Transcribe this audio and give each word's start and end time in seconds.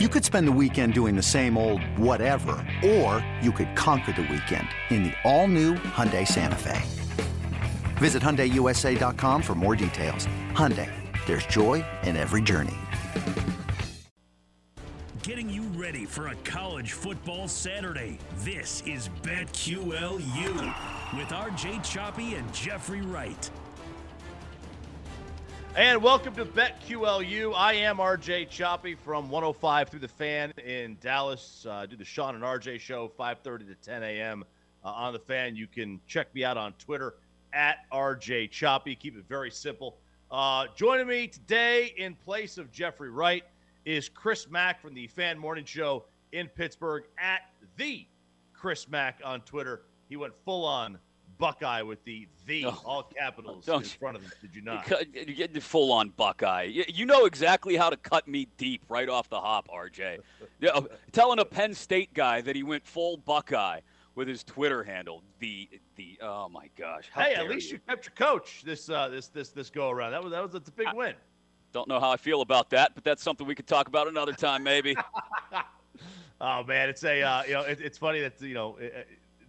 You 0.00 0.08
could 0.08 0.24
spend 0.24 0.48
the 0.48 0.52
weekend 0.60 0.92
doing 0.92 1.14
the 1.14 1.22
same 1.22 1.56
old 1.56 1.80
whatever, 1.96 2.56
or 2.84 3.24
you 3.40 3.52
could 3.52 3.76
conquer 3.76 4.10
the 4.10 4.22
weekend 4.22 4.66
in 4.90 5.04
the 5.04 5.12
all-new 5.22 5.74
Hyundai 5.74 6.26
Santa 6.26 6.56
Fe. 6.56 6.82
Visit 7.98 8.20
HyundaiUSA.com 8.20 9.40
for 9.40 9.54
more 9.54 9.76
details. 9.76 10.26
Hyundai, 10.50 10.90
there's 11.26 11.46
joy 11.46 11.84
in 12.02 12.16
every 12.16 12.42
journey. 12.42 12.74
Getting 15.22 15.48
you 15.48 15.62
ready 15.76 16.06
for 16.06 16.26
a 16.26 16.34
college 16.42 16.90
football 16.90 17.46
Saturday. 17.46 18.18
This 18.38 18.82
is 18.86 19.08
BetQLU 19.22 20.74
with 21.16 21.28
RJ 21.28 21.84
Choppy 21.84 22.34
and 22.34 22.52
Jeffrey 22.52 23.02
Wright. 23.02 23.48
And 25.76 26.00
welcome 26.04 26.36
to 26.36 26.44
BetQLU. 26.44 27.52
I 27.56 27.72
am 27.72 27.96
RJ 27.96 28.48
Choppy 28.48 28.94
from 28.94 29.28
105 29.28 29.88
through 29.88 29.98
the 29.98 30.06
fan 30.06 30.52
in 30.64 30.96
Dallas. 31.00 31.66
Uh, 31.68 31.84
do 31.84 31.96
the 31.96 32.04
Shan 32.04 32.36
and 32.36 32.44
RJ 32.44 32.78
show 32.78 33.10
5:30 33.18 33.66
to 33.66 33.74
10 33.74 34.04
a.m. 34.04 34.44
Uh, 34.84 34.90
on 34.90 35.12
the 35.12 35.18
fan. 35.18 35.56
You 35.56 35.66
can 35.66 36.00
check 36.06 36.32
me 36.32 36.44
out 36.44 36.56
on 36.56 36.74
Twitter 36.74 37.16
at 37.52 37.90
RJ 37.92 38.52
Choppy. 38.52 38.94
Keep 38.94 39.16
it 39.16 39.24
very 39.28 39.50
simple. 39.50 39.96
Uh, 40.30 40.68
joining 40.76 41.08
me 41.08 41.26
today 41.26 41.92
in 41.96 42.14
place 42.14 42.56
of 42.56 42.70
Jeffrey 42.70 43.10
Wright 43.10 43.42
is 43.84 44.08
Chris 44.08 44.48
Mack 44.48 44.80
from 44.80 44.94
the 44.94 45.08
Fan 45.08 45.36
Morning 45.36 45.64
Show 45.64 46.04
in 46.30 46.46
Pittsburgh 46.46 47.02
at 47.18 47.50
the 47.76 48.06
Chris 48.52 48.88
Mack 48.88 49.20
on 49.24 49.40
Twitter. 49.40 49.82
He 50.08 50.14
went 50.14 50.36
full 50.36 50.64
on 50.64 51.00
Buckeye 51.44 51.82
with 51.82 52.02
the 52.04 52.26
the 52.46 52.64
Oh, 52.64 52.80
all 52.86 53.02
capitals 53.02 53.68
in 53.68 53.82
front 53.82 54.16
of 54.16 54.22
him. 54.22 54.32
Did 54.40 54.56
you 54.56 54.62
not? 54.62 54.88
You're 55.12 55.36
getting 55.36 55.60
full 55.60 55.92
on 55.92 56.08
Buckeye. 56.08 56.62
You, 56.62 56.84
you 56.88 57.04
know 57.04 57.26
exactly 57.26 57.76
how 57.76 57.90
to 57.90 57.98
cut 57.98 58.26
me 58.26 58.48
deep 58.56 58.82
right 58.88 59.10
off 59.10 59.28
the 59.28 59.38
hop, 59.38 59.68
RJ. 59.68 60.20
Uh, 60.72 60.82
telling 61.12 61.40
a 61.40 61.44
Penn 61.44 61.74
State 61.74 62.14
guy 62.14 62.40
that 62.40 62.56
he 62.56 62.62
went 62.62 62.86
full 62.86 63.18
Buckeye 63.18 63.80
with 64.14 64.26
his 64.26 64.42
Twitter 64.42 64.82
handle. 64.82 65.22
The 65.38 65.68
the 65.96 66.18
oh 66.22 66.48
my 66.48 66.70
gosh. 66.78 67.10
Hey, 67.14 67.34
at 67.34 67.46
least 67.46 67.70
you 67.70 67.78
kept 67.86 68.06
your 68.06 68.14
coach 68.14 68.62
this 68.64 68.88
uh, 68.88 69.08
this 69.08 69.28
this 69.28 69.50
this 69.50 69.68
go 69.68 69.90
around. 69.90 70.12
That 70.12 70.24
was 70.24 70.32
that 70.32 70.42
was 70.42 70.52
that's 70.52 70.70
a 70.70 70.72
big 70.72 70.88
win. 70.94 71.14
Don't 71.74 71.88
know 71.88 72.00
how 72.00 72.10
I 72.10 72.16
feel 72.16 72.40
about 72.40 72.70
that, 72.70 72.94
but 72.94 73.04
that's 73.04 73.22
something 73.22 73.46
we 73.46 73.54
could 73.54 73.66
talk 73.66 73.86
about 73.88 74.08
another 74.08 74.32
time, 74.32 74.62
maybe. 74.62 74.96
Oh 76.40 76.64
man, 76.64 76.88
it's 76.88 77.04
a 77.04 77.22
uh, 77.22 77.42
you 77.44 77.54
know 77.54 77.62
it, 77.62 77.80
it's 77.80 77.96
funny 77.96 78.20
that 78.20 78.40
you 78.42 78.54
know 78.54 78.76
uh, 78.78 79.02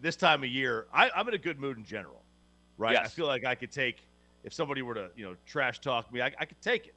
this 0.06 0.16
time 0.16 0.44
of 0.44 0.50
year 0.50 0.86
I, 0.94 1.10
I'm 1.16 1.28
in 1.28 1.34
a 1.34 1.38
good 1.40 1.60
mood 1.60 1.78
in 1.78 1.84
general, 1.84 2.22
right? 2.78 2.96
I 2.96 3.08
feel 3.08 3.26
like 3.26 3.44
I 3.44 3.56
could 3.56 3.72
take 3.72 4.04
if 4.44 4.54
somebody 4.54 4.84
were 4.84 4.94
to 4.94 5.10
you 5.16 5.26
know 5.26 5.36
trash 5.48 5.80
talk 5.80 6.14
me, 6.14 6.22
I, 6.22 6.28
I 6.40 6.46
could 6.46 6.62
take 6.62 6.86
it. 6.88 6.96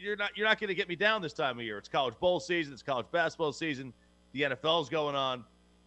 You're 0.00 0.16
not 0.16 0.36
you're 0.36 0.48
not 0.48 0.58
going 0.58 0.68
to 0.68 0.74
get 0.74 0.88
me 0.88 0.96
down 0.96 1.22
this 1.22 1.32
time 1.32 1.58
of 1.58 1.64
year. 1.64 1.78
It's 1.78 1.88
college 1.88 2.18
bowl 2.18 2.40
season. 2.40 2.72
It's 2.72 2.82
college 2.82 3.06
basketball 3.12 3.52
season. 3.52 3.92
The 4.32 4.42
NFL's 4.42 4.88
going 4.88 5.14
on. 5.14 5.44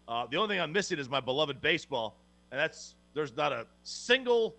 Uh, 0.07 0.27
the 0.31 0.37
only 0.37 0.53
thing 0.55 0.61
I'm 0.61 0.71
missing 0.71 0.97
is 0.97 1.09
my 1.09 1.19
beloved 1.19 1.59
baseball, 1.59 2.15
and 2.51 2.59
that's 2.59 2.95
there's 3.13 3.35
not 3.35 3.51
a 3.51 3.67
single 3.83 4.55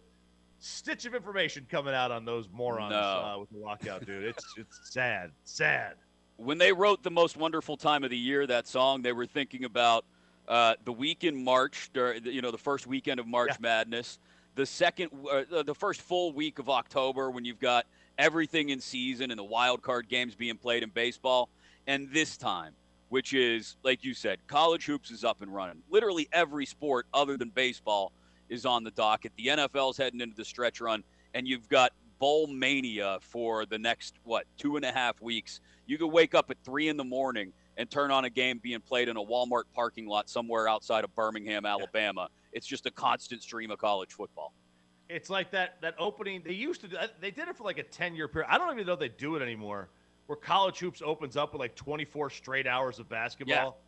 stitch 0.58 1.06
of 1.06 1.14
information 1.14 1.66
coming 1.70 1.94
out 1.94 2.10
on 2.10 2.26
those 2.26 2.46
morons 2.52 2.90
No. 2.90 2.98
uh, 2.98 3.38
with 3.40 3.50
the 3.50 3.56
lockout, 3.58 4.04
dude. 4.04 4.24
It's 4.24 4.44
it's 4.58 4.92
sad, 4.92 5.30
sad. 5.44 5.94
when 6.36 6.58
they 6.58 6.74
wrote 6.74 7.02
the 7.02 7.10
most 7.10 7.38
wonderful 7.38 7.78
time 7.78 8.04
of 8.04 8.10
the 8.10 8.18
year 8.18 8.46
that 8.46 8.66
song 8.68 9.00
they 9.00 9.12
were 9.12 9.24
thinking 9.24 9.64
about 9.64 10.04
uh, 10.50 10.74
the 10.84 10.92
week 10.92 11.24
in 11.24 11.42
march 11.42 11.90
you 12.24 12.42
know 12.42 12.50
the 12.50 12.58
first 12.58 12.86
weekend 12.86 13.18
of 13.20 13.26
march 13.26 13.50
Yeah. 13.52 13.56
madness 13.60 14.18
the 14.56 14.66
second 14.66 15.10
uh, 15.30 15.44
the- 15.48 15.62
the 15.64 15.74
first 15.74 16.02
full 16.02 16.32
week 16.32 16.58
of 16.58 16.68
october 16.68 17.30
when 17.30 17.44
you've 17.44 17.60
got 17.60 17.86
everything 18.18 18.68
in 18.70 18.80
season 18.80 19.30
and 19.30 19.38
the 19.38 19.44
wild 19.44 19.80
card 19.80 20.08
games 20.08 20.34
being 20.34 20.56
played 20.58 20.82
in 20.82 20.90
baseball 20.90 21.48
and 21.86 22.10
this 22.12 22.36
time 22.36 22.74
which 23.10 23.32
is 23.32 23.76
like 23.84 24.04
you 24.04 24.12
said 24.12 24.38
college 24.48 24.84
hoops 24.84 25.10
is 25.10 25.24
up 25.24 25.40
and 25.42 25.52
running. 25.54 25.82
Literally 25.90 26.28
every 26.32 26.66
sport 26.66 27.06
other 27.14 27.36
than 27.36 27.48
baseball 27.50 28.12
is 28.48 28.64
on 28.66 28.84
the 28.84 28.90
docket. 28.92 29.32
The 29.36 29.46
nfl's 29.48 29.96
heading 29.96 30.20
into 30.20 30.36
the 30.36 30.44
stretch 30.44 30.80
run 30.80 31.02
and 31.34 31.46
you've 31.48 31.68
got 31.68 31.92
bowl 32.18 32.46
mania 32.46 33.18
for 33.20 33.64
the 33.66 33.78
next 33.78 34.14
what 34.24 34.44
two 34.58 34.76
and 34.76 34.84
a 34.84 34.92
half 34.92 35.20
weeks. 35.22 35.60
You 35.86 35.96
could 35.98 36.08
wake 36.08 36.34
up 36.34 36.50
at 36.50 36.58
three 36.64 36.88
in 36.88 36.96
the 36.96 37.04
morning 37.04 37.52
and 37.76 37.90
turn 37.90 38.10
on 38.10 38.24
a 38.24 38.30
game 38.30 38.58
being 38.62 38.80
played 38.80 39.08
in 39.08 39.16
a 39.16 39.24
Walmart 39.24 39.64
parking 39.74 40.06
lot 40.06 40.28
somewhere 40.28 40.68
outside 40.68 41.04
of 41.04 41.14
Birmingham, 41.14 41.64
Alabama. 41.64 42.28
It's 42.52 42.66
just 42.66 42.86
a 42.86 42.90
constant 42.90 43.42
stream 43.42 43.70
of 43.70 43.78
college 43.78 44.12
football. 44.12 44.52
It's 45.08 45.30
like 45.30 45.50
that 45.50 45.80
that 45.80 45.94
opening 45.98 46.42
they 46.44 46.52
used 46.52 46.80
to 46.82 46.88
do. 46.88 46.96
They 47.20 47.30
did 47.30 47.48
it 47.48 47.56
for 47.56 47.64
like 47.64 47.78
a 47.78 47.82
ten 47.82 48.14
year 48.14 48.28
period. 48.28 48.48
I 48.50 48.58
don't 48.58 48.72
even 48.72 48.86
know 48.86 48.92
if 48.92 49.00
they 49.00 49.08
do 49.08 49.36
it 49.36 49.42
anymore. 49.42 49.88
Where 50.26 50.36
college 50.36 50.78
hoops 50.78 51.02
opens 51.04 51.36
up 51.36 51.52
with 51.52 51.60
like 51.60 51.74
twenty 51.74 52.04
four 52.04 52.30
straight 52.30 52.66
hours 52.66 53.00
of 53.00 53.08
basketball. 53.08 53.78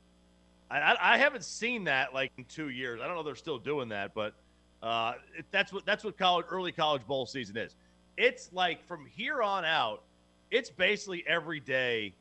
I, 0.71 0.79
I, 0.79 1.15
I 1.15 1.19
haven't 1.19 1.45
seen 1.45 1.85
that 1.85 2.13
like 2.13 2.33
in 2.39 2.45
two 2.47 2.71
years. 2.71 3.01
I 3.01 3.07
don't 3.07 3.15
know 3.15 3.21
if 3.21 3.27
they're 3.27 3.37
still 3.37 3.59
doing 3.59 3.91
that, 3.91 4.15
but 4.15 4.35
uh, 4.83 5.13
it, 5.39 5.45
that's 5.53 5.73
what 5.73 5.87
that's 5.87 6.03
what 6.03 6.19
college 6.19 6.47
early 6.51 6.73
college 6.73 7.07
bowl 7.07 7.27
season 7.27 7.57
is. 7.57 7.77
It's 8.17 8.51
like 8.53 8.85
from 8.87 9.07
here 9.07 9.43
on 9.43 9.65
out, 9.65 10.03
it's 10.51 10.71
basically 10.71 11.25
every 11.27 11.61
day, 11.61 12.15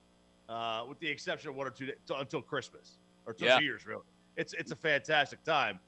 uh, 0.50 0.84
with 0.88 1.00
the 1.00 1.08
exception 1.08 1.50
of 1.50 1.56
one 1.56 1.68
or 1.68 1.72
two 1.72 1.88
days 1.88 1.96
until 2.16 2.42
Christmas 2.42 2.98
or 3.26 3.34
two 3.34 3.46
Yeah. 3.46 3.60
Year's. 3.60 3.86
Really, 3.86 4.04
it's 4.38 4.54
it's 4.54 4.72
a 4.72 4.76
fantastic 4.76 5.44
time 5.44 5.80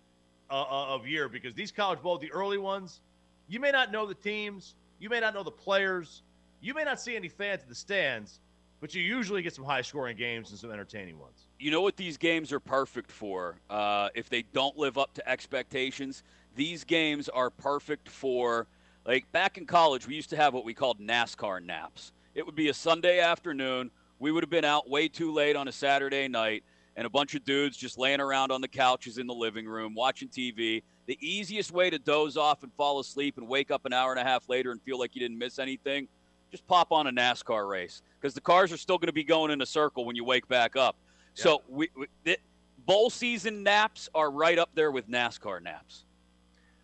uh, 0.50 0.62
uh, 0.62 0.96
of 0.96 1.08
year 1.08 1.30
because 1.30 1.54
these 1.54 1.72
college 1.72 2.02
bowl, 2.02 2.18
the 2.18 2.32
early 2.32 2.58
ones, 2.58 3.02
you 3.48 3.60
may 3.60 3.72
not 3.72 3.92
know 3.92 4.06
the 4.06 4.14
teams, 4.16 4.76
you 5.00 5.10
may 5.10 5.20
not 5.20 5.34
know 5.34 5.44
the 5.44 5.52
players, 5.52 6.24
you 6.62 6.74
may 6.74 6.84
not 6.84 7.00
see 7.00 7.16
any 7.16 7.28
fans 7.30 7.64
in 7.64 7.70
the 7.70 7.76
stands, 7.76 8.40
but 8.80 8.94
you 8.94 9.02
usually 9.02 9.42
get 9.42 9.54
some 9.54 9.66
high 9.66 9.82
scoring 9.82 10.18
games 10.18 10.50
and 10.52 10.60
some 10.60 10.72
entertaining 10.72 11.18
ones. 11.20 11.48
You 11.60 11.72
know 11.72 11.82
what 11.82 11.96
these 11.96 12.18
games 12.18 12.52
are 12.52 12.60
perfect 12.60 13.12
for? 13.12 13.58
Uh, 13.70 14.10
if 14.16 14.30
they 14.30 14.44
don't 14.54 14.78
live 14.78 14.98
up 14.98 15.14
to 15.16 15.30
expectations, 15.30 16.24
these 16.56 16.84
games 16.84 17.30
are 17.30 17.50
perfect 17.50 18.10
for. 18.10 18.68
Like 19.06 19.30
back 19.32 19.58
in 19.58 19.66
college, 19.66 20.08
we 20.08 20.16
used 20.16 20.30
to 20.30 20.36
have 20.38 20.54
what 20.54 20.66
we 20.66 20.74
called 20.74 21.00
NASCAR 21.00 21.64
naps. 21.64 22.12
It 22.36 22.46
would 22.46 22.56
be 22.56 22.70
a 22.70 22.74
Sunday 22.74 23.20
afternoon. 23.20 23.92
We 24.20 24.32
would 24.32 24.44
have 24.44 24.50
been 24.50 24.66
out 24.66 24.90
way 24.90 25.08
too 25.08 25.32
late 25.34 25.56
on 25.56 25.68
a 25.68 25.72
Saturday 25.72 26.28
night, 26.28 26.64
and 26.96 27.06
a 27.06 27.10
bunch 27.10 27.36
of 27.36 27.44
dudes 27.44 27.76
just 27.76 27.98
laying 27.98 28.22
around 28.22 28.52
on 28.52 28.62
the 28.62 28.68
couches 28.68 29.18
in 29.18 29.28
the 29.28 29.34
living 29.34 29.66
room 29.66 29.94
watching 29.96 30.30
TV. 30.30 30.84
The 31.08 31.18
easiest 31.20 31.72
way 31.72 31.90
to 31.90 32.00
doze 32.00 32.38
off 32.38 32.64
and 32.64 32.72
fall 32.74 33.00
asleep 33.00 33.38
and 33.38 33.48
wake 33.48 33.72
up 33.72 33.86
an 33.86 33.94
hour 33.94 34.12
and 34.12 34.20
a 34.20 34.24
half 34.24 34.48
later 34.48 34.72
and 34.72 34.82
feel 34.84 34.98
like 35.00 35.16
you 35.16 35.20
didn't 35.20 35.38
miss 35.38 35.60
anything, 35.60 36.08
just 36.52 36.66
pop 36.68 36.92
on 36.92 37.08
a 37.08 37.12
NASCAR 37.12 37.68
race 37.68 38.04
because 38.22 38.34
the 38.34 38.42
cars 38.42 38.72
are 38.72 38.78
still 38.78 38.98
going 38.98 39.08
to 39.08 39.14
be 39.14 39.24
going 39.24 39.52
in 39.52 39.62
a 39.62 39.66
circle 39.66 40.06
when 40.06 40.16
you 40.16 40.24
wake 40.24 40.48
back 40.48 40.76
up. 40.76 40.96
So 41.34 41.64
we, 41.68 41.90
we 41.98 42.06
it, 42.26 42.40
bowl 42.86 43.10
season 43.10 43.64
naps 43.64 44.08
are 44.14 44.30
right 44.30 44.60
up 44.60 44.70
there 44.76 44.92
with 44.92 45.10
NASCAR 45.10 45.62
naps. 45.64 46.06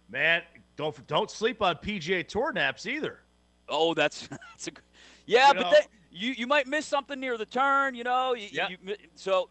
Man, 0.09 0.41
don't 0.75 1.05
don't 1.07 1.29
sleep 1.29 1.61
on 1.61 1.75
PGA 1.75 2.27
Tour 2.27 2.51
naps 2.51 2.87
either. 2.87 3.19
Oh, 3.69 3.93
that's 3.93 4.27
that's 4.27 4.67
a, 4.67 4.71
yeah, 5.27 5.49
You 5.49 5.53
but 5.53 5.61
know- 5.61 5.77
you 6.11 6.31
you 6.31 6.47
might 6.47 6.67
miss 6.67 6.85
something 6.85 7.19
near 7.19 7.37
the 7.37 7.45
turn, 7.45 7.95
you 7.95 8.03
know. 8.03 8.33
You, 8.33 8.49
Yeah. 8.51 8.69
you, 8.69 8.95
so 9.15 9.49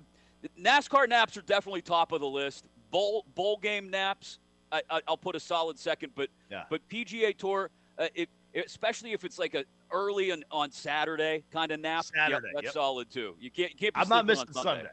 NASCAR 0.60 1.08
naps 1.08 1.36
are 1.36 1.42
definitely 1.42 1.82
top 1.82 2.12
of 2.12 2.20
the 2.20 2.28
list. 2.28 2.66
Bowl 2.90 3.24
bowl 3.34 3.58
game 3.58 3.90
naps, 3.90 4.38
I, 4.72 4.82
I, 4.90 5.00
I'll 5.08 5.16
put 5.16 5.36
a 5.36 5.40
solid 5.40 5.78
second, 5.78 6.12
but 6.14 6.30
Yeah. 6.50 6.64
but 6.70 6.86
PGA 6.88 7.36
Tour, 7.36 7.70
uh, 7.98 8.08
it, 8.14 8.28
especially 8.54 9.12
if 9.12 9.24
it's 9.24 9.38
like 9.38 9.54
a 9.54 9.64
early 9.90 10.32
on, 10.32 10.44
on 10.50 10.70
Saturday 10.70 11.44
kind 11.50 11.70
of 11.72 11.80
nap, 11.80 12.04
yeah, 12.14 12.26
Saturday, 12.26 12.48
that's 12.54 12.64
yep. 12.64 12.72
solid 12.74 13.10
too. 13.10 13.36
You 13.40 13.50
can't 13.50 13.72
you 13.72 13.78
can't. 13.78 13.94
Be 13.94 14.00
I'm 14.00 14.08
not 14.08 14.26
missing 14.26 14.48
on 14.56 14.62
Sunday. 14.62 14.88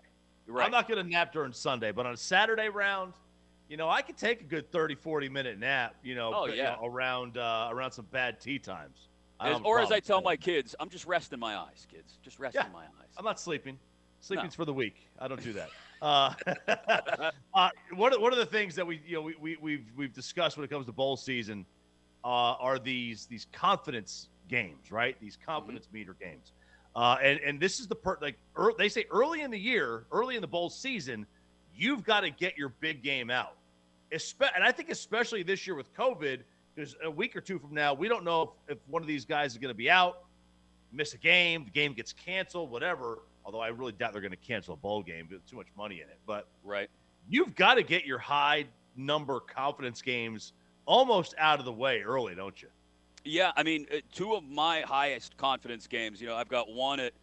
You're 0.45 0.55
right. 0.55 0.65
I'm 0.65 0.71
not 0.71 0.87
going 0.87 1.03
to 1.03 1.09
nap 1.09 1.33
during 1.33 1.53
Sunday, 1.53 1.91
but 1.91 2.05
on 2.05 2.13
a 2.13 2.17
Saturday 2.17 2.69
round, 2.69 3.13
you 3.67 3.77
know, 3.77 3.89
I 3.89 4.03
could 4.03 4.15
take 4.17 4.41
a 4.41 4.43
good 4.43 4.71
30, 4.71 4.93
40 4.93 5.27
minute 5.29 5.57
nap, 5.57 5.95
you 6.03 6.13
know, 6.13 6.31
Oh, 6.35 6.45
you 6.45 6.53
yeah. 6.53 6.75
know, 6.75 6.85
around 6.85 7.37
uh, 7.37 7.69
around 7.71 7.91
some 7.91 8.05
bad 8.11 8.39
tee 8.39 8.59
times. 8.59 9.09
As- 9.39 9.45
don't 9.45 9.53
have 9.53 9.61
a 9.61 9.65
or 9.65 9.79
as 9.79 9.91
I 9.91 9.99
tell 9.99 10.21
my 10.21 10.35
kids, 10.35 10.75
I'm 10.79 10.89
just 10.89 11.05
resting 11.05 11.39
my 11.39 11.55
eyes, 11.57 11.85
kids. 11.91 12.17
Just 12.23 12.39
resting 12.39 12.61
Yeah. 12.65 12.71
my 12.73 12.83
eyes. 12.83 13.13
I'm 13.17 13.25
not 13.25 13.39
sleeping. 13.39 13.77
Sleeping's 14.21 14.53
No. 14.53 14.63
for 14.63 14.65
the 14.65 14.73
weak. 14.73 15.07
I 15.19 15.27
don't 15.27 15.43
do 15.43 15.53
that. 15.53 15.69
Uh, 16.01 16.33
uh, 17.53 17.69
one, 17.93 18.13
of, 18.13 18.21
one 18.21 18.31
of 18.33 18.39
the 18.39 18.45
things 18.45 18.75
that 18.75 18.85
we 18.87 19.01
you 19.05 19.15
know 19.15 19.21
we, 19.21 19.35
we 19.39 19.57
we've 19.61 19.85
we've 19.95 20.13
discussed 20.13 20.57
when 20.57 20.63
it 20.63 20.69
comes 20.69 20.85
to 20.85 20.91
bowl 20.91 21.17
season 21.17 21.65
uh, 22.23 22.27
are 22.27 22.79
these 22.79 23.25
these 23.27 23.47
confidence 23.51 24.29
games, 24.47 24.91
right? 24.91 25.19
These 25.21 25.37
confidence 25.45 25.87
meter 25.91 26.15
games. 26.19 26.53
Uh, 26.95 27.17
and 27.21 27.39
and 27.41 27.59
this 27.59 27.79
is 27.79 27.87
the 27.87 27.95
part 27.95 28.21
like 28.21 28.37
ear 28.59 28.71
they 28.77 28.89
say 28.89 29.05
early 29.11 29.41
in 29.41 29.51
the 29.51 29.59
year, 29.59 30.05
early 30.11 30.35
in 30.35 30.41
the 30.41 30.47
bowl 30.47 30.69
season, 30.69 31.25
you've 31.75 32.03
got 32.03 32.21
to 32.21 32.29
get 32.29 32.57
your 32.57 32.69
big 32.79 33.03
game 33.03 33.29
out. 33.29 33.57
Espe- 34.11 34.49
and 34.55 34.63
I 34.63 34.71
think 34.71 34.89
especially 34.89 35.43
this 35.43 35.67
year 35.67 35.75
with 35.75 35.93
COVID, 35.93 36.41
because 36.75 36.95
a 37.03 37.09
week 37.09 37.35
or 37.35 37.41
two 37.41 37.59
from 37.59 37.73
now, 37.73 37.93
we 37.93 38.07
don't 38.07 38.23
know 38.23 38.53
if, 38.67 38.77
if 38.77 38.87
one 38.87 39.01
of 39.01 39.07
these 39.07 39.25
guys 39.25 39.51
is 39.53 39.57
going 39.57 39.69
to 39.69 39.77
be 39.77 39.89
out, 39.89 40.19
miss 40.91 41.13
a 41.13 41.17
game, 41.17 41.65
the 41.65 41.71
game 41.71 41.93
gets 41.93 42.13
canceled, 42.13 42.69
whatever. 42.71 43.19
Although 43.45 43.59
I 43.61 43.67
really 43.67 43.91
doubt 43.91 44.11
they're 44.13 44.21
going 44.21 44.31
to 44.31 44.37
cancel 44.37 44.73
a 44.73 44.77
bowl 44.77 45.03
game, 45.03 45.27
there's 45.29 45.43
too 45.49 45.55
much 45.55 45.67
money 45.77 45.95
in 45.95 46.09
it. 46.09 46.19
But 46.25 46.47
Right. 46.63 46.89
you've 47.29 47.55
got 47.55 47.75
to 47.75 47.83
get 47.83 48.05
your 48.05 48.17
high 48.17 48.65
number 48.95 49.39
confidence 49.39 50.01
games 50.01 50.53
almost 50.85 51.35
out 51.37 51.59
of 51.59 51.65
the 51.65 51.71
way 51.73 52.01
early, 52.01 52.35
don't 52.35 52.59
you? 52.61 52.69
Yeah, 53.23 53.51
I 53.55 53.63
mean, 53.63 53.87
uh, 53.91 53.97
two 54.11 54.35
of 54.35 54.43
my 54.43 54.81
highest 54.81 55.35
confidence 55.37 55.87
games. 55.87 56.21
You 56.21 56.27
know, 56.27 56.35
I've 56.35 56.49
got 56.49 56.71
one 56.71 56.99
at 56.99 57.13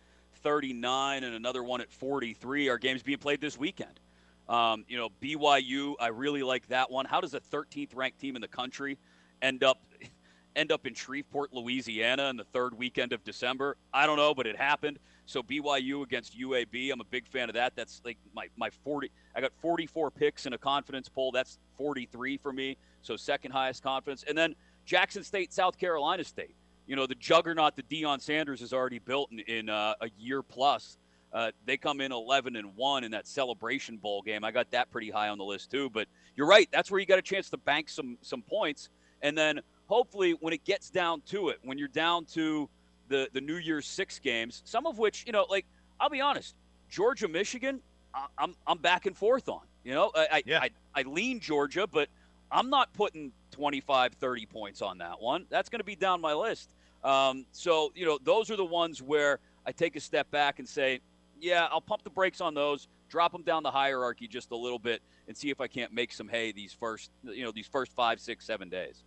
39 0.43 1.25
and 1.25 1.35
another 1.35 1.63
one 1.63 1.81
at 1.81 1.91
43 1.93 2.69
are 2.69 2.79
games 2.79 3.03
being 3.03 3.19
played 3.19 3.41
this 3.41 3.57
weekend. 3.59 4.01
Um, 4.49 4.85
you 4.89 4.97
know, 4.97 5.09
BYU, 5.23 5.95
I 6.01 6.09
really 6.09 6.43
like 6.43 6.67
that 6.69 6.91
one. 6.91 7.05
How 7.07 7.21
does 7.21 7.35
a 7.35 7.41
13th 7.41 7.95
ranked 7.95 8.19
team 8.19 8.35
in 8.37 8.43
the 8.43 8.49
country 8.49 8.99
end 9.43 9.65
up 9.65 9.83
end 10.57 10.71
up 10.71 10.87
in 10.87 10.95
Shreveport, 10.95 11.53
Louisiana 11.53 12.29
in 12.29 12.37
the 12.37 12.45
third 12.45 12.77
weekend 12.77 13.13
of 13.13 13.25
December? 13.25 13.77
I 13.93 14.07
don't 14.07 14.17
know, 14.17 14.35
but 14.35 14.47
it 14.47 14.57
happened. 14.57 14.99
So 15.25 15.43
BYU 15.43 16.03
against 16.03 16.39
UAB, 16.39 16.93
I'm 16.93 17.01
a 17.01 17.05
big 17.05 17.27
fan 17.27 17.49
of 17.49 17.55
that. 17.55 17.75
That's 17.75 18.03
like 18.05 18.19
my, 18.35 18.49
my 18.57 18.71
40. 18.71 19.11
I 19.35 19.41
got 19.41 19.53
44 19.61 20.11
picks 20.11 20.47
in 20.47 20.53
a 20.53 20.59
confidence 20.59 21.09
poll. 21.09 21.33
That's 21.33 21.59
43 21.79 22.37
for 22.39 22.53
me. 22.53 22.77
So 23.03 23.17
second 23.17 23.53
highest 23.53 23.83
confidence. 23.83 24.25
And 24.29 24.37
then 24.37 24.55
Jackson 24.85 25.23
State, 25.23 25.53
South 25.53 25.79
Carolina 25.79 26.25
State. 26.25 26.55
You 26.87 26.97
know, 26.97 27.07
the 27.07 27.15
juggernaut 27.15 27.77
that 27.77 27.89
Deion 27.89 28.21
Sanders 28.21 28.61
has 28.61 28.73
already 28.73 28.99
built 28.99 29.31
in, 29.31 29.41
in 29.41 29.69
uh, 29.69 29.95
a 30.01 30.09
year 30.19 30.43
plus. 30.43 30.99
Uh, 31.33 31.51
they 31.65 31.77
come 31.77 32.01
in 32.01 32.13
11 32.13 32.57
and 32.57 32.77
1 32.77 33.05
in 33.05 33.13
that 33.13 33.27
celebration 33.27 33.97
bowl 33.97 34.21
game. 34.21 34.45
I 34.45 34.51
got 34.51 34.71
that 34.73 34.91
pretty 34.91 35.09
high 35.09 35.29
on 35.29 35.39
the 35.39 35.45
list 35.45 35.71
too. 35.71 35.89
But 35.89 36.09
you're 36.37 36.47
right. 36.47 36.69
That's 36.73 36.91
where 36.91 37.01
you 37.01 37.07
got 37.07 37.19
a 37.19 37.23
chance 37.23 37.49
to 37.51 37.57
bank 37.57 37.89
some 37.89 38.19
some 38.21 38.43
points. 38.43 38.91
And 39.23 39.37
then 39.37 39.61
hopefully 39.87 40.33
when 40.41 40.53
it 40.53 40.65
gets 40.65 40.91
down 40.91 41.23
to 41.29 41.49
it, 41.49 41.59
when 41.63 41.79
you're 41.79 41.89
down 41.89 42.25
to 42.27 42.69
the, 43.09 43.29
the 43.33 43.41
New 43.41 43.57
Year's 43.57 43.87
six 43.87 44.19
games, 44.19 44.63
some 44.65 44.87
of 44.87 44.99
which, 44.99 45.25
you 45.27 45.33
know, 45.33 45.47
like 45.49 45.67
I'll 46.01 46.11
be 46.11 46.21
honest, 46.21 46.55
Georgia, 46.89 47.29
Michigan, 47.29 47.81
I, 48.15 48.27
I'm, 48.39 48.55
I'm 48.67 48.79
back 48.79 49.07
and 49.07 49.17
forth 49.17 49.49
on. 49.49 49.63
You 49.85 49.95
know, 49.95 50.11
I, 50.15 50.29
I, 50.33 50.43
Yeah. 50.47 50.61
I, 50.61 50.71
I 50.95 51.03
lean 51.03 51.41
Georgia, 51.41 51.87
but 51.87 52.09
I'm 52.51 52.71
not 52.71 52.93
putting 52.93 53.33
25, 53.53 54.15
30 54.15 54.47
points 54.47 54.83
on 54.83 54.99
that 54.99 55.21
one. 55.21 55.47
That's 55.49 55.69
going 55.69 55.81
to 55.81 55.85
be 55.85 55.97
down 55.97 56.21
my 56.21 56.35
list. 56.35 56.75
Um, 57.03 57.47
so, 57.53 57.93
you 57.95 58.07
know, 58.07 58.19
those 58.23 58.51
are 58.51 58.57
the 58.57 58.65
ones 58.65 59.03
where 59.03 59.39
I 59.67 59.73
take 59.73 59.97
a 59.97 60.01
step 60.01 60.31
back 60.31 60.59
and 60.59 60.69
say, 60.69 61.01
yeah, 61.41 61.67
I'll 61.71 61.81
pump 61.81 62.05
the 62.05 62.11
brakes 62.11 62.41
on 62.41 62.55
those, 62.55 62.89
drop 63.09 63.33
them 63.33 63.43
down 63.43 63.63
the 63.63 63.71
hierarchy 63.71 64.29
just 64.29 64.53
a 64.53 64.57
little 64.57 64.79
bit, 64.79 65.03
and 65.27 65.37
see 65.37 65.51
if 65.51 65.61
I 65.61 65.67
can't 65.67 65.93
make 65.93 66.13
some 66.13 66.29
hay 66.29 66.53
these 66.53 66.73
first, 66.73 67.11
you 67.25 67.45
know, 67.45 67.51
these 67.51 67.67
first 67.67 67.93
five, 67.93 68.21
six, 68.21 68.45
seven 68.45 68.69
days. 68.69 69.03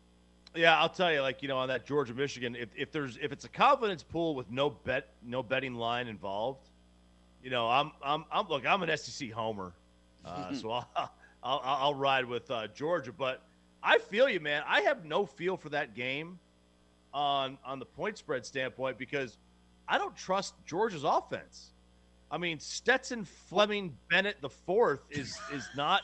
Yeah, 0.56 0.80
I'll 0.80 0.90
tell 0.90 1.12
you, 1.12 1.22
like 1.22 1.42
you 1.42 1.48
know, 1.48 1.58
on 1.58 1.68
that 1.68 1.86
Georgia 1.86 2.14
Michigan, 2.14 2.56
if, 2.56 2.70
if 2.76 2.92
there's 2.92 3.18
if 3.18 3.32
it's 3.32 3.46
a 3.46 3.50
confidence 3.50 4.04
pool 4.04 4.36
with 4.36 4.50
no 4.50 4.70
bet, 4.70 5.10
no 5.24 5.44
betting 5.44 5.76
line 5.76 6.08
involved, 6.08 6.70
you 7.44 7.50
know, 7.50 7.70
I'm 7.70 7.92
I'm 8.04 8.26
I'm 8.32 8.48
look, 8.48 8.66
I'm 8.66 8.82
an 8.84 8.98
SEC 8.98 9.32
homer, 9.32 9.74
uh, 10.24 10.54
so 10.62 10.72
I'll, 10.72 10.90
I'll 11.44 11.62
I'll 11.64 11.94
ride 11.94 12.26
with 12.26 12.50
uh, 12.50 12.68
Georgia. 12.68 13.12
But 13.12 13.42
I 13.84 13.98
feel 13.98 14.30
you, 14.30 14.40
man. 14.40 14.64
I 14.68 14.82
have 14.82 15.06
no 15.06 15.26
feel 15.26 15.58
for 15.58 15.70
that 15.70 15.94
game 15.94 16.40
on 17.14 17.58
on 17.66 17.80
the 17.80 17.86
point 17.86 18.18
spread 18.18 18.46
standpoint 18.46 18.98
because 18.98 19.38
I 19.88 19.98
don't 19.98 20.16
trust 20.16 20.54
Georgia's 20.66 21.04
offense. 21.04 21.72
I 22.32 22.38
mean, 22.38 22.60
Stetson 22.60 23.26
Fleming 23.26 23.96
Bennett 24.10 24.42
the 24.42 24.50
fourth 24.50 25.02
is 25.10 25.38
is 25.54 25.68
not. 25.76 26.02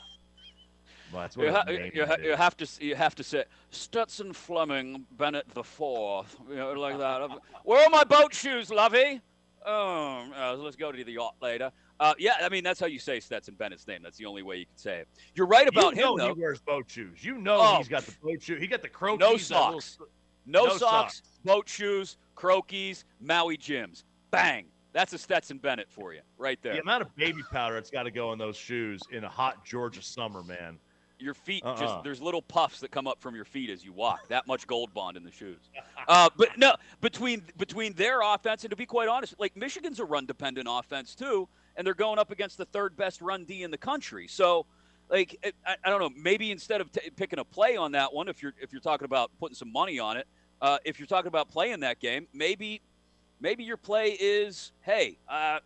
Well, 1.12 1.20
that's 1.22 1.36
what 1.36 1.46
You, 1.46 1.52
ha- 1.52 1.64
you, 1.68 2.06
ha- 2.06 2.16
you 2.22 2.36
have 2.36 2.56
to 2.56 2.66
you 2.84 2.94
have 2.94 3.14
to 3.16 3.24
say 3.24 3.44
Stetson 3.70 4.32
Fleming 4.32 5.04
Bennett 5.18 5.48
the 5.50 5.62
fourth, 5.64 6.36
you 6.48 6.56
know, 6.56 6.72
like 6.72 6.98
that. 6.98 7.28
Where 7.64 7.84
are 7.84 7.90
my 7.90 8.04
boat 8.04 8.34
shoes, 8.34 8.70
lovey? 8.70 9.20
Oh, 9.64 10.26
uh, 10.36 10.54
let's 10.56 10.74
go 10.76 10.90
to 10.90 11.04
the 11.04 11.12
yacht 11.12 11.36
later. 11.40 11.70
Uh, 12.00 12.14
yeah, 12.18 12.32
I 12.40 12.48
mean 12.48 12.64
that's 12.64 12.80
how 12.80 12.86
you 12.86 12.98
say 12.98 13.20
Stetson 13.20 13.54
Bennett's 13.54 13.86
name. 13.86 14.00
That's 14.02 14.16
the 14.18 14.26
only 14.26 14.42
way 14.42 14.56
you 14.56 14.66
can 14.66 14.76
say 14.76 14.98
it. 15.00 15.08
You're 15.34 15.46
right 15.46 15.68
about 15.68 15.94
you 15.94 16.02
know 16.02 16.12
him 16.14 16.18
though. 16.18 16.34
he 16.34 16.40
wears 16.40 16.60
boat 16.60 16.90
shoes. 16.90 17.22
You 17.24 17.38
know 17.38 17.58
Oh. 17.60 17.76
he's 17.78 17.88
got 17.88 18.02
the 18.04 18.12
boat 18.22 18.42
shoe. 18.42 18.56
He 18.56 18.66
got 18.66 18.82
the 18.82 18.88
Croakies. 18.88 19.18
No 19.20 19.36
that 19.36 19.64
little- 19.66 19.80
socks. 19.80 19.98
No, 20.44 20.64
no 20.64 20.76
socks, 20.76 21.16
socks. 21.18 21.22
boat 21.44 21.68
shoes, 21.68 22.16
Croakies, 22.36 23.04
Maui 23.20 23.56
Jims. 23.56 24.02
Bang! 24.32 24.64
That's 24.92 25.12
a 25.12 25.18
Stetson 25.18 25.58
Bennett 25.58 25.88
for 25.88 26.12
you, 26.12 26.20
right 26.36 26.58
there. 26.62 26.72
The 26.74 26.80
amount 26.80 27.02
of 27.02 27.14
baby 27.14 27.42
powder 27.52 27.76
that's 27.76 27.90
got 27.90 28.02
to 28.02 28.10
go 28.10 28.32
in 28.32 28.38
those 28.40 28.56
shoes 28.56 29.00
in 29.12 29.22
a 29.22 29.28
hot 29.28 29.64
Georgia 29.64 30.02
summer, 30.02 30.42
man. 30.42 30.78
Your 31.22 31.34
feet 31.34 31.62
Uh-uh. 31.64 31.78
just 31.78 32.02
there's 32.02 32.20
little 32.20 32.42
puffs 32.42 32.80
that 32.80 32.90
come 32.90 33.06
up 33.06 33.20
from 33.20 33.34
your 33.36 33.44
feet 33.44 33.70
as 33.70 33.84
you 33.84 33.92
walk. 33.92 34.26
That 34.28 34.46
much 34.46 34.66
gold 34.66 34.92
bond 34.92 35.16
in 35.16 35.22
the 35.24 35.30
shoes. 35.30 35.60
Uh, 36.08 36.28
but 36.36 36.58
no, 36.58 36.74
between 37.00 37.42
between 37.56 37.92
their 37.92 38.20
offense 38.22 38.64
and 38.64 38.70
to 38.70 38.76
be 38.76 38.86
quite 38.86 39.08
honest, 39.08 39.34
like 39.38 39.56
Michigan's 39.56 40.00
a 40.00 40.04
run 40.04 40.26
dependent 40.26 40.66
offense 40.68 41.14
too, 41.14 41.48
and 41.76 41.86
they're 41.86 41.94
going 41.94 42.18
up 42.18 42.30
against 42.32 42.58
the 42.58 42.64
third 42.66 42.96
best 42.96 43.20
run 43.22 43.44
D 43.44 43.62
in 43.62 43.70
the 43.70 43.78
country. 43.78 44.26
So, 44.26 44.66
like 45.08 45.38
it- 45.44 45.54
I, 45.64 45.76
I 45.84 45.90
don't 45.90 46.00
know, 46.00 46.10
maybe 46.20 46.50
instead 46.50 46.80
of 46.80 46.90
t- 46.90 47.10
picking 47.10 47.38
a 47.38 47.44
play 47.44 47.76
on 47.76 47.92
that 47.92 48.12
one, 48.12 48.28
if 48.28 48.42
you're 48.42 48.54
if 48.60 48.72
you're 48.72 48.80
talking 48.80 49.04
about 49.04 49.30
putting 49.38 49.54
some 49.54 49.70
money 49.72 49.98
on 50.00 50.16
it, 50.16 50.26
uh, 50.60 50.78
if 50.84 50.98
you're 50.98 51.06
talking 51.06 51.28
about 51.28 51.48
playing 51.48 51.80
that 51.80 52.00
game, 52.00 52.26
maybe 52.34 52.80
maybe 53.40 53.62
your 53.64 53.76
play 53.76 54.16
is 54.20 54.72
hey. 54.80 55.18
Uh, 55.28 55.60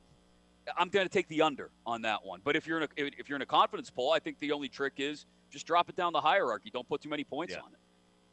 I'm 0.77 0.89
going 0.89 1.07
to 1.07 1.13
take 1.13 1.29
the 1.29 1.43
under 1.43 1.71
on 1.87 2.03
that 2.03 2.25
one. 2.25 2.41
But 2.43 2.57
if 2.57 2.67
you're 2.67 2.79
in 2.79 2.83
a 2.83 2.89
if 2.97 3.29
you're 3.29 3.37
in 3.37 3.43
a 3.43 3.47
confidence 3.47 3.89
poll, 3.89 4.13
I 4.13 4.19
think 4.19 4.41
the 4.41 4.51
only 4.51 4.69
trick 4.69 4.95
is 4.99 5.25
just 5.57 5.67
drop 5.67 5.89
it 5.89 5.97
down 5.97 6.13
the 6.13 6.21
hierarchy. 6.21 6.71
Don't 6.71 6.87
put 6.87 7.01
too 7.01 7.09
many 7.09 7.25
points 7.25 7.55
Yeah. 7.55 7.61
on 7.61 7.73
it. 7.73 7.79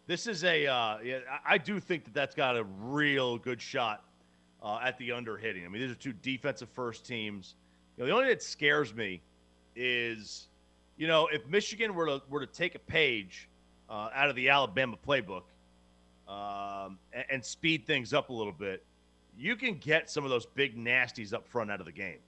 This 0.05 0.27
is 0.27 0.43
a, 0.43 0.67
uh, 0.67 0.97
yeah, 1.01 1.19
I 1.45 1.57
do 1.57 1.79
think 1.79 2.03
that 2.03 2.13
that's 2.13 2.35
got 2.35 2.57
a 2.57 2.65
real 2.81 3.37
good 3.37 3.61
shot 3.61 4.03
uh, 4.61 4.79
at 4.83 4.97
the 4.97 5.13
under 5.13 5.37
hitting. 5.37 5.63
I 5.65 5.69
mean, 5.69 5.81
these 5.81 5.91
are 5.91 5.95
two 5.95 6.11
defensive 6.11 6.67
first 6.69 7.05
teams. 7.05 7.55
You 7.95 8.03
know, 8.03 8.07
the 8.07 8.11
only 8.13 8.25
thing 8.25 8.31
that 8.33 8.43
scares 8.43 8.93
me 8.93 9.21
is, 9.77 10.49
you 10.97 11.07
know, 11.07 11.27
if 11.27 11.47
Michigan 11.47 11.95
were 11.95 12.05
to 12.07 12.21
were 12.29 12.45
to 12.45 12.51
take 12.51 12.75
a 12.75 12.79
page 12.79 13.47
uh, 13.89 14.09
out 14.13 14.29
of 14.29 14.35
the 14.35 14.49
Alabama 14.49 14.97
playbook 15.07 15.43
um, 16.27 16.99
and, 17.13 17.25
and 17.29 17.45
speed 17.45 17.85
things 17.87 18.13
up 18.13 18.29
a 18.29 18.33
little 18.33 18.51
bit, 18.53 18.83
you 19.37 19.55
can 19.55 19.75
get 19.75 20.09
some 20.09 20.25
of 20.25 20.29
those 20.29 20.45
big 20.45 20.75
nasties 20.77 21.33
up 21.33 21.47
front 21.47 21.71
out 21.71 21.79
of 21.79 21.85
the 21.85 21.91
game. 21.93 22.19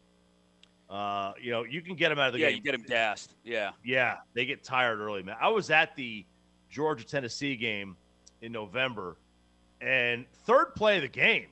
Uh, 0.89 1.33
you 1.41 1.51
know, 1.51 1.63
you 1.63 1.81
can 1.81 1.95
get 1.95 2.09
them 2.09 2.19
out 2.19 2.27
of 2.27 2.33
the 2.33 2.39
yeah, 2.39 2.47
game. 2.47 2.51
Yeah, 2.51 2.57
you 2.57 2.61
get 2.63 2.75
him 2.75 2.83
gassed. 2.87 3.33
Yeah. 3.43 3.71
Yeah, 3.83 4.17
they 4.33 4.45
get 4.45 4.63
tired 4.63 4.99
early, 4.99 5.23
man. 5.23 5.35
I 5.41 5.49
was 5.49 5.69
at 5.71 5.95
the 5.95 6.25
Georgia 6.69 7.05
Tennessee 7.05 7.55
game 7.55 7.95
in 8.41 8.51
November, 8.51 9.17
and 9.81 10.25
third 10.45 10.75
play 10.75 10.97
of 10.97 11.01
the 11.01 11.07
game, 11.07 11.47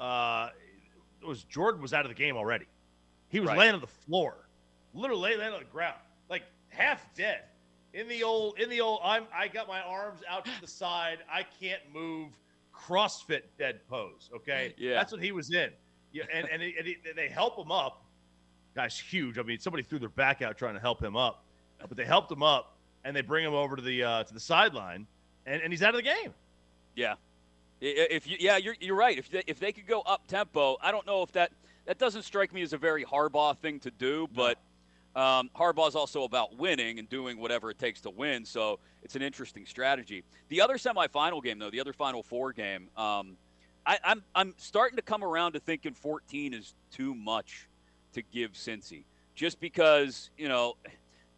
uh, 0.00 0.48
it 1.20 1.26
was 1.26 1.44
Jordan 1.44 1.82
was 1.82 1.92
out 1.92 2.04
of 2.04 2.08
the 2.08 2.14
game 2.14 2.36
already. 2.36 2.66
He 3.28 3.40
was 3.40 3.48
Right. 3.48 3.58
laying 3.58 3.74
on 3.74 3.80
the 3.80 3.86
floor, 3.86 4.48
literally 4.94 5.36
laying 5.36 5.52
on 5.52 5.58
the 5.58 5.64
ground, 5.66 5.98
like 6.30 6.44
half 6.70 7.12
dead. 7.14 7.44
In 7.94 8.06
the 8.08 8.22
old, 8.22 8.58
in 8.58 8.68
the 8.70 8.80
old, 8.80 9.00
I'm 9.02 9.26
I 9.34 9.48
got 9.48 9.66
my 9.68 9.80
arms 9.80 10.20
out 10.28 10.44
to 10.44 10.50
the 10.60 10.66
side. 10.66 11.18
I 11.30 11.42
can't 11.60 11.82
move. 11.92 12.32
CrossFit 12.74 13.42
dead 13.58 13.80
pose. 13.88 14.30
Okay, 14.34 14.72
Yeah. 14.78 14.94
that's 14.94 15.10
what 15.10 15.20
he 15.20 15.32
was 15.32 15.52
in. 15.52 15.70
Yeah, 16.12 16.24
and 16.32 16.48
and, 16.48 16.62
it, 16.62 16.74
and 16.78 16.88
it- 16.88 17.16
they 17.16 17.28
help 17.28 17.58
him 17.58 17.70
up. 17.70 18.02
Guy's 18.74 18.98
huge. 18.98 19.38
I 19.38 19.42
mean, 19.42 19.58
somebody 19.58 19.82
threw 19.82 19.98
their 19.98 20.08
back 20.08 20.42
out 20.42 20.56
trying 20.56 20.74
to 20.74 20.80
help 20.80 21.02
him 21.02 21.16
up, 21.16 21.42
but 21.80 21.96
they 21.96 22.04
helped 22.04 22.30
him 22.30 22.42
up 22.42 22.76
and 23.04 23.14
they 23.16 23.22
bring 23.22 23.44
him 23.44 23.54
over 23.54 23.76
to 23.76 23.82
the 23.82 24.02
uh, 24.02 24.24
to 24.24 24.34
the 24.34 24.40
sideline, 24.40 25.06
and, 25.46 25.60
and 25.62 25.72
he's 25.72 25.82
out 25.82 25.90
of 25.94 25.96
the 25.96 26.02
game. 26.02 26.32
Yeah. 26.94 27.14
If 27.80 28.26
you, 28.26 28.36
yeah, 28.40 28.56
you're, 28.56 28.74
you're 28.80 28.96
right. 28.96 29.16
If 29.16 29.30
they, 29.30 29.42
if 29.46 29.60
they 29.60 29.70
could 29.70 29.86
go 29.86 30.00
up 30.00 30.26
tempo, 30.26 30.76
I 30.82 30.90
don't 30.90 31.06
know 31.06 31.22
if 31.22 31.30
that 31.32 31.52
that 31.86 31.98
doesn't 31.98 32.22
strike 32.22 32.52
me 32.52 32.62
as 32.62 32.72
a 32.72 32.78
very 32.78 33.04
Harbaugh 33.04 33.56
thing 33.56 33.78
to 33.80 33.90
do, 33.92 34.28
but 34.34 34.58
um, 35.14 35.48
Harbaugh's 35.56 35.94
also 35.94 36.24
about 36.24 36.58
winning 36.58 36.98
and 36.98 37.08
doing 37.08 37.38
whatever 37.38 37.70
it 37.70 37.78
takes 37.78 38.00
to 38.02 38.10
win. 38.10 38.44
So 38.44 38.80
it's 39.04 39.14
an 39.16 39.22
interesting 39.22 39.64
strategy. 39.64 40.24
The 40.48 40.60
other 40.60 40.74
semifinal 40.74 41.42
game, 41.42 41.58
though, 41.60 41.70
the 41.70 41.80
other 41.80 41.92
Final 41.92 42.22
Four 42.22 42.52
game, 42.52 42.88
um, 42.96 43.36
I, 43.88 43.98
I'm 44.04 44.22
I'm 44.34 44.54
starting 44.58 44.96
to 44.96 45.02
come 45.02 45.24
around 45.24 45.52
to 45.52 45.60
thinking 45.60 45.94
14 45.94 46.52
is 46.52 46.74
too 46.92 47.14
much 47.14 47.68
to 48.12 48.20
give 48.20 48.52
Cincy, 48.52 49.04
just 49.34 49.58
because 49.60 50.30
you 50.36 50.46
know 50.46 50.76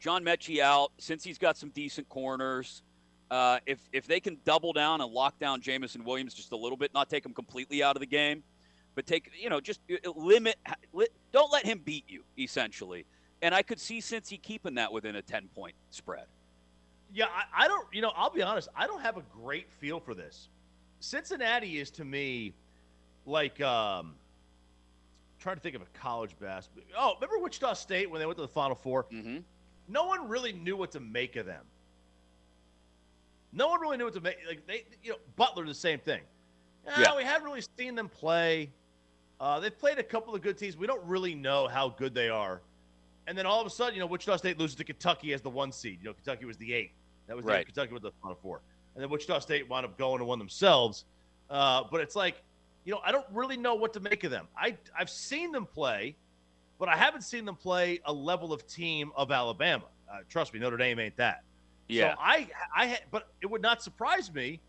John 0.01 0.25
Metchie 0.25 0.59
out, 0.59 0.91
since 0.99 1.23
he's 1.23 1.39
got 1.39 1.57
some 1.57 1.71
decent 1.71 2.09
corners. 2.09 2.83
Uh, 3.31 3.61
if 3.67 3.79
if 3.93 4.09
they 4.09 4.19
can 4.19 4.37
double 4.45 4.73
down 4.73 5.01
and 5.01 5.13
lock 5.13 5.39
down 5.39 5.61
Jameson 5.61 6.05
Williams 6.05 6.35
just 6.35 6.51
a 6.51 6.57
little 6.57 6.77
bit, 6.77 6.93
not 6.93 7.09
take 7.09 7.25
him 7.25 7.33
completely 7.33 7.85
out 7.85 7.95
of 7.95 8.01
the 8.01 8.07
game, 8.07 8.43
but 8.97 9.07
take 9.07 9.31
you 9.41 9.49
know 9.49 9.61
just 9.61 9.79
uh, 9.89 10.11
limit, 10.17 10.57
don't 11.31 11.53
let 11.53 11.65
him 11.65 11.81
beat 11.85 12.05
you 12.09 12.25
essentially. 12.37 13.07
And 13.43 13.55
I 13.55 13.63
could 13.63 13.79
see 13.79 14.01
Cincy 14.01 14.43
keeping 14.43 14.75
that 14.75 14.93
within 14.93 15.15
a 15.15 15.23
ten 15.23 15.47
point 15.55 15.77
spread. 15.91 16.27
Yeah, 17.15 17.27
I, 17.27 17.65
I 17.65 17.69
don't. 17.69 17.87
You 17.93 18.03
know, 18.03 18.13
I'll 18.17 18.31
be 18.31 18.43
honest. 18.43 18.69
I 18.75 18.89
don't 18.89 19.03
have 19.03 19.17
a 19.17 19.23
great 19.41 19.71
feel 19.71 20.01
for 20.01 20.15
this. 20.15 20.49
Cincinnati 21.01 21.79
is 21.81 21.91
to 21.93 22.05
me 22.05 22.53
like 23.27 23.61
um, 23.61 24.15
trying 25.39 25.57
to 25.57 25.63
think 25.63 25.75
of 25.77 25.83
a 25.83 25.87
college 25.99 26.35
basketball. 26.41 26.85
Oh, 26.97 27.15
remember 27.21 27.39
Wichita 27.43 27.73
State 27.75 28.11
when 28.11 28.21
they 28.21 28.27
went 28.27 28.37
to 28.37 28.43
the 28.43 28.49
Final 28.49 28.77
Four? 28.77 29.05
Mm-hmm. 29.13 29.39
No 29.89 30.05
one 30.07 30.29
really 30.29 30.53
knew 30.53 30.77
what 30.77 30.93
to 30.93 31.01
make 31.01 31.37
of 31.37 31.47
them. 31.47 31.65
No 33.53 33.69
one 33.69 33.81
really 33.81 33.97
knew 33.97 34.05
what 34.05 34.15
to 34.15 34.21
make. 34.21 34.37
Like 34.47 34.67
they, 34.67 34.85
you 35.03 35.11
know, 35.11 35.17
Butler 35.37 35.67
the 35.67 35.75
same 35.75 35.99
thing. 35.99 36.21
Ah, 36.89 37.01
Yeah. 37.01 37.17
we 37.17 37.25
haven't 37.25 37.47
really 37.49 37.65
seen 37.77 37.95
them 37.95 38.09
play. 38.09 38.71
Uh, 39.41 39.59
they've 39.59 39.77
played 39.77 39.99
a 39.99 40.03
couple 40.03 40.35
of 40.35 40.43
good 40.43 40.57
teams. 40.59 40.77
We 40.77 40.87
don't 40.87 41.05
really 41.05 41.35
know 41.35 41.67
how 41.67 41.89
good 41.89 42.15
they 42.15 42.29
are. 42.29 42.61
And 43.27 43.37
then 43.37 43.47
all 43.47 43.61
of 43.61 43.67
a 43.67 43.71
sudden, 43.71 43.95
you 43.95 44.01
know, 44.01 44.07
Wichita 44.07 44.37
State 44.37 44.59
loses 44.59 44.77
to 44.77 44.85
Kentucky 44.85 45.33
as 45.33 45.41
the 45.41 45.51
one 45.51 45.73
seed. 45.73 45.99
You 46.03 46.09
know, 46.11 46.15
Kentucky 46.15 46.45
was 46.45 46.57
the 46.59 46.73
eight. 46.75 46.93
That 47.27 47.37
was 47.37 47.45
Right. 47.45 47.65
Kentucky 47.65 47.93
with 47.93 48.03
the 48.03 48.13
Final 48.23 48.37
Four. 48.37 48.61
And 48.95 49.03
then 49.03 49.11
Wichita 49.11 49.39
State 49.41 49.69
wound 49.69 49.87
up 49.87 49.97
going 49.97 50.21
and 50.21 50.29
won 50.29 50.39
themselves. 50.39 51.05
Uh, 51.49 51.85
but 51.91 52.01
it's 52.01 52.17
like 52.17 52.43
you 52.85 52.93
know, 52.93 53.01
I 53.05 53.13
don't 53.13 53.27
really 53.33 53.57
know 53.57 53.75
what 53.75 53.93
to 53.95 54.01
make 54.01 54.25
of 54.25 54.31
them. 54.31 54.49
I 54.57 54.77
I've 54.99 55.11
seen 55.11 55.53
them 55.53 55.67
play, 55.67 56.17
but 56.79 56.89
I 56.89 56.97
haven't 56.97 57.23
seen 57.23 57.45
them 57.45 57.57
play 57.57 58.01
a 58.05 58.13
level 58.13 58.53
of 58.53 58.67
team 58.67 59.13
of 59.17 59.31
Alabama. 59.31 59.85
Uh, 60.11 60.19
trust 60.29 60.55
me, 60.55 60.61
Notre 60.61 60.77
Dame 60.77 60.99
ain't 60.99 61.17
that. 61.17 61.43
Yeah. 61.89 62.15
So 62.15 62.21
I 62.21 62.49
I 62.75 62.99
but 63.11 63.29
it 63.43 63.51
would 63.51 63.63
not 63.63 63.83
surprise 63.83 64.33
me 64.33 64.61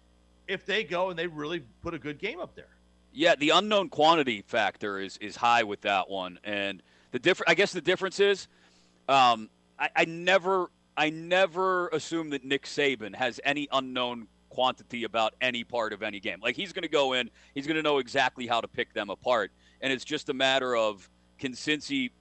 if 0.48 0.66
they 0.66 0.84
go 0.84 1.10
and 1.10 1.18
they 1.18 1.28
really 1.28 1.64
put 1.82 1.94
a 1.94 2.00
good 2.00 2.20
game 2.20 2.40
up 2.40 2.56
there. 2.56 2.68
Yeah, 3.14 3.36
the 3.36 3.50
unknown 3.50 3.90
quantity 3.90 4.44
factor 4.46 5.00
is 5.00 5.18
is 5.18 5.36
high 5.36 5.64
with 5.64 5.82
that 5.82 6.10
one, 6.10 6.40
and 6.44 6.82
the 7.12 7.20
different. 7.20 7.50
I 7.50 7.56
guess 7.56 7.72
the 7.72 7.82
difference 7.82 8.20
is, 8.20 8.48
um, 9.08 9.50
I, 9.80 9.90
I 9.96 10.06
never 10.06 10.70
I 11.02 11.10
never 11.10 11.88
assume 11.88 12.30
that 12.30 12.46
Nick 12.46 12.66
Saban 12.66 13.16
has 13.16 13.40
any 13.44 13.68
unknown 13.72 14.28
quantity 14.50 15.04
about 15.04 15.34
any 15.42 15.64
part 15.64 15.94
of 15.94 16.04
any 16.04 16.20
game. 16.20 16.38
Like 16.44 16.56
he's 16.56 16.74
going 16.74 16.84
to 16.84 16.90
go 16.90 17.14
in, 17.14 17.32
he's 17.56 17.66
going 17.66 17.78
to 17.78 17.82
know 17.82 17.98
exactly 17.98 18.46
how 18.46 18.62
to 18.62 18.68
pick 18.68 18.94
them 18.94 19.10
apart, 19.10 19.52
and 19.82 19.92
it's 19.92 20.06
just 20.06 20.30
a 20.30 20.34
matter 20.36 20.76
of 20.76 21.10
can 21.40 21.54
Cincy, 21.54 22.12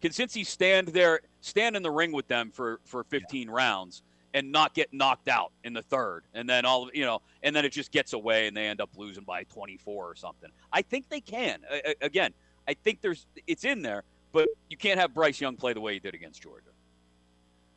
can 0.00 0.12
Cincy 0.12 0.46
stand 0.46 0.86
there, 0.86 1.22
stand 1.40 1.74
in 1.74 1.82
the 1.82 1.90
ring 1.90 2.12
with 2.12 2.28
them 2.28 2.52
for 2.52 2.78
for 2.84 3.02
15 3.02 3.48
yeah. 3.48 3.52
rounds 3.52 4.04
and 4.32 4.52
not 4.52 4.72
get 4.72 4.94
knocked 4.94 5.26
out 5.26 5.50
in 5.64 5.72
the 5.72 5.82
third, 5.82 6.22
and 6.32 6.48
then 6.48 6.64
all 6.64 6.88
you 6.94 7.04
know, 7.04 7.20
and 7.42 7.56
then 7.56 7.64
it 7.64 7.72
just 7.72 7.90
gets 7.90 8.12
away 8.12 8.46
and 8.46 8.56
they 8.56 8.68
end 8.68 8.80
up 8.80 8.90
losing 8.96 9.24
by 9.24 9.42
24 9.52 10.08
or 10.08 10.14
something. 10.14 10.50
I 10.72 10.82
think 10.82 11.08
they 11.08 11.20
can. 11.20 11.62
I, 11.68 11.96
again, 12.00 12.32
I 12.68 12.74
think 12.74 13.00
there's 13.00 13.26
it's 13.48 13.64
in 13.64 13.82
there, 13.82 14.04
but 14.30 14.48
you 14.70 14.76
can't 14.76 15.00
have 15.00 15.12
Bryce 15.12 15.40
Young 15.40 15.56
play 15.56 15.72
the 15.72 15.80
way 15.80 15.94
he 15.94 15.98
did 15.98 16.14
against 16.14 16.40
Georgia. 16.40 16.67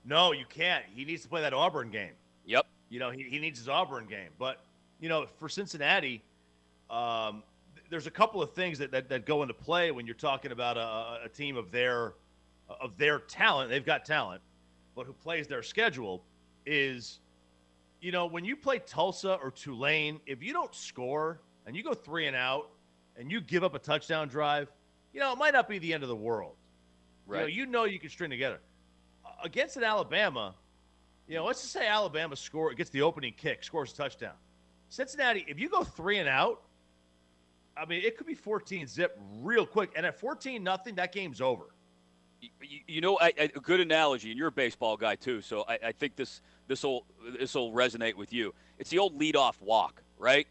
No, 0.04 0.32
you 0.32 0.46
can't. 0.50 0.84
He 0.94 1.06
needs 1.06 1.22
to 1.24 1.30
play 1.30 1.42
that 1.42 1.54
Auburn 1.54 1.92
game. 1.92 2.14
Yep. 2.46 2.66
You 2.90 3.00
know, 3.00 3.12
he, 3.12 3.24
he 3.24 3.40
needs 3.40 3.60
his 3.60 3.70
Auburn 3.70 4.08
game. 4.08 4.30
But, 4.40 4.64
you 5.00 5.10
know, 5.10 5.26
for 5.38 5.48
Cincinnati, 5.48 6.24
um, 6.90 7.44
there's 7.90 8.08
a 8.08 8.12
couple 8.12 8.42
of 8.42 8.54
things 8.54 8.80
that, 8.80 8.92
that, 8.92 9.10
that, 9.10 9.26
go 9.26 9.42
into 9.42 9.54
play 9.54 9.92
when 9.92 10.06
you're 10.06 10.16
talking 10.16 10.52
about 10.52 10.78
a, 10.78 11.26
a 11.26 11.30
team 11.30 11.58
of 11.58 11.72
their 11.72 12.14
of 12.80 12.98
their 12.98 13.20
talent. 13.20 13.70
They've 13.70 13.86
got 13.86 14.06
talent, 14.06 14.42
but 14.96 15.06
who 15.06 15.14
plays 15.14 15.48
their 15.48 15.62
schedule 15.62 16.24
is, 16.66 17.20
you 18.00 18.12
know, 18.12 18.26
when 18.26 18.46
you 18.46 18.56
play 18.56 18.80
Tulsa 18.80 19.38
or 19.44 19.52
Tulane, 19.52 20.20
if 20.26 20.42
you 20.42 20.54
don't 20.54 20.74
score 20.74 21.42
and 21.66 21.76
you 21.76 21.84
go 21.84 21.94
three 21.94 22.28
and 22.28 22.36
out 22.36 22.70
and 23.18 23.32
you 23.32 23.42
give 23.42 23.64
up 23.64 23.76
a 23.76 23.80
touchdown 23.80 24.28
drive, 24.30 24.72
you 25.14 25.20
know, 25.20 25.34
it 25.34 25.38
might 25.38 25.54
not 25.54 25.68
be 25.68 25.80
the 25.80 25.94
end 25.94 26.04
of 26.04 26.10
the 26.10 26.16
world. 26.16 26.56
Right. 27.28 27.40
You 27.40 27.44
know, 27.44 27.48
you, 27.48 27.66
know 27.66 27.84
you 27.86 28.00
can 28.00 28.10
string 28.10 28.30
together. 28.30 28.60
Against 29.44 29.78
an 29.78 29.84
Alabama, 29.84 30.56
you 31.28 31.36
know, 31.36 31.46
let's 31.46 31.62
just 31.62 31.74
say 31.74 31.88
Alabama 31.88 32.36
score 32.36 32.74
gets 32.74 32.90
the 32.90 33.02
opening 33.02 33.34
kick, 33.36 33.64
scores 33.64 33.94
a 33.94 33.96
touchdown. 33.96 34.34
Cincinnati, 34.90 35.46
if 35.48 35.60
you 35.60 35.70
go 35.70 35.84
three 35.84 36.18
and 36.18 36.28
out, 36.28 36.64
I 37.78 37.86
mean, 37.86 38.04
it 38.04 38.18
could 38.18 38.28
be 38.28 38.34
14 38.34 38.86
zip 38.88 39.18
real 39.40 39.66
quick. 39.66 39.92
And 39.96 40.06
at 40.06 40.20
14 40.20 40.62
nothing, 40.62 40.96
that 40.96 41.14
game's 41.14 41.40
over. 41.40 41.66
You, 42.42 42.80
you 42.88 43.02
know, 43.02 43.20
a 43.22 43.48
good 43.48 43.80
analogy, 43.80 44.32
and 44.32 44.38
you're 44.38 44.48
a 44.48 44.52
baseball 44.52 44.98
guy 44.98 45.16
too, 45.16 45.42
so 45.42 45.64
I, 45.68 45.78
I 45.88 45.92
think 45.92 46.16
this 46.16 46.42
this 46.68 46.82
will 46.84 47.06
this 47.40 47.54
will 47.54 47.72
resonate 47.72 48.16
with 48.16 48.34
you. 48.34 48.54
It's 48.80 48.90
the 48.90 48.98
old 48.98 49.20
leadoff 49.20 49.62
walk, 49.62 50.02
right? 50.18 50.48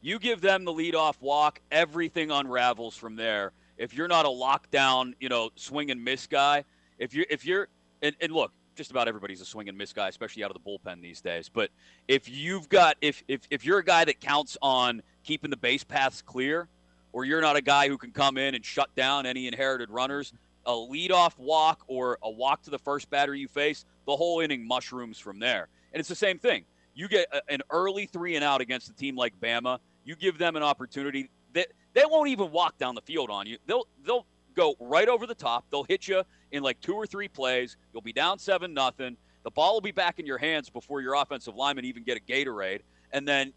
You 0.00 0.20
give 0.20 0.40
them 0.40 0.64
the 0.64 0.72
leadoff 0.72 1.20
walk, 1.20 1.60
everything 1.72 2.30
unravels 2.30 2.96
from 2.96 3.16
there. 3.16 3.52
If 3.76 3.92
you're 3.92 4.08
not 4.08 4.24
a 4.24 4.28
lockdown, 4.28 5.14
you 5.18 5.28
know, 5.28 5.50
swing 5.56 5.90
and 5.90 6.04
miss 6.04 6.28
guy, 6.28 6.64
if 6.98 7.12
you're 7.12 7.26
if 7.28 7.44
you're 7.44 7.68
and, 8.02 8.14
and 8.20 8.32
look, 8.32 8.52
just 8.74 8.90
about 8.90 9.08
everybody's 9.08 9.40
a 9.40 9.44
swing 9.44 9.68
and 9.68 9.76
miss 9.76 9.92
guy, 9.92 10.08
especially 10.08 10.44
out 10.44 10.50
of 10.50 10.62
the 10.62 10.68
bullpen 10.68 11.02
these 11.02 11.20
days. 11.20 11.48
But 11.48 11.70
if 12.08 12.28
you've 12.28 12.68
got 12.68 12.96
if 13.00 13.22
if 13.28 13.42
if 13.50 13.64
you're 13.64 13.78
a 13.78 13.84
guy 13.84 14.04
that 14.04 14.20
counts 14.20 14.56
on 14.62 15.02
keeping 15.24 15.50
the 15.50 15.56
base 15.56 15.84
paths 15.84 16.22
clear, 16.22 16.68
or 17.12 17.24
you're 17.24 17.40
not 17.40 17.56
a 17.56 17.62
guy 17.62 17.88
who 17.88 17.98
can 17.98 18.10
come 18.10 18.38
in 18.38 18.54
and 18.54 18.64
shut 18.64 18.94
down 18.94 19.26
any 19.26 19.46
inherited 19.46 19.90
runners, 19.90 20.32
a 20.66 20.72
leadoff 20.72 21.38
walk 21.38 21.84
or 21.86 22.18
a 22.22 22.30
walk 22.30 22.62
to 22.62 22.70
the 22.70 22.78
first 22.78 23.10
batter 23.10 23.34
you 23.34 23.48
face, 23.48 23.84
the 24.06 24.16
whole 24.16 24.40
inning 24.40 24.66
mushrooms 24.66 25.18
from 25.18 25.38
there. 25.38 25.68
And 25.92 26.00
it's 26.00 26.08
the 26.08 26.14
same 26.14 26.38
thing. 26.38 26.64
You 26.94 27.08
get 27.08 27.26
a, 27.32 27.42
an 27.52 27.60
early 27.70 28.06
three 28.06 28.36
and 28.36 28.44
out 28.44 28.60
against 28.60 28.88
a 28.88 28.94
team 28.94 29.16
like 29.16 29.38
Bama. 29.40 29.78
You 30.04 30.16
give 30.16 30.38
them 30.38 30.56
an 30.56 30.62
opportunity 30.62 31.30
that 31.52 31.68
they, 31.94 32.00
they 32.00 32.06
won't 32.06 32.28
even 32.28 32.50
walk 32.50 32.78
down 32.78 32.94
the 32.94 33.02
field 33.02 33.30
on 33.30 33.46
you. 33.46 33.58
They'll 33.66 33.86
they'll 34.04 34.26
go 34.54 34.74
right 34.80 35.08
over 35.08 35.26
the 35.26 35.34
top. 35.34 35.64
They'll 35.70 35.84
hit 35.84 36.08
you 36.08 36.22
in 36.52 36.62
like 36.62 36.80
two 36.80 36.94
or 36.94 37.06
three 37.06 37.28
plays. 37.28 37.76
You'll 37.92 38.02
be 38.02 38.12
down 38.12 38.38
seven 38.38 38.72
nothing. 38.72 39.16
The 39.42 39.50
ball 39.50 39.74
will 39.74 39.80
be 39.80 39.90
back 39.90 40.18
in 40.18 40.26
your 40.26 40.38
hands 40.38 40.70
before 40.70 41.00
your 41.00 41.14
offensive 41.14 41.56
lineman 41.56 41.84
even 41.84 42.04
get 42.04 42.16
a 42.16 42.20
Gatorade, 42.20 42.80
and 43.12 43.26
then 43.26 43.52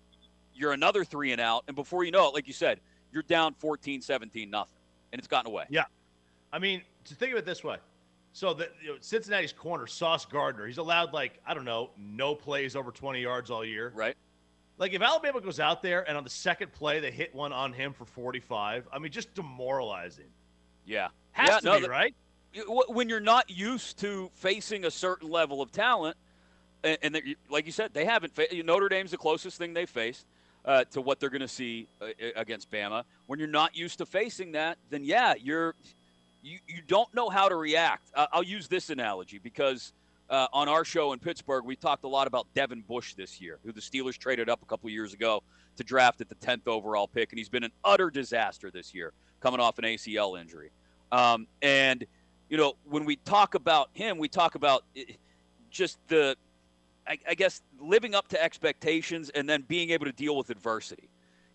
you're 0.54 0.72
another 0.72 1.04
three 1.04 1.32
and 1.32 1.40
out. 1.40 1.64
And 1.68 1.76
before 1.76 2.04
you 2.04 2.12
know 2.12 2.28
it, 2.28 2.34
like 2.34 2.48
you 2.48 2.54
said, 2.54 2.80
you're 3.12 3.24
down 3.24 3.54
14, 3.60 4.02
17 4.02 4.50
nothing, 4.50 4.74
and 5.12 5.20
it's 5.20 5.28
gotten 5.28 5.52
away. 5.52 5.66
Yeah, 5.70 5.84
I 6.52 6.60
mean, 6.60 6.82
to 7.06 7.16
think 7.16 7.34
of 7.34 7.38
it 7.38 7.46
this 7.46 7.64
way. 7.64 7.78
So 8.34 8.54
the 8.54 8.70
you 8.82 8.90
know, 8.90 8.96
Cincinnati's 9.00 9.54
corner, 9.54 9.88
Sauce 9.88 10.26
Gardner, 10.26 10.68
he's 10.68 10.78
allowed 10.78 11.14
like 11.14 11.40
I 11.48 11.54
don't 11.54 11.64
know, 11.66 11.92
no 11.98 12.36
plays 12.36 12.76
over 12.76 12.92
20 12.92 13.22
yards 13.22 13.50
all 13.50 13.64
year. 13.64 13.94
Right. 13.96 14.16
Like 14.78 14.94
if 14.94 15.02
Alabama 15.02 15.40
goes 15.40 15.62
out 15.62 15.82
there 15.82 16.06
and 16.06 16.18
on 16.18 16.26
the 16.26 16.30
second 16.30 16.74
play 16.74 17.00
they 17.00 17.12
hit 17.12 17.34
one 17.34 17.54
on 17.54 17.72
him 17.72 17.94
for 17.94 18.04
45, 18.04 18.90
I 18.92 19.00
mean, 19.00 19.10
just 19.10 19.34
demoralizing. 19.36 20.26
Yeah. 20.86 21.08
Has 21.32 21.50
yeah, 21.50 21.60
to 21.60 21.66
no, 21.66 21.80
be, 21.80 21.88
right? 21.88 22.14
When 22.68 23.10
you're 23.10 23.20
not 23.20 23.50
used 23.50 24.00
to 24.00 24.30
facing 24.36 24.86
a 24.86 24.92
certain 24.92 25.30
level 25.30 25.62
of 25.62 25.72
talent, 25.72 26.18
and, 26.84 26.98
and 27.02 27.36
like 27.50 27.66
you 27.66 27.72
said, 27.72 27.94
they 27.94 28.06
haven't. 28.06 28.34
Notre 28.64 28.90
Dame's 28.90 29.12
the 29.12 29.18
closest 29.18 29.58
thing 29.58 29.74
they 29.74 29.86
faced 29.86 30.26
uh, 30.64 30.86
to 30.92 31.02
what 31.02 31.20
they're 31.20 31.30
going 31.30 31.42
to 31.42 31.48
see 31.48 31.88
uh, 32.02 32.08
against 32.36 32.72
Bama. 32.72 33.04
When 33.28 33.40
you're 33.40 33.48
not 33.48 33.76
used 33.76 33.98
to 33.98 34.06
facing 34.06 34.54
that, 34.54 34.78
then 34.90 35.04
yeah, 35.04 35.34
you're 35.38 35.76
you 36.42 36.60
you 36.68 36.82
don't 36.88 37.14
know 37.14 37.30
how 37.30 37.50
to 37.50 37.56
react. 37.56 38.10
Uh, 38.14 38.28
I'll 38.32 38.44
use 38.44 38.68
this 38.68 38.90
analogy 38.90 39.40
because. 39.40 39.94
Uh, 40.28 40.48
on 40.54 40.68
our 40.68 40.84
show 40.84 41.14
in 41.14 41.20
Pittsburgh, 41.20 41.64
we 41.66 41.76
talked 41.76 42.04
a 42.04 42.08
lot 42.08 42.26
about 42.26 42.48
Devin 42.56 42.82
Bush 42.88 43.14
this 43.14 43.40
year, 43.40 43.60
who 43.64 43.72
the 43.72 43.80
Steelers 43.80 44.18
traded 44.18 44.50
up 44.50 44.64
a 44.64 44.66
couple 44.66 44.90
years 44.90 45.14
ago 45.14 45.44
to 45.78 45.84
draft 45.84 46.20
at 46.20 46.30
the 46.30 46.36
10th 46.36 46.68
overall 46.68 47.08
pick, 47.08 47.32
and 47.32 47.38
he's 47.38 47.48
been 47.48 47.64
an 47.64 47.72
utter 47.84 48.10
disaster 48.10 48.72
this 48.72 48.92
year, 48.92 49.14
coming 49.40 49.60
off 49.60 49.78
an 49.78 49.86
ACL 49.86 50.42
injury. 50.42 50.72
Um, 51.12 51.46
and 51.62 52.08
you 52.50 52.58
know, 52.58 52.74
when 52.86 53.06
we 53.06 53.16
talk 53.18 53.56
about 53.56 53.90
him, 53.94 54.18
we 54.18 54.28
talk 54.28 54.56
about 54.56 54.84
just 55.70 55.98
the, 56.08 56.36
I, 57.08 57.18
I, 57.28 57.34
guess, 57.34 57.62
living 57.80 58.16
up 58.16 58.28
to 58.30 58.42
expectations 58.42 59.30
and 59.32 59.48
then 59.50 59.64
being 59.68 59.90
able 59.92 60.06
to 60.06 60.12
deal 60.12 60.36
with 60.38 60.50
adversity. 60.50 61.10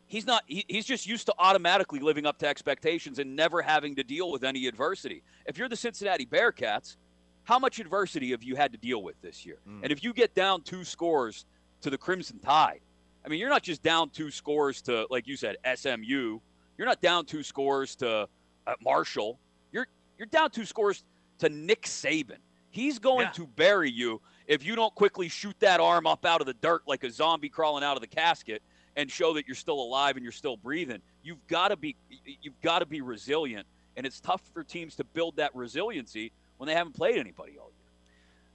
He's 0.07 0.27
not. 0.27 0.43
He, 0.47 0.65
he's 0.67 0.87
just 0.87 1.07
used 1.07 1.27
to 1.27 1.35
automatically 1.39 2.01
living 2.01 2.27
up 2.27 2.39
to 2.39 2.49
expectations 2.49 3.21
and 3.21 3.37
never 3.37 3.63
having 3.63 3.95
to 3.95 4.03
deal 4.03 4.33
with 4.33 4.43
any 4.43 4.67
adversity. 4.67 5.23
If 5.47 5.57
you're 5.57 5.69
the 5.69 5.77
Cincinnati 5.77 6.27
Bearcats, 6.27 6.97
how 7.45 7.61
much 7.61 7.79
adversity 7.79 8.33
have 8.33 8.43
you 8.43 8.57
had 8.57 8.73
to 8.73 8.79
deal 8.79 9.03
with 9.03 9.21
this 9.23 9.47
year? 9.47 9.59
Mm. 9.69 9.85
And 9.85 9.93
if 9.93 10.03
you 10.03 10.13
get 10.13 10.35
down 10.35 10.63
two 10.63 10.83
scores 10.83 11.47
to 11.83 11.91
the 11.91 11.99
Crimson 11.99 12.41
Tide, 12.41 12.81
I 13.25 13.29
mean, 13.29 13.39
you're 13.39 13.51
not 13.51 13.63
just 13.63 13.83
down 13.83 14.11
two 14.11 14.31
scores 14.31 14.83
to, 14.83 15.07
like 15.11 15.27
you 15.27 15.37
said, 15.37 15.57
SMU. 15.75 16.41
You're 16.77 16.87
not 16.87 17.01
down 17.01 17.25
two 17.25 17.43
scores 17.43 17.95
to 17.97 18.29
uh, 18.67 18.75
Marshall. 18.83 19.39
You're 19.73 19.87
you're 20.21 20.27
down 20.27 20.51
two 20.51 20.67
scores 20.67 21.03
to 21.39 21.49
Nick 21.49 21.85
Saban. 21.85 22.37
He's 22.69 22.99
going 22.99 23.27
yeah. 23.27 23.33
to 23.33 23.47
bury 23.47 23.91
you 23.91 24.21
if 24.47 24.63
you 24.63 24.77
don't 24.77 24.95
quickly 24.95 25.29
shoot 25.29 25.57
that 25.61 25.81
arm 25.81 26.07
up 26.07 26.27
out 26.27 26.43
of 26.43 26.47
the 26.47 26.53
dirt 26.53 26.83
like 26.87 27.03
a 27.05 27.11
zombie 27.11 27.49
crawling 27.49 27.83
out 27.83 27.97
of 27.97 28.03
the 28.03 28.07
casket 28.07 28.63
and 28.97 29.11
show 29.11 29.33
that 29.33 29.49
you're 29.49 29.55
still 29.55 29.81
alive 29.81 30.17
and 30.17 30.23
you're 30.23 30.31
still 30.31 30.59
breathing. 30.59 31.01
You've 31.23 31.45
got 31.47 31.69
to 31.69 31.77
be 31.77 31.97
you've 32.43 32.61
got 32.61 32.81
to 32.81 32.87
be 32.87 33.01
resilient, 33.01 33.67
and 33.97 34.05
it's 34.05 34.21
tough 34.21 34.43
for 34.53 34.63
teams 34.63 34.95
to 34.97 35.05
build 35.05 35.37
that 35.37 35.57
resiliency 35.57 36.33
when 36.59 36.67
they 36.67 36.75
haven't 36.75 36.93
played 36.93 37.17
anybody 37.17 37.53
all 37.59 37.71
year. 37.71 37.89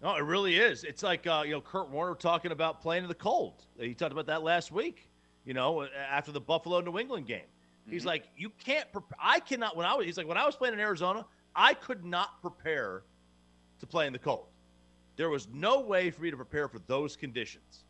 No, 0.03 0.15
it 0.15 0.23
really 0.23 0.57
is. 0.57 0.83
It's 0.83 1.01
like 1.01 1.25
uh, 1.25 1.41
you 1.45 1.53
know 1.53 1.61
Kurt 1.61 1.89
Warner 1.89 2.13
talking 2.13 2.51
about 2.51 2.79
playing 2.79 3.03
in 3.03 3.09
the 3.09 3.15
cold. 3.15 3.65
He 3.79 3.95
talked 3.95 4.11
about 4.11 4.27
that 4.27 4.43
last 4.43 4.71
week. 4.71 5.09
You 5.45 5.55
know, 5.55 5.87
after 6.11 6.31
the 6.31 6.41
Buffalo 6.41 6.79
New 6.81 6.99
England 6.99 7.25
game. 7.25 7.41
He's 7.87 8.01
mm-hmm. 8.01 8.07
like, 8.07 8.23
you 8.35 8.51
can't. 8.63 8.87
I 9.19 9.39
cannot. 9.39 9.77
When 9.77 9.85
I 9.85 9.93
was, 9.93 10.05
he's 10.05 10.17
like, 10.17 10.27
when 10.27 10.37
I 10.37 10.45
was 10.45 10.55
playing 10.55 10.73
in 10.73 10.79
Arizona, 10.79 11.25
I 11.55 11.73
could 11.73 12.05
not 12.05 12.41
prepare 12.41 13.03
to 13.79 13.85
play 13.85 14.07
in 14.07 14.13
the 14.13 14.19
cold. 14.19 14.47
There 15.15 15.29
was 15.29 15.47
no 15.53 15.81
way 15.81 16.11
for 16.11 16.23
me 16.23 16.31
to 16.31 16.37
prepare 16.37 16.67
for 16.67 16.79
those 16.87 17.15
conditions. 17.15 17.83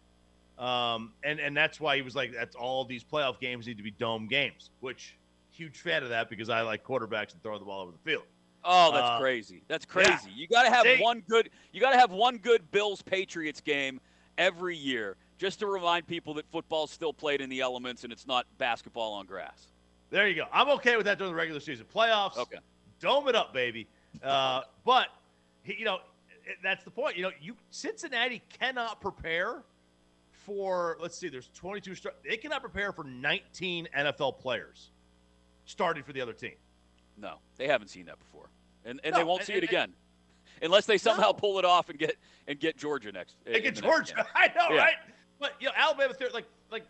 Um, 0.58 1.14
and 1.24 1.40
and 1.40 1.58
that's 1.58 1.80
why 1.80 1.96
he 1.96 2.02
was 2.02 2.16
like, 2.16 2.32
that's 2.32 2.56
all 2.56 2.86
these 2.86 3.04
playoff 3.04 3.40
games 3.40 3.68
need 3.68 3.78
to 3.78 3.84
be 3.84 3.92
dome 3.92 4.28
games. 4.28 4.70
Which 4.80 5.18
huge 5.52 5.80
fan 5.80 6.04
of 6.04 6.10
that 6.10 6.30
because 6.30 6.50
I 6.50 6.62
like 6.62 6.84
quarterbacks 6.84 7.34
and 7.34 7.42
throwing 7.42 7.60
the 7.60 7.66
ball 7.66 7.82
over 7.82 7.92
the 7.92 8.10
field. 8.10 8.24
Oh, 8.64 8.92
that's 8.92 9.10
uh, 9.10 9.20
crazy. 9.20 9.64
That's 9.68 9.86
crazy. 9.86 10.12
Yeah. 10.12 10.36
You 10.36 10.48
got 10.48 10.64
to 10.64 10.70
have 10.70 10.84
they, 10.84 11.00
one 11.00 11.24
good. 11.28 11.50
You 11.72 11.82
got 11.82 11.92
to 11.92 12.00
have 12.00 12.12
one 12.12 12.38
good 12.38 12.70
Bills 12.72 13.02
Patriots 13.02 13.62
game 13.62 14.00
every 14.38 14.76
year, 14.76 15.18
just 15.38 15.60
to 15.60 15.68
remind 15.68 16.08
people 16.08 16.34
that 16.36 16.46
football's 16.52 16.92
still 16.92 17.14
played 17.14 17.42
in 17.42 17.50
the 17.50 17.62
elements 17.62 18.04
and 18.04 18.12
it's 18.12 18.28
not 18.28 18.46
basketball 18.58 19.14
on 19.14 19.26
grass. 19.26 19.68
There 20.10 20.28
you 20.28 20.36
go. 20.36 20.46
I'm 20.52 20.70
okay 20.70 20.98
with 20.98 21.06
that 21.06 21.18
during 21.18 21.34
the 21.34 21.38
regular 21.38 21.60
season. 21.60 21.86
Playoffs, 21.94 22.38
okay. 22.38 22.58
Dome 23.00 23.28
it 23.28 23.36
up, 23.36 23.54
baby. 23.54 23.88
Uh, 24.24 24.62
but, 24.86 25.08
you 25.66 25.86
know, 25.86 26.00
that's 26.64 26.84
the 26.84 26.92
point. 26.92 27.18
You 27.18 27.24
know, 27.24 27.32
you 27.42 27.56
Cincinnati 27.72 28.42
cannot 28.60 29.02
prepare 29.02 29.64
for, 30.32 30.98
let's 31.02 31.18
see, 31.18 31.28
there's 31.30 31.50
22. 31.56 31.96
They 32.28 32.38
cannot 32.38 32.62
prepare 32.62 32.92
for 32.92 33.04
19 33.04 33.88
NFL 33.98 34.40
players. 34.40 34.92
starting 35.68 36.04
for 36.04 36.14
the 36.14 36.22
other 36.22 36.34
team. 36.34 36.54
No, 37.18 37.38
they 37.58 37.68
haven't 37.68 37.88
seen 37.88 38.06
that 38.06 38.20
before, 38.20 38.50
and 38.86 39.00
and 39.04 39.14
No, 39.14 39.18
they 39.20 39.24
won't 39.24 39.40
and- 39.40 39.48
see 39.48 39.54
it 39.54 39.58
and- 39.64 39.70
again, 39.70 39.94
unless 40.62 40.86
they 40.86 41.00
somehow 41.00 41.28
No. 41.30 41.34
pull 41.34 41.58
it 41.58 41.66
off 41.66 41.90
and 41.90 41.98
get 41.98 42.18
and 42.48 42.60
get 42.60 42.78
Georgia 42.78 43.12
next. 43.12 43.38
They 43.46 43.62
get 43.62 43.74
the 43.76 43.82
Georgia. 43.82 44.28
I 44.36 44.50
know, 44.50 44.76
Yeah. 44.76 44.82
right? 44.82 44.96
But 45.40 45.54
you 45.60 45.66
know, 45.68 45.74
Alabama, 45.76 46.14
like 46.34 46.46
like 46.70 46.84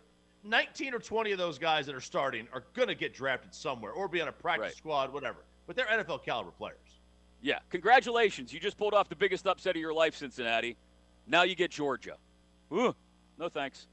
19 0.44 0.94
or 0.94 1.00
20 1.00 1.32
of 1.32 1.38
those 1.38 1.58
guys 1.58 1.86
that 1.86 1.96
are 1.96 2.02
starting 2.02 2.50
are 2.52 2.64
going 2.74 2.90
to 2.90 2.96
get 2.96 3.14
drafted 3.14 3.56
somewhere 3.56 3.94
or 3.94 4.10
be 4.10 4.20
on 4.20 4.28
a 4.28 4.32
practice 4.34 4.62
Right. 4.66 4.76
squad, 4.76 5.14
whatever. 5.14 5.46
But 5.68 5.76
they're 5.76 5.86
NFL 5.86 6.24
caliber 6.24 6.52
players. 6.52 6.78
Yeah, 7.42 7.60
congratulations! 7.70 8.54
You 8.54 8.60
just 8.60 8.78
pulled 8.78 8.94
off 8.94 9.10
the 9.10 9.16
biggest 9.16 9.46
upset 9.46 9.76
of 9.76 9.82
your 9.82 9.94
life, 9.94 10.16
Cincinnati. 10.16 10.78
Now 11.28 11.44
you 11.44 11.56
get 11.56 11.72
Georgia. 11.72 12.18
Ooh, 12.72 12.96
no 13.38 13.50
thanks. 13.50 13.88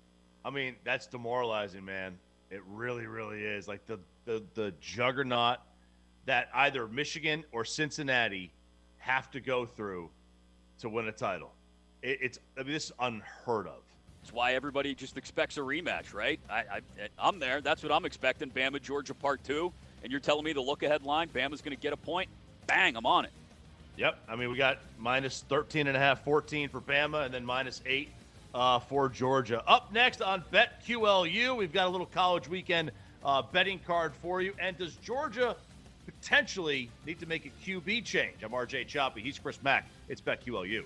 I 0.45 0.51
mean, 0.51 0.77
that's 0.85 1.07
demoralizing, 1.07 1.85
man. 1.85 2.19
It 2.51 2.63
really, 2.67 3.07
really 3.07 3.43
is. 3.43 3.69
Like 3.69 3.87
the 3.87 3.99
the 4.25 4.43
the 4.55 4.73
juggernaut 4.81 5.59
that 6.27 6.49
either 6.55 6.87
Michigan 6.87 7.45
or 7.53 7.65
Cincinnati 7.65 8.53
have 8.99 9.31
to 9.33 9.41
go 9.41 9.67
through 9.67 10.11
to 10.79 10.89
win 10.89 11.09
a 11.09 11.13
title. 11.13 11.53
It, 12.03 12.19
it's 12.23 12.39
I 12.59 12.63
mean, 12.63 12.73
this 12.73 12.87
is 12.87 12.93
unheard 13.01 13.67
of. 13.67 13.83
It's 14.23 14.33
why 14.33 14.55
everybody 14.55 14.95
just 14.95 15.17
expects 15.17 15.57
a 15.57 15.61
rematch, 15.61 16.15
right? 16.15 16.39
I, 16.49 16.55
I, 16.59 16.81
I'm 17.19 17.41
there. 17.41 17.61
That's 17.61 17.83
what 17.83 17.91
I'm 17.91 18.05
expecting. 18.05 18.51
Bama, 18.51 18.81
Georgia, 18.81 19.15
part 19.15 19.43
two. 19.43 19.73
And 20.03 20.11
you're 20.11 20.21
telling 20.21 20.45
me 20.45 20.53
the 20.53 20.61
look-ahead 20.61 21.05
line, 21.05 21.29
Bama's 21.29 21.61
going 21.61 21.77
to 21.77 21.81
get 21.81 21.93
a 21.93 21.97
point? 21.97 22.29
Bang, 22.67 22.97
I'm 22.97 23.07
on 23.07 23.25
it. 23.25 23.33
Yep. 23.97 24.19
I 24.29 24.37
mean, 24.37 24.51
we 24.51 24.57
got 24.57 24.79
minus 24.99 25.45
13 25.49 25.87
and 25.87 25.97
a 25.97 26.01
half, 26.01 26.25
14 26.25 26.69
for 26.69 26.81
Bama, 26.81 27.25
and 27.25 27.35
then 27.35 27.45
minus 27.45 27.83
eight 27.87 28.11
uh, 28.55 28.79
for 28.79 29.09
Georgia. 29.09 29.63
Up 29.67 29.93
next 29.93 30.23
on 30.23 30.43
BetQLU, 30.53 31.57
we've 31.57 31.73
got 31.73 31.87
a 31.87 31.91
little 31.91 32.07
college 32.07 32.49
weekend 32.49 32.91
uh, 33.25 33.43
betting 33.43 33.79
card 33.87 34.13
for 34.23 34.41
you. 34.41 34.55
And 34.59 34.77
does 34.79 34.97
Georgia 34.97 35.57
potentially 36.07 36.91
need 37.07 37.21
to 37.21 37.27
make 37.27 37.47
a 37.47 37.51
QB 37.65 38.05
change? 38.05 38.43
I'm 38.43 38.51
RJ 38.51 38.89
Choppy. 38.89 39.21
He's 39.21 39.39
Chris 39.39 39.63
Mack. 39.63 39.89
It's 40.09 40.21
BetQLU. 40.21 40.85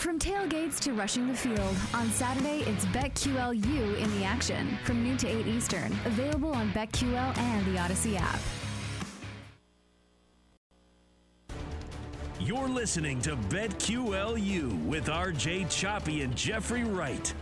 From 0.00 0.18
tailgates 0.18 0.80
to 0.80 0.94
rushing 0.94 1.28
the 1.28 1.34
field, 1.34 1.76
on 1.92 2.10
Saturday 2.12 2.60
it's 2.60 2.86
BetQLU 2.86 3.98
in 3.98 4.18
the 4.18 4.24
action 4.24 4.78
from 4.82 5.04
noon 5.04 5.18
to 5.18 5.28
8 5.28 5.46
Eastern. 5.46 5.92
Available 6.06 6.54
on 6.54 6.72
BetQL 6.72 7.36
and 7.36 7.66
the 7.66 7.78
Odyssey 7.78 8.16
app. 8.16 8.38
You're 12.40 12.70
listening 12.70 13.20
to 13.20 13.36
BetQLU 13.36 14.86
with 14.86 15.08
RJ 15.08 15.68
Choppy 15.68 16.22
and 16.22 16.34
Jeffrey 16.34 16.84
Wright. 16.84 17.34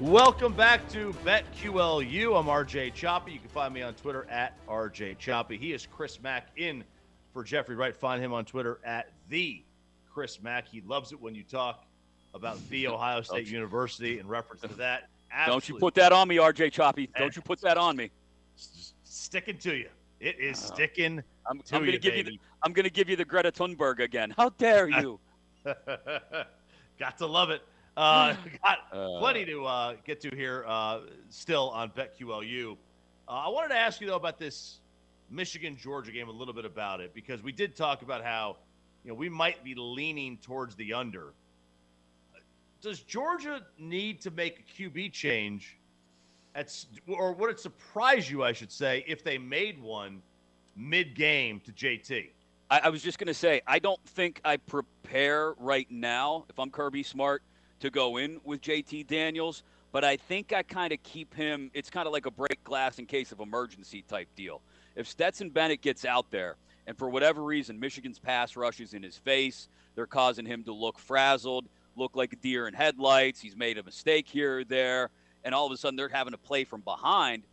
Welcome 0.00 0.54
back 0.54 0.88
to 0.92 1.12
BetQLU. 1.26 2.40
I'm 2.40 2.46
RJ 2.46 2.94
Choppy. 2.94 3.32
You 3.32 3.38
can 3.38 3.50
find 3.50 3.74
me 3.74 3.82
on 3.82 3.92
Twitter 3.92 4.26
at 4.30 4.56
RJ 4.66 5.18
Choppy. 5.18 5.58
He 5.58 5.74
is 5.74 5.84
Chris 5.84 6.22
Mack 6.22 6.46
in 6.56 6.84
for 7.34 7.44
Jeffrey 7.44 7.76
Wright. 7.76 7.94
Find 7.94 8.24
him 8.24 8.32
on 8.32 8.46
Twitter 8.46 8.80
at 8.82 9.10
the 9.28 9.62
Chris 10.14 10.40
Mack. 10.40 10.68
He 10.68 10.80
loves 10.82 11.10
it 11.12 11.20
when 11.20 11.34
you 11.34 11.42
talk 11.42 11.84
about 12.34 12.56
the 12.70 12.86
Ohio 12.88 13.20
State 13.22 13.48
University 13.48 14.20
in 14.20 14.28
reference 14.28 14.62
to 14.62 14.68
that. 14.74 15.08
Don't 15.46 15.68
you 15.68 15.76
put 15.76 15.94
that 15.96 16.12
on 16.12 16.28
me, 16.28 16.36
RJ 16.36 16.70
Choppy. 16.72 17.10
Don't 17.18 17.34
you 17.34 17.42
put 17.42 17.60
that 17.62 17.76
on 17.76 17.96
me. 17.96 18.10
Sticking 19.02 19.58
to 19.58 19.74
you. 19.74 19.88
It 20.20 20.38
is 20.38 20.58
sticking 20.58 21.22
I'm, 21.50 21.58
to 21.60 21.74
I'm 21.74 21.80
going 21.82 21.86
you, 21.86 21.92
to 21.92 21.98
give 21.98 22.16
you. 22.16 22.22
The, 22.22 22.38
I'm 22.62 22.72
going 22.72 22.84
to 22.84 22.90
give 22.90 23.10
you 23.10 23.16
the 23.16 23.24
Greta 23.24 23.50
Thunberg 23.50 23.98
again. 23.98 24.32
How 24.36 24.50
dare 24.50 24.88
you? 24.88 25.18
got 26.98 27.18
to 27.18 27.26
love 27.26 27.50
it. 27.50 27.62
Uh, 27.96 28.34
got 28.62 28.78
Uh. 28.92 29.18
plenty 29.18 29.44
to 29.46 29.66
uh, 29.66 29.94
get 30.04 30.20
to 30.20 30.30
here 30.34 30.64
uh, 30.68 31.00
still 31.30 31.70
on 31.70 31.90
BetQLU. 31.90 32.76
Uh, 33.26 33.30
I 33.30 33.48
wanted 33.48 33.68
to 33.68 33.76
ask 33.76 34.00
you 34.00 34.06
though 34.06 34.16
about 34.16 34.38
this 34.38 34.78
Michigan 35.30 35.76
Georgia 35.76 36.12
game 36.12 36.28
a 36.28 36.32
little 36.32 36.54
bit 36.54 36.64
about 36.64 37.00
it 37.00 37.12
because 37.12 37.42
we 37.42 37.50
did 37.50 37.74
talk 37.74 38.02
about 38.02 38.22
how 38.22 38.56
you 39.04 39.10
know 39.10 39.14
we 39.14 39.28
might 39.28 39.62
be 39.62 39.74
leaning 39.74 40.38
towards 40.38 40.74
the 40.74 40.92
under. 40.92 41.32
Does 42.80 43.00
Georgia 43.00 43.62
need 43.78 44.20
to 44.22 44.30
make 44.30 44.60
a 44.60 44.82
QB 44.82 45.12
change? 45.12 45.78
At, 46.54 46.72
or 47.08 47.32
would 47.32 47.50
it 47.50 47.58
surprise 47.58 48.30
you, 48.30 48.44
I 48.44 48.52
should 48.52 48.70
say, 48.70 49.04
if 49.06 49.24
they 49.24 49.38
made 49.38 49.80
one 49.80 50.22
mid-game 50.76 51.60
to 51.60 51.72
JT? 51.72 52.28
I, 52.70 52.80
I 52.84 52.88
was 52.90 53.02
just 53.02 53.18
going 53.18 53.28
to 53.28 53.34
say, 53.34 53.60
I 53.66 53.78
don't 53.78 54.00
think 54.04 54.40
I 54.44 54.58
prepare 54.58 55.54
right 55.58 55.90
now, 55.90 56.44
if 56.48 56.58
I'm 56.58 56.70
Kirby 56.70 57.02
Smart, 57.02 57.42
to 57.80 57.90
go 57.90 58.18
in 58.18 58.40
with 58.44 58.60
JT 58.60 59.06
Daniels, 59.06 59.62
but 59.90 60.04
I 60.04 60.16
think 60.16 60.52
I 60.52 60.62
kind 60.62 60.92
of 60.92 61.02
keep 61.02 61.34
him. 61.34 61.70
It's 61.72 61.90
kind 61.90 62.06
of 62.06 62.12
like 62.12 62.26
a 62.26 62.30
break 62.30 62.62
glass 62.64 62.98
in 62.98 63.06
case 63.06 63.32
of 63.32 63.40
emergency 63.40 64.04
type 64.08 64.28
deal. 64.36 64.60
If 64.96 65.08
Stetson 65.08 65.50
Bennett 65.50 65.80
gets 65.80 66.04
out 66.04 66.30
there, 66.30 66.56
and 66.86 66.98
for 66.98 67.08
whatever 67.08 67.42
reason, 67.42 67.80
Michigan's 67.80 68.18
pass 68.18 68.56
rush 68.56 68.80
is 68.80 68.94
in 68.94 69.02
his 69.02 69.16
face, 69.16 69.68
they're 69.94 70.06
causing 70.06 70.46
him 70.46 70.64
to 70.64 70.72
look 70.72 70.98
frazzled, 70.98 71.66
look 71.96 72.16
like 72.16 72.32
a 72.32 72.36
deer 72.36 72.68
in 72.68 72.74
headlights. 72.74 73.40
He's 73.40 73.56
made 73.56 73.78
a 73.78 73.82
mistake 73.82 74.28
here 74.28 74.60
or 74.60 74.64
there, 74.64 75.10
and 75.44 75.54
all 75.54 75.66
of 75.66 75.72
a 75.72 75.76
sudden 75.76 75.96
they're 75.96 76.08
having 76.08 76.32
to 76.32 76.38
play 76.38 76.64
from 76.64 76.80
behind. 76.80 77.44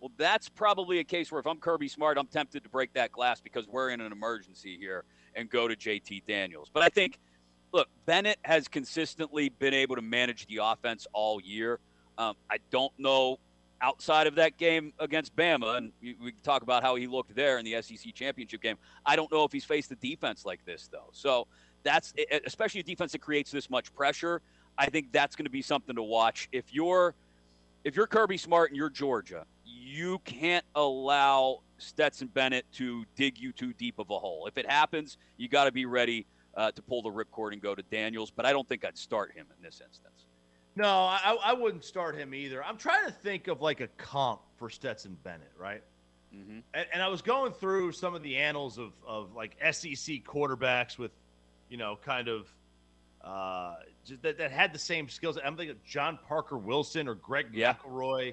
Well, 0.00 0.10
that's 0.16 0.48
probably 0.48 0.98
a 0.98 1.04
case 1.04 1.30
where 1.30 1.38
if 1.38 1.46
I'm 1.46 1.58
Kirby 1.58 1.86
Smart, 1.86 2.18
I'm 2.18 2.26
tempted 2.26 2.64
to 2.64 2.68
break 2.68 2.92
that 2.94 3.12
glass 3.12 3.40
because 3.40 3.68
we're 3.68 3.90
in 3.90 4.00
an 4.00 4.10
emergency 4.10 4.76
here 4.76 5.04
and 5.36 5.48
go 5.48 5.68
to 5.68 5.76
JT 5.76 6.26
Daniels. 6.26 6.70
But 6.72 6.82
I 6.82 6.88
think, 6.88 7.20
look, 7.72 7.88
Bennett 8.04 8.38
has 8.42 8.66
consistently 8.66 9.48
been 9.48 9.74
able 9.74 9.94
to 9.94 10.02
manage 10.02 10.46
the 10.46 10.58
offense 10.60 11.06
all 11.12 11.40
year. 11.40 11.78
Um, 12.18 12.34
I 12.50 12.58
don't 12.70 12.92
know 12.98 13.38
outside 13.82 14.26
of 14.26 14.36
that 14.36 14.56
game 14.56 14.92
against 14.98 15.34
Bama, 15.36 15.76
and 15.76 15.92
we, 16.00 16.32
talk 16.42 16.62
about 16.62 16.82
how 16.82 16.94
he 16.94 17.06
looked 17.06 17.34
there 17.34 17.58
in 17.58 17.64
the 17.64 17.82
SEC 17.82 18.14
championship 18.14 18.62
game. 18.62 18.76
I 19.04 19.16
don't 19.16 19.30
know 19.30 19.44
if 19.44 19.52
he's 19.52 19.64
faced 19.64 19.90
a 19.90 19.96
defense 19.96 20.46
like 20.46 20.64
this, 20.64 20.88
though. 20.90 21.10
So 21.12 21.48
that's 21.82 22.14
especially 22.46 22.80
a 22.80 22.84
defense 22.84 23.12
that 23.12 23.20
creates 23.20 23.50
this 23.50 23.68
much 23.68 23.92
pressure. 23.94 24.40
I 24.78 24.86
think 24.86 25.12
that's 25.12 25.36
going 25.36 25.44
to 25.44 25.50
be 25.50 25.62
something 25.62 25.96
to 25.96 26.02
watch. 26.02 26.48
If 26.52 26.72
you're 26.72 27.14
if 27.84 27.96
you're 27.96 28.06
Kirby 28.06 28.36
Smart 28.38 28.70
and 28.70 28.76
you're 28.76 28.88
Georgia, 28.88 29.44
you 29.64 30.20
can't 30.20 30.64
allow 30.76 31.60
Stetson 31.78 32.28
Bennett 32.28 32.64
to 32.74 33.04
dig 33.16 33.38
you 33.38 33.52
too 33.52 33.72
deep 33.72 33.98
of 33.98 34.10
a 34.10 34.18
hole. 34.18 34.46
If 34.46 34.56
it 34.56 34.70
happens, 34.70 35.18
you 35.36 35.48
got 35.48 35.64
to 35.64 35.72
be 35.72 35.84
ready 35.84 36.26
uh, 36.56 36.70
to 36.70 36.82
pull 36.82 37.02
the 37.02 37.10
ripcord 37.10 37.52
and 37.52 37.60
go 37.60 37.74
to 37.74 37.82
Daniels. 37.90 38.30
But 38.30 38.46
I 38.46 38.52
don't 38.52 38.68
think 38.68 38.84
I'd 38.84 38.96
start 38.96 39.32
him 39.32 39.46
in 39.56 39.62
this 39.62 39.80
instance. 39.84 40.26
No, 40.74 40.86
I, 40.86 41.36
I 41.44 41.52
wouldn't 41.52 41.84
start 41.84 42.16
him 42.16 42.34
either. 42.34 42.64
I'm 42.64 42.76
trying 42.78 43.04
to 43.06 43.12
think 43.12 43.48
of 43.48 43.60
like 43.60 43.80
a 43.80 43.88
comp 43.98 44.40
for 44.56 44.70
Stetson 44.70 45.16
Bennett, 45.22 45.52
right? 45.58 45.82
hmm 46.32 46.60
And, 46.74 46.86
and 46.94 47.02
I 47.02 47.08
was 47.08 47.20
going 47.22 47.52
through 47.52 47.92
some 47.92 48.14
of 48.14 48.22
the 48.22 48.36
annals 48.36 48.78
of, 48.78 48.92
of 49.06 49.34
like 49.34 49.56
SEC 49.72 50.24
quarterbacks 50.24 50.96
with, 50.98 51.10
you 51.68 51.76
know, 51.76 51.98
kind 52.04 52.28
of 52.28 52.48
uh, 53.22 53.76
just 54.04 54.22
that, 54.22 54.38
that 54.38 54.50
had 54.50 54.72
the 54.72 54.78
same 54.78 55.08
skills. 55.08 55.38
I'm 55.44 55.56
thinking 55.56 55.76
of 55.76 55.84
John 55.84 56.18
Parker 56.26 56.56
Wilson 56.58 57.06
or 57.06 57.14
Greg 57.16 57.46
Yeah. 57.52 57.74
McElroy. 57.74 58.32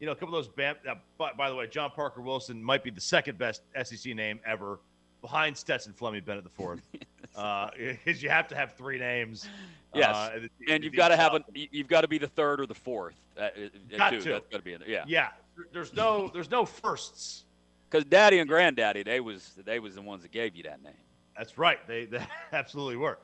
You 0.00 0.06
know, 0.06 0.12
a 0.12 0.16
couple 0.16 0.34
of 0.36 0.44
those. 0.44 0.52
Bam, 0.54 0.76
uh, 0.88 0.94
by, 1.18 1.32
by 1.32 1.50
the 1.50 1.54
way, 1.56 1.66
John 1.66 1.90
Parker 1.90 2.22
Wilson 2.22 2.62
might 2.62 2.82
be 2.82 2.90
the 2.90 3.00
second 3.02 3.36
best 3.38 3.62
SEC 3.82 4.14
name 4.14 4.40
ever, 4.46 4.78
behind 5.20 5.54
Stetson 5.56 5.92
Fleming 5.92 6.22
Bennett 6.24 6.44
the 6.44 6.50
fourth. 6.50 6.80
Because 7.76 8.22
you 8.22 8.28
have 8.28 8.48
to 8.48 8.56
have 8.56 8.72
three 8.76 8.98
names. 8.98 9.48
Yes. 9.94 10.14
uh, 10.16 10.30
in 10.36 10.42
the- 10.66 10.72
And 10.72 10.84
you've 10.84 10.94
got 10.94 11.08
to 11.08 11.16
have 11.16 11.34
a, 11.34 11.44
you've 11.54 11.88
got 11.88 12.02
to 12.02 12.08
be 12.08 12.18
the 12.18 12.28
third 12.28 12.60
or 12.60 12.66
the 12.66 12.74
fourth. 12.74 13.16
Uh, 13.36 13.42
uh, 13.42 13.48
Got 13.96 14.10
too. 14.10 14.20
to. 14.20 14.28
That's 14.30 14.46
got 14.48 14.58
to 14.58 14.62
be 14.62 14.72
in 14.74 14.80
there. 14.80 14.88
Yeah. 14.88 15.04
Yeah, 15.06 15.28
there's 15.72 15.92
no 15.94 16.30
there's 16.32 16.50
no 16.50 16.64
firsts. 16.64 17.44
Because 17.90 18.04
Daddy 18.04 18.38
and 18.38 18.48
Granddaddy, 18.48 19.02
they 19.02 19.20
was 19.20 19.52
they 19.64 19.80
was 19.80 19.96
the 19.96 20.02
ones 20.02 20.22
that 20.22 20.30
gave 20.30 20.54
you 20.54 20.62
that 20.64 20.82
name. 20.82 20.92
That's 21.36 21.58
right. 21.58 21.84
They, 21.88 22.04
they 22.04 22.24
absolutely 22.52 22.96
were. 22.96 23.18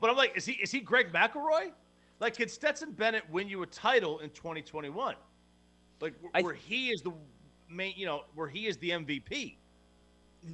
But 0.00 0.10
I'm 0.10 0.16
like, 0.16 0.36
is 0.36 0.44
he 0.46 0.52
is 0.54 0.70
he 0.70 0.80
Greg 0.80 1.12
McElroy? 1.12 1.72
Like, 2.20 2.36
could 2.36 2.50
Stetson 2.50 2.92
Bennett 2.92 3.28
win 3.30 3.48
you 3.48 3.62
a 3.62 3.66
title 3.66 4.20
in 4.20 4.30
2021? 4.30 5.16
Like, 6.00 6.14
wh- 6.22 6.26
I- 6.34 6.42
where 6.42 6.54
he 6.54 6.88
is 6.90 7.02
the 7.02 7.12
main, 7.68 7.94
you 7.96 8.06
know, 8.06 8.22
where 8.34 8.48
he 8.48 8.66
is 8.66 8.76
the 8.78 8.90
MVP. 8.90 9.56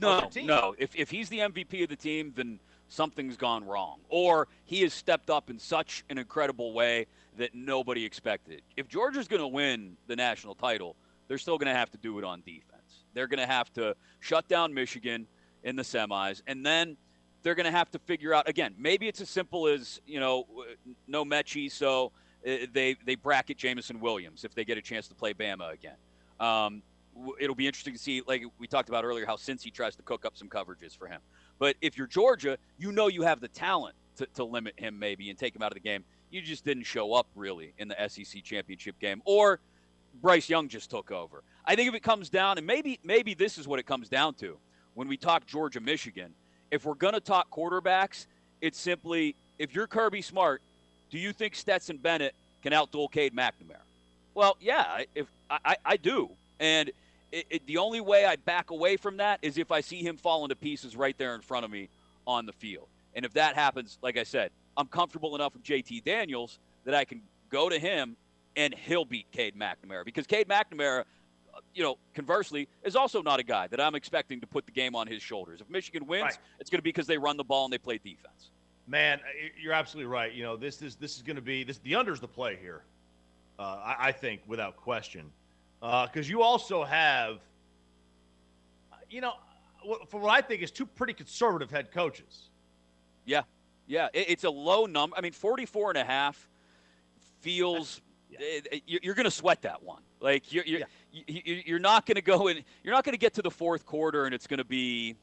No, 0.00 0.28
no. 0.44 0.74
If, 0.78 0.96
if 0.96 1.10
he's 1.10 1.28
the 1.28 1.38
MVP 1.40 1.82
of 1.82 1.88
the 1.90 1.96
team, 1.96 2.32
then 2.34 2.58
something's 2.92 3.36
gone 3.36 3.64
wrong. 3.64 3.98
Or 4.08 4.48
he 4.64 4.82
has 4.82 4.92
stepped 4.92 5.30
up 5.30 5.50
in 5.50 5.58
such 5.58 6.04
an 6.10 6.18
incredible 6.18 6.72
way 6.72 7.06
that 7.38 7.54
nobody 7.54 8.04
expected. 8.04 8.62
If 8.76 8.88
Georgia's 8.88 9.28
going 9.28 9.40
to 9.40 9.48
win 9.48 9.96
the 10.06 10.16
national 10.16 10.54
title, 10.54 10.96
they're 11.26 11.38
still 11.38 11.58
going 11.58 11.72
to 11.72 11.78
have 11.78 11.90
to 11.92 11.98
do 11.98 12.18
it 12.18 12.24
on 12.24 12.42
defense. 12.42 13.04
They're 13.14 13.26
going 13.26 13.40
to 13.40 13.46
have 13.46 13.72
to 13.74 13.96
shut 14.20 14.48
down 14.48 14.74
Michigan 14.74 15.26
in 15.64 15.76
the 15.76 15.82
semis, 15.82 16.42
and 16.46 16.64
then 16.64 16.96
they're 17.42 17.54
going 17.54 17.66
to 17.66 17.76
have 17.76 17.90
to 17.92 17.98
figure 18.00 18.34
out 18.34 18.48
again. 18.48 18.74
Maybe 18.78 19.08
it's 19.08 19.20
as 19.20 19.30
simple 19.30 19.66
as 19.66 20.00
you 20.06 20.20
know, 20.20 20.46
no 21.06 21.24
Metchie, 21.24 21.70
so 21.70 22.12
uh, 22.46 22.66
they 22.72 22.96
they 23.06 23.14
bracket 23.14 23.56
Jameson 23.56 24.00
Williams 24.00 24.44
if 24.44 24.54
they 24.54 24.64
get 24.64 24.78
a 24.78 24.82
chance 24.82 25.08
to 25.08 25.14
play 25.14 25.32
Bama 25.32 25.72
again. 25.72 25.96
Um, 26.40 26.82
it'll 27.38 27.54
be 27.54 27.66
interesting 27.66 27.92
to 27.94 27.98
see, 27.98 28.22
like 28.26 28.42
we 28.58 28.66
talked 28.66 28.88
about 28.88 29.04
earlier, 29.04 29.26
how 29.26 29.36
Cincy 29.36 29.72
tries 29.72 29.96
to 29.96 30.02
cook 30.02 30.24
up 30.24 30.36
some 30.36 30.48
coverages 30.48 30.96
for 30.96 31.06
him. 31.06 31.20
But 31.62 31.76
if 31.80 31.96
you're 31.96 32.08
Georgia, 32.08 32.58
you 32.76 32.90
know 32.90 33.06
you 33.06 33.22
have 33.22 33.40
the 33.40 33.46
talent 33.46 33.94
to, 34.16 34.26
to 34.34 34.42
limit 34.42 34.74
him 34.76 34.98
maybe 34.98 35.30
and 35.30 35.38
take 35.38 35.54
him 35.54 35.62
out 35.62 35.70
of 35.70 35.74
the 35.74 35.80
game. 35.80 36.02
You 36.32 36.42
just 36.42 36.64
didn't 36.64 36.82
show 36.82 37.14
up 37.14 37.28
really 37.36 37.72
in 37.78 37.86
the 37.86 37.94
SEC 38.08 38.42
championship 38.42 38.98
game, 38.98 39.22
or 39.24 39.60
Bryce 40.20 40.48
Young 40.48 40.66
just 40.66 40.90
took 40.90 41.12
over. 41.12 41.44
I 41.64 41.76
think 41.76 41.88
if 41.88 41.94
it 41.94 42.02
comes 42.02 42.30
down, 42.30 42.58
and 42.58 42.66
maybe 42.66 42.98
maybe 43.04 43.34
this 43.34 43.58
is 43.58 43.68
what 43.68 43.78
it 43.78 43.86
comes 43.86 44.08
down 44.08 44.34
to 44.40 44.58
when 44.94 45.06
we 45.06 45.16
talk 45.16 45.46
Georgia 45.46 45.78
Michigan. 45.78 46.34
If 46.72 46.84
we're 46.84 46.96
to 46.96 47.20
talk 47.20 47.48
quarterbacks, 47.52 48.26
it's 48.60 48.80
simply 48.80 49.36
if 49.60 49.72
you're 49.72 49.86
Kirby 49.86 50.22
Smart, 50.22 50.62
do 51.12 51.18
you 51.18 51.32
think 51.32 51.54
Stetson 51.54 51.96
Bennett 51.96 52.34
can 52.64 52.72
outduel 52.72 53.08
Cade 53.08 53.36
McNamara? 53.36 53.76
Well, 54.34 54.56
yeah, 54.60 55.04
if 55.14 55.28
I, 55.48 55.76
I 55.84 55.96
do, 55.96 56.28
and 56.58 56.90
it, 57.32 57.46
it, 57.48 57.66
the 57.66 57.78
only 57.78 58.00
way 58.00 58.26
I 58.26 58.36
back 58.36 58.70
away 58.70 58.96
from 58.96 59.16
that 59.16 59.40
is 59.42 59.58
if 59.58 59.72
I 59.72 59.80
see 59.80 60.02
him 60.02 60.16
falling 60.16 60.50
to 60.50 60.56
pieces 60.56 60.94
right 60.94 61.16
there 61.16 61.34
in 61.34 61.40
front 61.40 61.64
of 61.64 61.70
me 61.70 61.88
on 62.26 62.46
the 62.46 62.52
field. 62.52 62.88
And 63.14 63.24
if 63.24 63.32
that 63.34 63.54
happens, 63.54 63.98
like 64.02 64.16
I 64.16 64.22
said, 64.22 64.50
I'm 64.76 64.86
comfortable 64.86 65.34
enough 65.34 65.54
with 65.54 65.62
JT 65.62 66.04
Daniels 66.04 66.58
that 66.84 66.94
I 66.94 67.04
can 67.04 67.22
go 67.50 67.68
to 67.68 67.78
him 67.78 68.16
and 68.56 68.74
he'll 68.74 69.04
beat 69.04 69.30
Cade 69.32 69.56
McNamara 69.56 70.04
because 70.04 70.26
Cade 70.26 70.48
McNamara, 70.48 71.00
uh, 71.54 71.60
you 71.74 71.82
know, 71.82 71.98
conversely, 72.14 72.68
is 72.82 72.96
also 72.96 73.22
not 73.22 73.40
a 73.40 73.42
guy 73.42 73.66
that 73.68 73.80
I'm 73.80 73.94
expecting 73.94 74.40
to 74.40 74.46
put 74.46 74.66
the 74.66 74.72
game 74.72 74.94
on 74.94 75.06
his 75.06 75.22
shoulders. 75.22 75.60
If 75.60 75.70
Michigan 75.70 76.06
wins, 76.06 76.22
right. 76.22 76.38
it's 76.60 76.70
going 76.70 76.78
to 76.78 76.82
be 76.82 76.90
because 76.90 77.06
they 77.06 77.18
run 77.18 77.36
the 77.36 77.44
ball 77.44 77.64
and 77.64 77.72
they 77.72 77.78
play 77.78 77.98
defense. 77.98 78.50
Man, 78.86 79.20
you're 79.60 79.72
absolutely 79.72 80.10
right. 80.10 80.32
You 80.32 80.42
know, 80.42 80.56
this 80.56 80.82
is 80.82 80.96
this 80.96 81.16
is 81.16 81.22
going 81.22 81.36
to 81.36 81.42
be 81.42 81.64
this 81.64 81.78
the 81.78 81.94
under's 81.94 82.20
the 82.20 82.28
play 82.28 82.58
here. 82.60 82.82
Uh, 83.58 83.80
I, 83.84 84.08
I, 84.08 84.12
think 84.12 84.40
without 84.46 84.76
question, 84.76 85.30
because 85.82 86.28
uh, 86.28 86.30
you 86.30 86.42
also 86.42 86.84
have, 86.84 87.40
you 89.10 89.20
know, 89.20 89.32
for 90.08 90.20
what 90.20 90.30
I 90.30 90.40
think 90.40 90.62
is 90.62 90.70
two 90.70 90.86
pretty 90.86 91.12
conservative 91.12 91.72
head 91.72 91.90
coaches. 91.90 92.50
Yeah, 93.24 93.42
yeah, 93.88 94.06
it, 94.12 94.30
it's 94.30 94.44
a 94.44 94.50
low 94.50 94.86
number. 94.86 95.16
I 95.16 95.20
mean, 95.20 95.32
44 95.32 95.90
and 95.90 95.98
a 95.98 96.04
half 96.04 96.48
feels 97.40 98.00
yeah. 98.30 98.38
it, 98.40 98.82
you're 98.86 99.16
going 99.16 99.24
to 99.24 99.30
sweat 99.30 99.62
that 99.62 99.82
one. 99.82 100.02
Like 100.20 100.52
you're 100.52 100.64
you're, 100.64 100.82
yeah. 101.12 101.62
you're 101.66 101.80
not 101.80 102.06
going 102.06 102.14
to 102.14 102.22
go 102.22 102.46
in. 102.46 102.62
You're 102.84 102.94
not 102.94 103.02
going 103.02 103.14
to 103.14 103.18
get 103.18 103.34
to 103.34 103.42
the 103.42 103.50
fourth 103.50 103.84
quarter 103.84 104.24
and 104.24 104.32
it's 104.32 104.46
going 104.46 104.58
to 104.58 104.64
be 104.64 105.16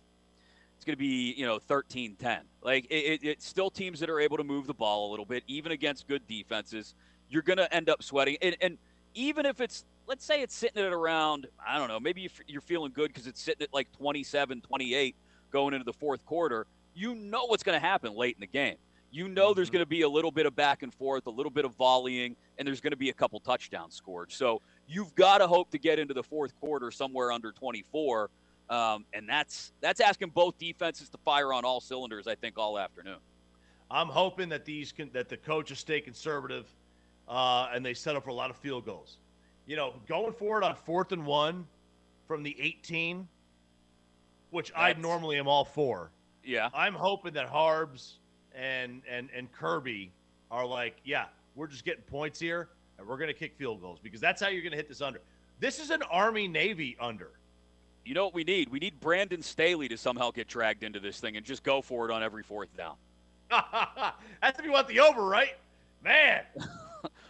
it's 0.76 0.84
going 0.84 0.93
to 0.95 1.00
be 1.00 1.34
you 1.38 1.45
know 1.45 1.58
13-10. 1.69 2.39
Like 2.62 2.86
it, 2.89 2.95
it, 2.95 3.19
it's 3.24 3.48
still 3.48 3.69
teams 3.69 4.02
that 4.02 4.10
are 4.10 4.19
able 4.19 4.36
to 4.36 4.43
move 4.43 4.67
the 4.67 4.74
ball 4.74 5.10
a 5.10 5.12
little 5.12 5.26
bit, 5.26 5.43
even 5.48 5.72
against 5.72 6.06
good 6.06 6.28
defenses. 6.28 6.95
You're 7.30 7.43
going 7.43 7.58
to 7.58 7.74
end 7.74 7.89
up 7.89 8.04
sweating, 8.04 8.38
and, 8.41 8.58
and 8.60 8.78
even 9.13 9.45
if 9.45 9.62
it's 9.62 9.86
let's 10.10 10.26
say 10.26 10.41
it's 10.41 10.56
sitting 10.56 10.84
at 10.84 10.91
around 10.91 11.48
I 11.65 11.78
don't 11.78 11.88
know, 11.88 12.00
maybe 12.00 12.30
you're 12.48 12.62
feeling 12.62 12.91
good 12.91 13.13
because 13.13 13.28
it's 13.28 13.41
sitting 13.41 13.63
at 13.63 13.74
like 13.74 13.89
27, 13.93 14.60
28 14.60 15.15
going 15.52 15.74
into 15.74 15.86
the 15.86 15.93
fourth 15.93 16.26
quarter 16.26 16.67
you 17.00 17.15
know 17.15 17.45
what's 17.45 17.63
going 17.63 17.80
to 17.80 17.86
happen 17.86 18.13
late 18.13 18.36
in 18.36 18.41
the 18.41 18.48
game. 18.48 18.76
You 19.12 19.28
know 19.28 19.54
there's 19.54 19.69
mm-hmm. 19.69 19.78
going 19.78 19.86
to 19.86 19.89
be 19.89 20.02
a 20.02 20.10
little 20.10 20.32
bit 20.32 20.45
of 20.45 20.56
back 20.56 20.84
and 20.84 20.93
forth, 20.93 21.26
a 21.26 21.32
little 21.32 21.50
bit 21.50 21.65
of 21.65 21.76
volleying, 21.76 22.36
and 22.58 22.67
there's 22.67 22.82
going 22.82 22.91
to 22.91 22.98
be 22.98 23.10
a 23.10 23.13
couple 23.13 23.39
touchdowns 23.39 23.95
scored. 23.95 24.32
So 24.32 24.62
you've 24.88 25.15
got 25.15 25.39
to 25.39 25.48
hope 25.48 25.72
to 25.72 25.80
get 25.80 25.98
into 25.98 26.13
the 26.13 26.22
fourth 26.22 26.54
quarter 26.60 26.91
somewhere 26.91 27.32
under 27.32 27.52
24, 27.52 28.30
um, 28.69 29.06
and 29.13 29.28
that's 29.28 29.72
that's 29.82 30.00
asking 30.00 30.30
both 30.30 30.58
defenses 30.60 31.10
to 31.10 31.17
fire 31.19 31.54
on 31.54 31.65
all 31.65 31.82
cylinders. 31.82 32.28
I 32.28 32.36
think 32.36 32.58
all 32.58 32.78
afternoon. 32.78 33.17
I'm 33.89 34.10
hoping 34.10 34.50
that 34.50 34.65
these 34.65 34.91
can, 34.91 35.10
that 35.13 35.30
the 35.30 35.38
coaches 35.38 35.80
stay 35.80 36.02
conservative, 36.02 36.67
uh, 37.28 37.69
and 37.74 37.84
they 37.84 37.95
set 37.95 38.15
up 38.15 38.26
for 38.26 38.30
a 38.30 38.36
lot 38.36 38.52
of 38.52 38.58
field 38.58 38.86
goals. 38.86 39.17
You 39.69 39.75
know, 39.75 39.93
going 40.08 40.34
forward 40.34 40.63
on 40.63 40.73
fourth 40.73 41.12
and 41.12 41.27
one 41.27 41.67
from 42.27 42.41
the 42.41 42.58
18, 42.60 43.27
which 44.49 44.69
that's, 44.69 44.97
I 44.97 44.99
normally 44.99 45.38
am 45.38 45.47
all 45.47 45.63
for. 45.63 46.10
Yeah. 46.43 46.69
I'm 46.73 46.95
hoping 46.95 47.34
that 47.34 47.47
Harbs 47.47 48.17
and 48.55 49.03
and 49.08 49.29
and 49.32 49.51
Kirby 49.51 50.12
are 50.49 50.65
like, 50.65 50.97
yeah, 51.05 51.25
we're 51.55 51.67
just 51.67 51.86
getting 51.86 52.01
points 52.01 52.39
here 52.39 52.69
and 52.97 53.08
we're 53.08 53.17
going 53.17 53.27
to 53.27 53.34
kick 53.36 53.53
field 53.60 53.79
goals 53.79 53.99
because 54.01 54.19
that's 54.19 54.41
how 54.41 54.47
you're 54.47 54.63
going 54.63 54.71
to 54.71 54.77
hit 54.77 54.89
this 54.89 55.01
under. 55.01 55.21
This 55.60 55.79
is 55.79 55.91
an 55.91 56.01
Army 56.10 56.47
Navy 56.47 56.97
under. 56.99 57.29
You 58.05 58.15
know 58.15 58.25
what 58.25 58.34
we 58.34 58.43
need? 58.43 58.69
We 58.69 58.79
need 58.79 58.99
Brandon 58.99 59.43
Staley 59.43 59.88
to 59.89 59.97
somehow 59.97 60.32
get 60.32 60.47
dragged 60.47 60.84
into 60.84 60.99
this 60.99 61.19
thing 61.19 61.38
and 61.38 61.45
just 61.45 61.62
go 61.62 61.84
for 61.84 62.10
it 62.10 62.12
on 62.12 62.23
every 62.23 62.41
fourth 62.41 62.75
down. 62.75 62.95
that's 64.41 64.58
if 64.58 64.65
you 64.65 64.71
want 64.71 64.88
the 64.88 64.99
over, 64.99 65.23
right? 65.25 65.58
Man. 66.03 66.41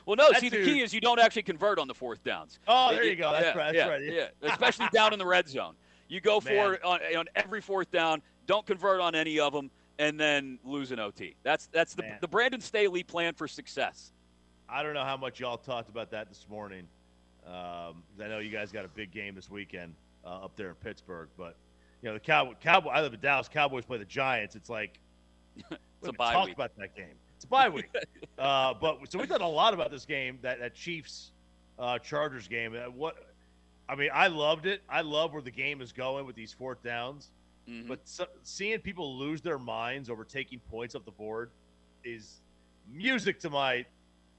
well, 0.10 0.16
no. 0.16 0.40
see, 0.40 0.50
dude. 0.50 0.66
the 0.66 0.66
key 0.66 0.82
is 0.82 0.92
you 0.92 1.02
don't 1.02 1.20
actually 1.20 1.44
convert 1.44 1.78
on 1.78 1.88
the 1.88 1.94
fourth 1.94 2.24
downs. 2.24 2.58
Oh, 2.68 2.92
there 2.92 3.04
it, 3.04 3.12
you 3.12 3.16
go. 3.16 3.32
That's 3.32 3.46
yeah, 3.46 3.50
right. 3.50 3.74
That's 3.74 3.76
yeah, 3.76 4.18
right. 4.18 4.32
Yeah. 4.42 4.50
Especially 4.50 4.88
down 4.92 5.14
in 5.14 5.20
the 5.20 5.26
red 5.26 5.48
zone. 5.48 5.76
You 6.08 6.20
go 6.20 6.40
for 6.40 6.84
on, 6.84 7.00
on 7.16 7.26
every 7.36 7.62
fourth 7.62 7.92
down 7.92 8.24
don't 8.48 8.66
convert 8.66 9.02
on 9.02 9.14
any 9.14 9.40
of 9.40 9.54
them, 9.54 9.70
and 10.00 10.20
then 10.20 10.58
lose 10.64 10.92
an 10.92 11.00
OT. 11.00 11.36
That's 11.44 11.68
that's 11.68 11.94
the, 11.94 12.18
the 12.22 12.28
Brandon 12.28 12.60
Staley 12.60 13.04
plan 13.04 13.36
for 13.36 13.48
success. 13.48 14.12
I 14.68 14.82
don't 14.82 14.96
know 14.96 15.06
how 15.06 15.18
much 15.18 15.40
y'all 15.40 15.58
talked 15.58 15.90
about 15.90 16.10
that 16.10 16.28
this 16.28 16.48
morning. 16.50 16.88
Um, 17.46 18.02
I 18.20 18.28
know 18.28 18.40
you 18.40 18.50
guys 18.50 18.72
got 18.72 18.86
a 18.86 18.88
big 18.88 19.12
game 19.12 19.36
this 19.36 19.52
weekend 19.52 19.94
uh, 20.26 20.46
up 20.46 20.56
there 20.56 20.70
in 20.70 20.76
Pittsburgh, 20.76 21.30
but 21.38 21.56
you 22.02 22.10
know 22.10 22.16
the 22.16 22.20
Cowboy. 22.20 22.56
Cowboy. 22.60 22.90
I 22.90 23.02
live 23.02 23.14
in 23.14 23.20
Dallas. 23.20 23.48
Cowboys 23.48 23.86
play 23.86 24.00
the 24.00 24.06
Giants. 24.06 24.56
It's 24.56 24.70
like 24.72 25.00
it's 25.58 25.78
a 26.08 26.14
bye 26.14 26.34
talk 26.34 26.48
week. 26.48 26.56
about 26.56 26.72
that 26.78 26.96
game. 26.96 27.14
It's 27.40 27.46
a 27.46 27.48
bye 27.48 27.70
week. 27.70 27.90
uh, 28.38 28.74
but 28.74 29.00
so 29.08 29.18
we 29.18 29.26
thought 29.26 29.40
a 29.40 29.48
lot 29.48 29.74
about 29.74 29.92
this 29.92 30.04
game, 30.04 30.40
that 30.42 30.60
that 30.60 30.76
Chiefs 30.76 31.32
uh, 31.80 31.98
Chargers 31.98 32.50
game. 32.50 32.76
Uh, 32.76 32.92
what 32.92 33.16
I 33.88 33.96
mean, 33.96 34.10
I 34.14 34.28
loved 34.28 34.66
it. 34.66 34.82
I 34.90 35.00
love 35.00 35.32
where 35.32 35.42
the 35.42 35.50
game 35.50 35.82
is 35.82 35.94
going 35.94 36.26
with 36.26 36.36
these 36.36 36.52
fourth 36.52 36.84
downs. 36.84 37.32
Mm-hmm. 37.70 37.88
But 37.88 38.02
so, 38.04 38.26
seeing 38.44 38.78
people 38.80 39.18
lose 39.18 39.40
their 39.40 39.58
minds 39.58 40.10
over 40.10 40.26
taking 40.26 40.60
points 40.70 40.96
off 40.96 41.06
the 41.06 41.12
board 41.12 41.52
is 42.04 42.42
music 42.92 43.40
to 43.40 43.50
my 43.50 43.86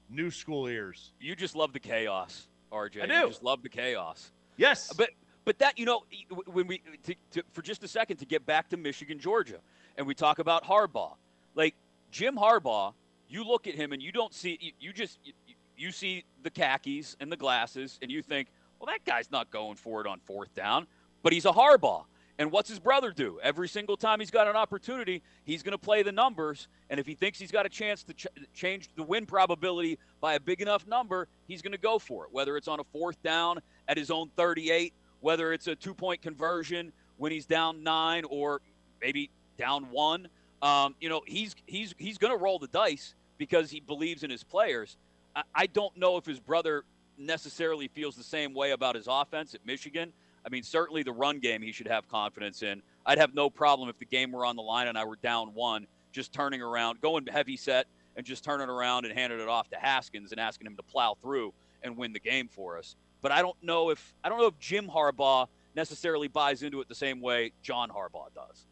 new 0.07 0.29
school 0.29 0.67
ears. 0.67 1.13
You 1.19 1.35
just 1.35 1.55
love 1.55 1.73
the 1.73 1.79
chaos, 1.79 2.49
RJ. 2.71 3.01
I 3.01 3.05
do. 3.07 3.13
You 3.13 3.27
just 3.29 3.41
love 3.41 3.63
the 3.63 3.69
chaos. 3.69 4.31
Yes. 4.57 4.93
But 4.93 5.09
but 5.43 5.57
that 5.57 5.79
you 5.79 5.87
know 5.87 6.03
when 6.45 6.67
we 6.67 6.83
to, 7.05 7.15
to, 7.31 7.43
for 7.51 7.63
just 7.63 7.83
a 7.83 7.87
second 7.87 8.17
to 8.17 8.25
get 8.27 8.45
back 8.45 8.69
to 8.69 8.77
Michigan, 8.77 9.17
Georgia, 9.17 9.57
and 9.97 10.05
we 10.05 10.13
talk 10.13 10.37
about 10.37 10.63
Harbaugh, 10.65 11.15
like 11.55 11.73
Jim 12.11 12.35
Harbaugh, 12.35 12.93
you 13.27 13.43
look 13.43 13.67
at 13.67 13.75
him 13.75 13.93
and 13.93 14.01
you 14.01 14.11
don't 14.11 14.33
see 14.33 14.57
you, 14.61 14.71
you 14.79 14.93
just 14.93 15.19
you, 15.23 15.33
you 15.77 15.91
see 15.91 16.23
the 16.43 16.49
khakis 16.49 17.15
and 17.19 17.31
the 17.31 17.37
glasses 17.37 17.97
and 18.01 18.11
you 18.11 18.21
think, 18.21 18.49
well, 18.79 18.87
that 18.87 19.03
guy's 19.05 19.31
not 19.31 19.49
going 19.49 19.77
for 19.77 20.01
it 20.01 20.07
on 20.07 20.19
fourth 20.19 20.53
down, 20.53 20.85
but 21.23 21.33
he's 21.33 21.45
a 21.45 21.51
Harbaugh. 21.51 22.03
And 22.37 22.51
what's 22.51 22.69
his 22.69 22.79
brother 22.79 23.11
do? 23.11 23.39
Every 23.43 23.67
single 23.67 23.95
time 23.95 24.19
he's 24.19 24.31
got 24.31 24.47
an 24.47 24.55
opportunity, 24.55 25.21
he's 25.43 25.61
going 25.61 25.73
to 25.73 25.77
play 25.77 26.01
the 26.01 26.11
numbers. 26.11 26.69
And 26.89 26.99
if 26.99 27.05
he 27.05 27.13
thinks 27.13 27.37
he's 27.37 27.51
got 27.51 27.67
a 27.67 27.69
chance 27.69 28.03
to 28.05 28.13
ch- 28.13 28.27
change 28.53 28.89
the 28.95 29.03
win 29.03 29.27
probability 29.27 29.99
by 30.21 30.33
a 30.33 30.39
big 30.39 30.59
enough 30.59 30.87
number, 30.87 31.27
he's 31.47 31.61
going 31.61 31.73
to 31.73 31.77
go 31.77 31.99
for 31.99 32.25
it. 32.25 32.31
Whether 32.31 32.57
it's 32.57 32.67
on 32.67 32.79
a 32.79 32.83
fourth 32.85 33.21
down 33.21 33.59
at 33.87 33.95
his 33.95 34.09
own 34.09 34.31
38, 34.37 34.93
whether 35.19 35.53
it's 35.53 35.67
a 35.67 35.75
two 35.75 35.93
point 35.93 36.23
conversion 36.23 36.91
when 37.17 37.31
he's 37.31 37.45
down 37.45 37.83
nine 37.83 38.23
or 38.27 38.61
maybe 38.99 39.29
down 39.57 39.91
one. 39.91 40.27
Um, 40.61 40.95
you 40.99 41.09
know, 41.09 41.21
he's 41.25 41.55
he's 41.65 41.95
he's 41.97 42.17
going 42.17 42.31
to 42.37 42.41
roll 42.41 42.59
the 42.59 42.67
dice 42.67 43.15
because 43.37 43.71
he 43.71 43.79
believes 43.79 44.23
in 44.23 44.29
his 44.29 44.43
players. 44.43 44.97
I, 45.35 45.43
I 45.53 45.65
don't 45.67 45.95
know 45.97 46.17
if 46.17 46.25
his 46.25 46.39
brother 46.39 46.83
necessarily 47.17 47.87
feels 47.87 48.15
the 48.15 48.23
same 48.23 48.53
way 48.53 48.71
about 48.71 48.95
his 48.95 49.07
offense 49.09 49.53
at 49.53 49.65
Michigan. 49.65 50.13
I 50.45 50.49
mean, 50.49 50.63
certainly 50.63 51.03
the 51.03 51.11
run 51.11 51.39
game 51.39 51.61
he 51.61 51.71
should 51.71 51.87
have 51.87 52.07
confidence 52.07 52.63
in. 52.63 52.81
I'd 53.05 53.17
have 53.17 53.33
no 53.33 53.49
problem 53.49 53.89
if 53.89 53.97
the 53.99 54.05
game 54.05 54.31
were 54.31 54.45
on 54.45 54.55
the 54.55 54.61
line 54.61 54.87
and 54.87 54.97
I 54.97 55.05
were 55.05 55.17
down 55.17 55.53
one, 55.53 55.87
just 56.11 56.33
turning 56.33 56.61
around, 56.61 57.01
going 57.01 57.25
heavy 57.27 57.57
set, 57.57 57.87
and 58.15 58.25
just 58.25 58.43
turning 58.43 58.69
around 58.69 59.05
and 59.05 59.17
handing 59.17 59.39
it 59.39 59.47
off 59.47 59.69
to 59.69 59.77
Haskins 59.77 60.31
and 60.31 60.39
asking 60.39 60.67
him 60.67 60.75
to 60.77 60.83
plow 60.83 61.15
through 61.21 61.53
and 61.83 61.97
win 61.97 62.13
the 62.13 62.19
game 62.19 62.47
for 62.47 62.77
us. 62.77 62.95
But 63.21 63.31
I 63.31 63.41
don't 63.41 63.61
know 63.63 63.89
if 63.89 64.13
I 64.23 64.29
don't 64.29 64.39
know 64.39 64.47
if 64.47 64.59
Jim 64.59 64.89
Harbaugh 64.89 65.47
necessarily 65.75 66.27
buys 66.27 66.63
into 66.63 66.81
it 66.81 66.89
the 66.89 66.95
same 66.95 67.21
way 67.21 67.51
John 67.61 67.89
Harbaugh 67.89 68.33
does. 68.33 68.65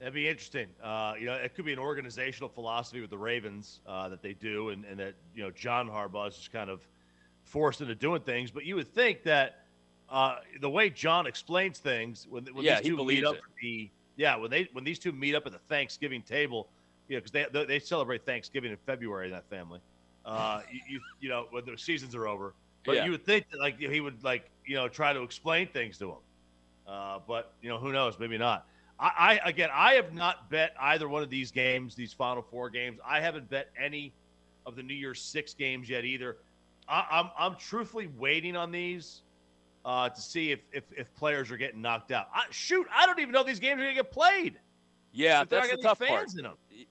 That'd 0.00 0.14
be 0.14 0.26
interesting. 0.26 0.68
Uh, 0.82 1.12
you 1.20 1.26
know, 1.26 1.34
it 1.34 1.54
could 1.54 1.66
be 1.66 1.74
an 1.74 1.78
organizational 1.78 2.48
philosophy 2.48 3.02
with 3.02 3.10
the 3.10 3.18
Ravens 3.18 3.80
uh, 3.86 4.08
that 4.08 4.22
they 4.22 4.32
do, 4.32 4.70
and, 4.70 4.86
and 4.86 4.98
that 4.98 5.14
you 5.34 5.42
know 5.42 5.50
John 5.50 5.90
Harbaugh 5.90 6.28
is 6.28 6.36
just 6.36 6.50
kind 6.50 6.70
of 6.70 6.88
forced 7.44 7.82
into 7.82 7.94
doing 7.94 8.22
things. 8.22 8.50
But 8.50 8.64
you 8.64 8.76
would 8.76 8.88
think 8.88 9.22
that 9.24 9.66
uh, 10.08 10.36
the 10.62 10.70
way 10.70 10.88
John 10.88 11.26
explains 11.26 11.78
things 11.78 12.26
when, 12.30 12.46
when 12.46 12.64
yeah, 12.64 12.80
these 12.80 12.88
two 12.88 13.04
meet 13.04 13.26
up 13.26 13.36
the 13.60 13.90
yeah 14.16 14.36
when 14.36 14.50
they 14.50 14.70
when 14.72 14.84
these 14.84 14.98
two 14.98 15.12
meet 15.12 15.34
up 15.34 15.44
at 15.44 15.52
the 15.52 15.58
Thanksgiving 15.58 16.22
table, 16.22 16.68
you 17.08 17.16
know, 17.16 17.22
because 17.22 17.52
they 17.52 17.64
they 17.66 17.78
celebrate 17.78 18.24
Thanksgiving 18.24 18.70
in 18.70 18.78
February 18.78 19.26
in 19.26 19.32
that 19.32 19.50
family. 19.50 19.80
Uh, 20.24 20.62
you, 20.70 20.80
you, 20.88 21.00
you 21.20 21.28
know 21.28 21.46
when 21.50 21.66
the 21.66 21.76
seasons 21.76 22.14
are 22.14 22.26
over, 22.26 22.54
but 22.86 22.96
yeah. 22.96 23.04
you 23.04 23.10
would 23.10 23.26
think 23.26 23.50
that 23.50 23.60
like 23.60 23.78
he 23.78 24.00
would 24.00 24.24
like 24.24 24.48
you 24.64 24.76
know 24.76 24.88
try 24.88 25.12
to 25.12 25.22
explain 25.22 25.66
things 25.66 25.98
to 25.98 26.08
him. 26.08 26.18
Uh, 26.88 27.18
but 27.28 27.52
you 27.60 27.68
know 27.68 27.76
who 27.76 27.92
knows, 27.92 28.18
maybe 28.18 28.38
not. 28.38 28.66
I, 29.00 29.40
I 29.44 29.48
again, 29.48 29.70
I 29.72 29.94
have 29.94 30.12
not 30.12 30.50
bet 30.50 30.74
either 30.78 31.08
one 31.08 31.22
of 31.22 31.30
these 31.30 31.50
games, 31.50 31.94
these 31.94 32.12
Final 32.12 32.42
Four 32.42 32.68
games. 32.70 32.98
I 33.04 33.20
haven't 33.20 33.48
bet 33.48 33.70
any 33.80 34.12
of 34.66 34.76
the 34.76 34.82
New 34.82 34.94
Year's 34.94 35.22
Six 35.22 35.54
games 35.54 35.88
yet 35.88 36.04
either. 36.04 36.36
I, 36.88 37.06
I'm 37.10 37.30
I'm 37.38 37.56
truthfully 37.56 38.10
waiting 38.18 38.56
on 38.56 38.70
these 38.70 39.22
uh, 39.84 40.08
to 40.08 40.20
see 40.20 40.52
if, 40.52 40.60
if, 40.72 40.84
if 40.96 41.14
players 41.14 41.50
are 41.50 41.56
getting 41.56 41.80
knocked 41.80 42.12
out. 42.12 42.28
I, 42.34 42.44
shoot, 42.50 42.86
I 42.94 43.06
don't 43.06 43.18
even 43.18 43.32
know 43.32 43.42
these 43.42 43.60
games 43.60 43.80
are 43.80 43.84
going 43.84 43.96
to 43.96 44.02
get 44.02 44.10
played. 44.10 44.58
Yeah, 45.12 45.44
that's 45.44 45.70
the 45.70 45.78
tough 45.78 45.98
part. 45.98 46.30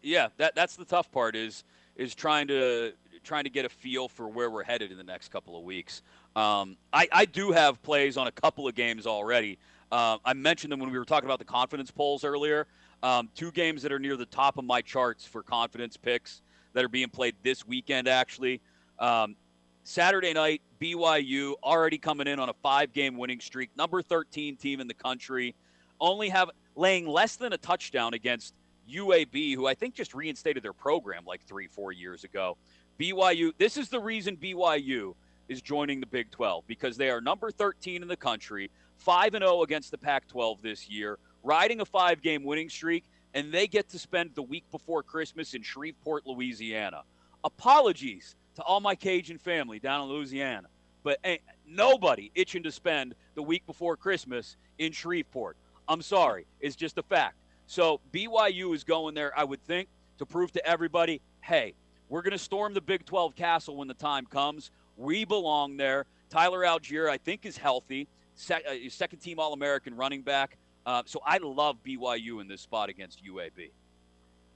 Yeah, 0.02 0.28
that 0.38 0.54
that's 0.56 0.76
the 0.76 0.86
tough 0.86 1.12
part 1.12 1.36
is 1.36 1.64
is 1.96 2.14
trying 2.16 2.48
to 2.48 2.94
trying 3.24 3.46
to 3.46 3.50
get 3.50 3.66
a 3.66 3.70
feel 3.70 4.08
for 4.08 4.28
where 4.28 4.50
we're 4.50 4.64
headed 4.64 4.92
in 4.92 4.98
the 4.98 5.04
next 5.04 5.30
couple 5.30 5.58
of 5.58 5.64
weeks. 5.64 6.02
Um, 6.36 6.78
I, 6.92 7.08
I 7.12 7.26
do 7.26 7.52
have 7.52 7.82
plays 7.82 8.18
on 8.18 8.28
a 8.28 8.32
couple 8.32 8.68
of 8.68 8.76
games 8.76 9.08
already. 9.08 9.58
Uh, 9.92 10.18
I 10.24 10.34
mentioned 10.34 10.72
them 10.72 10.80
when 10.80 10.92
we 10.92 11.00
were 11.00 11.06
talking 11.06 11.28
about 11.28 11.40
the 11.40 11.46
confidence 11.46 11.92
polls 11.92 12.24
earlier. 12.24 12.68
Um, 13.02 13.30
two 13.34 13.52
games 13.52 13.82
that 13.84 13.92
are 13.92 14.00
near 14.00 14.18
the 14.18 14.26
top 14.26 14.58
of 14.58 14.66
my 14.66 14.82
charts 14.82 15.26
for 15.26 15.42
confidence 15.42 15.98
picks 15.98 16.42
that 16.74 16.84
are 16.84 16.90
being 16.90 17.10
played 17.10 17.36
this 17.44 17.66
weekend, 17.66 18.08
actually. 18.08 18.62
Um, 19.00 19.36
Saturday 19.84 20.34
night, 20.34 20.62
BYU 20.80 21.54
already 21.64 21.98
coming 21.98 22.28
in 22.28 22.40
on 22.40 22.50
a 22.50 22.54
five 22.62 22.94
game 22.94 23.18
winning 23.18 23.40
streak, 23.40 23.70
number 23.76 24.02
13 24.02 24.58
team 24.58 24.80
in 24.82 24.88
the 24.88 24.94
country, 24.94 25.56
only 26.00 26.30
have 26.30 26.52
laying 26.76 27.08
less 27.08 27.38
than 27.38 27.54
a 27.54 27.58
touchdown 27.58 28.14
against 28.14 28.54
UAB, 28.92 29.56
who 29.56 29.66
I 29.66 29.74
think 29.74 29.96
just 29.96 30.14
reinstated 30.14 30.64
their 30.64 30.74
program 30.74 31.24
like 31.26 31.42
three, 31.46 31.68
four 31.68 31.92
years 31.92 32.24
ago. 32.24 32.58
BYU, 33.00 33.52
this 33.58 33.78
is 33.78 33.90
the 33.90 34.00
reason 34.00 34.36
BYU 34.38 35.16
is 35.48 35.62
joining 35.62 36.00
the 36.00 36.06
Big 36.06 36.30
12 36.32 36.66
because 36.68 36.98
they 36.98 37.10
are 37.10 37.22
number 37.22 37.50
13 37.50 38.02
in 38.02 38.08
the 38.08 38.16
country, 38.16 38.70
5 39.00 39.34
and 39.34 39.44
0 39.44 39.64
against 39.64 39.92
the 39.92 39.98
Pac 39.98 40.28
12 40.28 40.62
this 40.62 40.90
year, 40.90 41.18
riding 41.44 41.82
a 41.82 41.86
five 41.86 42.22
game 42.22 42.44
winning 42.44 42.70
streak, 42.70 43.06
and 43.34 43.52
they 43.52 43.68
get 43.68 43.90
to 43.90 44.00
spend 44.00 44.32
the 44.36 44.44
week 44.44 44.66
before 44.72 45.04
Christmas 45.04 45.54
in 45.54 45.62
Shreveport, 45.62 46.26
Louisiana. 46.26 47.04
Apologies 47.44 48.36
to 48.56 48.62
all 48.64 48.80
my 48.80 48.96
Cajun 48.96 49.38
family 49.38 49.80
down 49.80 50.02
in 50.02 50.10
Louisiana, 50.10 50.68
but 51.04 51.20
ain't 51.24 51.42
nobody 51.66 52.32
itching 52.36 52.64
to 52.64 52.72
spend 52.72 53.16
the 53.36 53.44
week 53.44 53.66
before 53.66 53.96
Christmas 53.96 54.58
in 54.78 54.92
Shreveport. 54.92 55.58
I'm 55.88 56.02
sorry, 56.02 56.46
it's 56.60 56.76
just 56.76 56.98
a 56.98 57.04
fact. 57.04 57.36
So 57.68 58.02
BYU 58.12 58.76
is 58.76 58.84
going 58.84 59.16
there, 59.16 59.32
I 59.38 59.44
would 59.44 59.64
think, 59.64 59.90
to 60.18 60.26
prove 60.26 60.52
to 60.54 60.66
everybody 60.66 61.22
hey, 61.42 61.74
we're 62.10 62.22
going 62.22 62.32
to 62.32 62.38
storm 62.38 62.74
the 62.74 62.82
Big 62.82 63.06
12 63.06 63.36
castle 63.36 63.76
when 63.76 63.88
the 63.88 63.94
time 63.94 64.26
comes. 64.26 64.72
We 64.98 65.26
belong 65.26 65.78
there. 65.78 66.06
Tyler 66.30 66.60
Allgeier, 66.62 67.10
I 67.10 67.18
think, 67.18 67.46
is 67.46 67.58
healthy. 67.58 68.08
Se- 68.40 68.64
uh, 68.68 68.90
second 68.90 69.20
team 69.20 69.38
All 69.38 69.52
American 69.54 69.96
running 69.96 70.22
back. 70.22 70.58
Uh, 70.86 71.04
so 71.06 71.20
I 71.26 71.38
love 71.40 71.78
BYU 71.86 72.40
in 72.40 72.48
this 72.48 72.62
spot 72.62 72.88
against 72.90 73.22
UAB. 73.24 73.70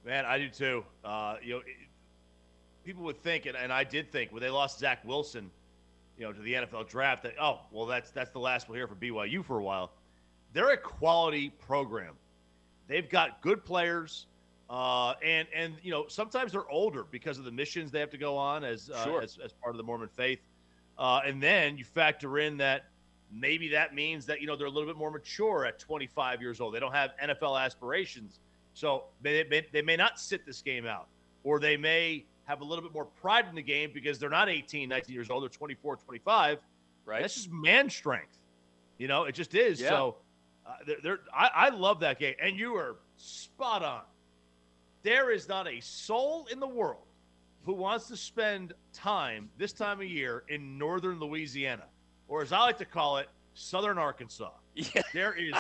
Man, 0.06 0.26
I 0.26 0.38
do 0.38 0.48
too. 0.50 0.86
Uh, 1.04 1.36
you 1.44 1.56
know, 1.56 1.60
it, 1.60 1.66
people 2.86 3.04
would 3.04 3.22
think, 3.22 3.46
and, 3.46 3.58
and 3.58 3.74
I 3.74 3.84
did 3.84 4.10
think, 4.10 4.32
when 4.32 4.42
they 4.42 4.50
lost 4.50 4.80
Zach 4.80 5.04
Wilson, 5.06 5.52
you 6.18 6.24
know, 6.24 6.32
to 6.32 6.42
the 6.42 6.54
NFL 6.54 6.88
draft, 6.88 7.24
that 7.24 7.34
oh, 7.42 7.60
well, 7.72 7.86
that's 7.86 8.12
that's 8.12 8.32
the 8.32 8.40
last 8.40 8.70
we'll 8.70 8.78
hear 8.78 8.88
from 8.88 8.98
BYU 9.00 9.44
for 9.44 9.60
a 9.60 9.64
while. 9.64 9.92
They're 10.54 10.72
a 10.72 10.78
quality 10.78 11.50
program. 11.50 12.14
They've 12.88 13.10
got 13.10 13.42
good 13.42 13.66
players, 13.66 14.28
uh, 14.70 15.16
and 15.22 15.48
and 15.54 15.74
you 15.84 15.92
know 15.92 16.06
sometimes 16.08 16.54
they're 16.54 16.70
older 16.70 17.04
because 17.12 17.38
of 17.38 17.44
the 17.44 17.52
missions 17.52 17.92
they 17.92 18.00
have 18.00 18.12
to 18.12 18.18
go 18.18 18.38
on 18.38 18.64
as 18.64 18.90
uh, 18.90 19.04
Sure. 19.04 19.22
as, 19.22 19.40
as 19.44 19.52
part 19.52 19.74
of 19.74 19.78
the 19.78 19.84
Mormon 19.84 20.08
faith. 20.08 20.40
Uh, 20.98 21.20
and 21.26 21.42
then 21.44 21.78
you 21.78 21.84
factor 21.84 22.40
in 22.40 22.56
that 22.58 22.86
maybe 23.34 23.70
that 23.70 23.96
means 23.96 24.26
that 24.26 24.42
you 24.42 24.48
know 24.48 24.56
they're 24.56 24.68
a 24.68 24.72
little 24.72 24.88
bit 24.88 24.98
more 24.98 25.12
mature 25.12 25.66
at 25.66 25.80
25 25.80 26.42
years 26.42 26.62
old. 26.62 26.74
They 26.74 26.80
don't 26.80 26.94
have 26.94 27.12
NFL 27.24 27.60
aspirations, 27.60 28.40
so 28.74 29.06
they 29.22 29.44
may, 29.46 29.66
they 29.72 29.82
may 29.82 29.96
not 29.96 30.20
sit 30.20 30.46
this 30.46 30.62
game 30.62 30.86
out, 30.86 31.08
or 31.44 31.60
they 31.60 31.78
may 31.78 32.26
have 32.46 32.62
a 32.62 32.64
little 32.64 32.84
bit 32.84 32.94
more 32.94 33.06
pride 33.06 33.46
in 33.50 33.56
the 33.56 33.62
game 33.62 33.92
because 33.94 34.20
they're 34.20 34.30
not 34.30 34.50
18, 34.50 34.90
19 34.90 35.14
years 35.14 35.30
old. 35.30 35.44
They're 35.44 35.50
24, 35.50 35.98
25. 35.98 36.60
Right? 37.06 37.22
That's 37.22 37.36
just 37.36 37.52
man 37.52 37.90
strength. 37.90 38.38
You 38.98 39.08
know, 39.08 39.24
it 39.24 39.34
just 39.34 39.56
is. 39.56 39.82
Yeah. 39.82 39.90
So 39.90 40.16
uh, 40.66 40.76
they're, 40.86 40.98
they're, 41.04 41.20
I, 41.34 41.50
I 41.54 41.70
love 41.70 42.00
that 42.02 42.20
game. 42.20 42.36
And 42.42 42.58
you 42.58 42.76
are 42.76 42.98
spot 43.18 43.84
on. 43.84 44.02
There 45.04 45.32
is 45.32 45.50
not 45.50 45.68
a 45.68 45.80
soul 45.82 46.48
in 46.52 46.60
the 46.60 46.68
world 46.68 47.04
who 47.66 47.74
wants 47.74 48.08
to 48.08 48.18
spend 48.18 48.74
time 48.94 49.50
this 49.58 49.74
time 49.74 50.00
of 50.00 50.06
year 50.06 50.44
in 50.48 50.78
northern 50.78 51.20
Louisiana, 51.20 51.86
or 52.28 52.42
as 52.42 52.52
I 52.52 52.60
like 52.60 52.78
to 52.80 52.86
call 52.86 53.18
it, 53.18 53.30
southern 53.54 53.98
Arkansas. 53.98 54.52
Yeah. 54.76 55.02
There 55.14 55.34
is 55.34 55.54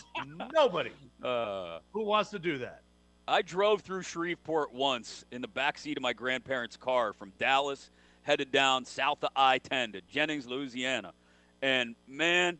nobody 0.52 0.92
Uh, 1.24 1.80
who 1.94 2.04
wants 2.04 2.32
to 2.32 2.40
do 2.40 2.58
that. 2.58 2.82
I 3.28 3.42
drove 3.42 3.82
through 3.82 4.02
Shreveport 4.02 4.74
once 4.74 5.24
in 5.32 5.42
the 5.42 5.48
backseat 5.48 5.96
of 5.96 6.02
my 6.04 6.12
grandparents' 6.12 6.76
car 6.76 7.14
from 7.14 7.32
Dallas, 7.38 7.92
headed 8.24 8.52
down 8.52 8.84
south 8.84 9.24
of 9.24 9.30
I 9.36 9.60
10 9.60 9.94
to 9.94 10.02
Jennings, 10.02 10.48
Louisiana. 10.48 11.14
And 11.62 11.96
man, 12.10 12.58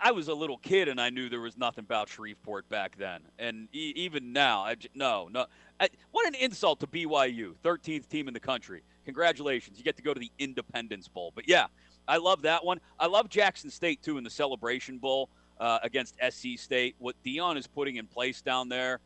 I 0.00 0.12
was 0.12 0.28
a 0.28 0.34
little 0.34 0.58
kid 0.58 0.86
and 0.88 1.00
I 1.00 1.10
knew 1.10 1.28
there 1.28 1.40
was 1.40 1.56
nothing 1.56 1.82
about 1.82 2.08
Shreveport 2.08 2.68
back 2.68 2.96
then. 2.96 3.22
And 3.38 3.66
e- 3.72 3.92
even 3.96 4.32
now, 4.32 4.62
I 4.62 4.76
j- 4.76 4.88
no, 4.94 5.28
no. 5.32 5.46
I, 5.80 5.88
what 6.12 6.26
an 6.28 6.36
insult 6.36 6.78
to 6.80 6.86
BYU, 6.86 7.54
13th 7.64 8.08
team 8.08 8.28
in 8.28 8.34
the 8.34 8.40
country. 8.40 8.82
Congratulations. 9.04 9.78
You 9.78 9.84
get 9.84 9.96
to 9.96 10.02
go 10.02 10.14
to 10.14 10.20
the 10.20 10.30
Independence 10.38 11.08
Bowl. 11.08 11.32
But 11.34 11.48
yeah, 11.48 11.66
I 12.06 12.16
love 12.16 12.42
that 12.42 12.64
one. 12.64 12.80
I 12.98 13.06
love 13.06 13.28
Jackson 13.28 13.70
State 13.70 14.02
too 14.02 14.18
in 14.18 14.24
the 14.24 14.30
Celebration 14.30 14.98
Bowl 14.98 15.28
uh, 15.60 15.78
against 15.82 16.16
SC 16.30 16.56
State. 16.56 16.96
What 16.98 17.16
Deion 17.24 17.56
is 17.56 17.66
putting 17.66 17.96
in 17.96 18.06
place 18.06 18.42
down 18.42 18.68
there 18.68 19.00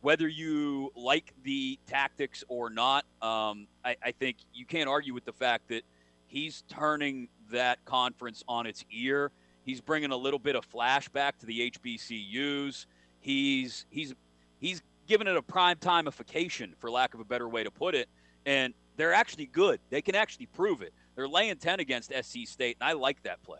whether 0.00 0.28
you 0.28 0.92
like 0.94 1.34
the 1.42 1.78
tactics 1.86 2.44
or 2.48 2.70
not, 2.70 3.04
um, 3.20 3.66
I, 3.84 3.96
I 4.02 4.12
think 4.12 4.36
you 4.54 4.64
can't 4.64 4.88
argue 4.88 5.12
with 5.12 5.24
the 5.24 5.32
fact 5.32 5.68
that 5.68 5.82
he's 6.26 6.62
turning 6.68 7.28
that 7.50 7.84
conference 7.84 8.44
on 8.46 8.66
its 8.66 8.84
ear. 8.92 9.32
He's 9.64 9.80
bringing 9.80 10.12
a 10.12 10.16
little 10.16 10.38
bit 10.38 10.56
of 10.56 10.70
flashback 10.70 11.38
to 11.40 11.46
the 11.46 11.70
HBCUs. 11.70 12.86
He's 13.20 13.86
he's 13.90 14.14
he's 14.58 14.82
giving 15.06 15.26
it 15.26 15.36
a 15.36 15.42
prime 15.42 15.76
timeification, 15.76 16.76
for 16.78 16.90
lack 16.90 17.14
of 17.14 17.20
a 17.20 17.24
better 17.24 17.48
way 17.48 17.64
to 17.64 17.70
put 17.70 17.94
it. 17.94 18.08
And 18.46 18.72
they're 18.96 19.12
actually 19.12 19.46
good. 19.46 19.80
They 19.90 20.00
can 20.00 20.14
actually 20.14 20.46
prove 20.46 20.82
it. 20.82 20.92
They're 21.18 21.26
laying 21.26 21.56
ten 21.56 21.80
against 21.80 22.12
SC 22.12 22.46
State, 22.46 22.76
and 22.80 22.88
I 22.88 22.92
like 22.92 23.20
that 23.24 23.42
play. 23.42 23.58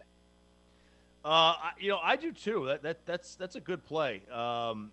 Uh, 1.25 1.55
you 1.81 1.89
know, 1.89 1.99
I 2.01 2.15
do 2.15 2.31
too. 2.31 2.67
That, 2.67 2.85
that 2.85 3.05
that's 3.05 3.35
that's 3.35 3.57
a 3.57 3.61
good 3.61 3.85
play. 3.85 4.23
Um, 4.33 4.93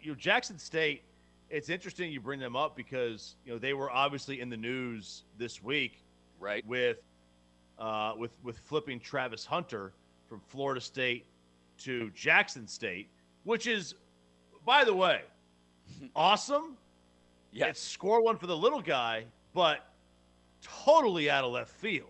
you 0.00 0.12
know, 0.12 0.14
Jackson 0.14 0.56
State. 0.56 1.02
It's 1.48 1.68
interesting 1.68 2.12
you 2.12 2.20
bring 2.20 2.38
them 2.38 2.54
up 2.54 2.76
because 2.76 3.34
you 3.44 3.50
know 3.50 3.58
they 3.58 3.74
were 3.74 3.90
obviously 3.90 4.40
in 4.40 4.48
the 4.48 4.56
news 4.56 5.24
this 5.36 5.64
week 5.64 6.04
Right? 6.38 6.64
with 6.64 6.98
uh, 7.76 8.12
with 8.16 8.30
with 8.44 8.60
flipping 8.60 9.00
Travis 9.00 9.44
Hunter 9.44 9.92
from 10.28 10.40
Florida 10.46 10.80
State 10.80 11.26
to 11.78 12.10
Jackson 12.10 12.68
State, 12.68 13.08
which 13.42 13.66
is, 13.66 13.96
by 14.64 14.84
the 14.84 14.94
way, 14.94 15.22
awesome. 16.14 16.76
Yes. 17.50 17.70
It's 17.70 17.80
score 17.80 18.22
one 18.22 18.36
for 18.36 18.46
the 18.46 18.56
little 18.56 18.80
guy, 18.80 19.24
but 19.52 19.89
totally 20.62 21.30
out 21.30 21.44
of 21.44 21.52
left 21.52 21.70
field. 21.70 22.08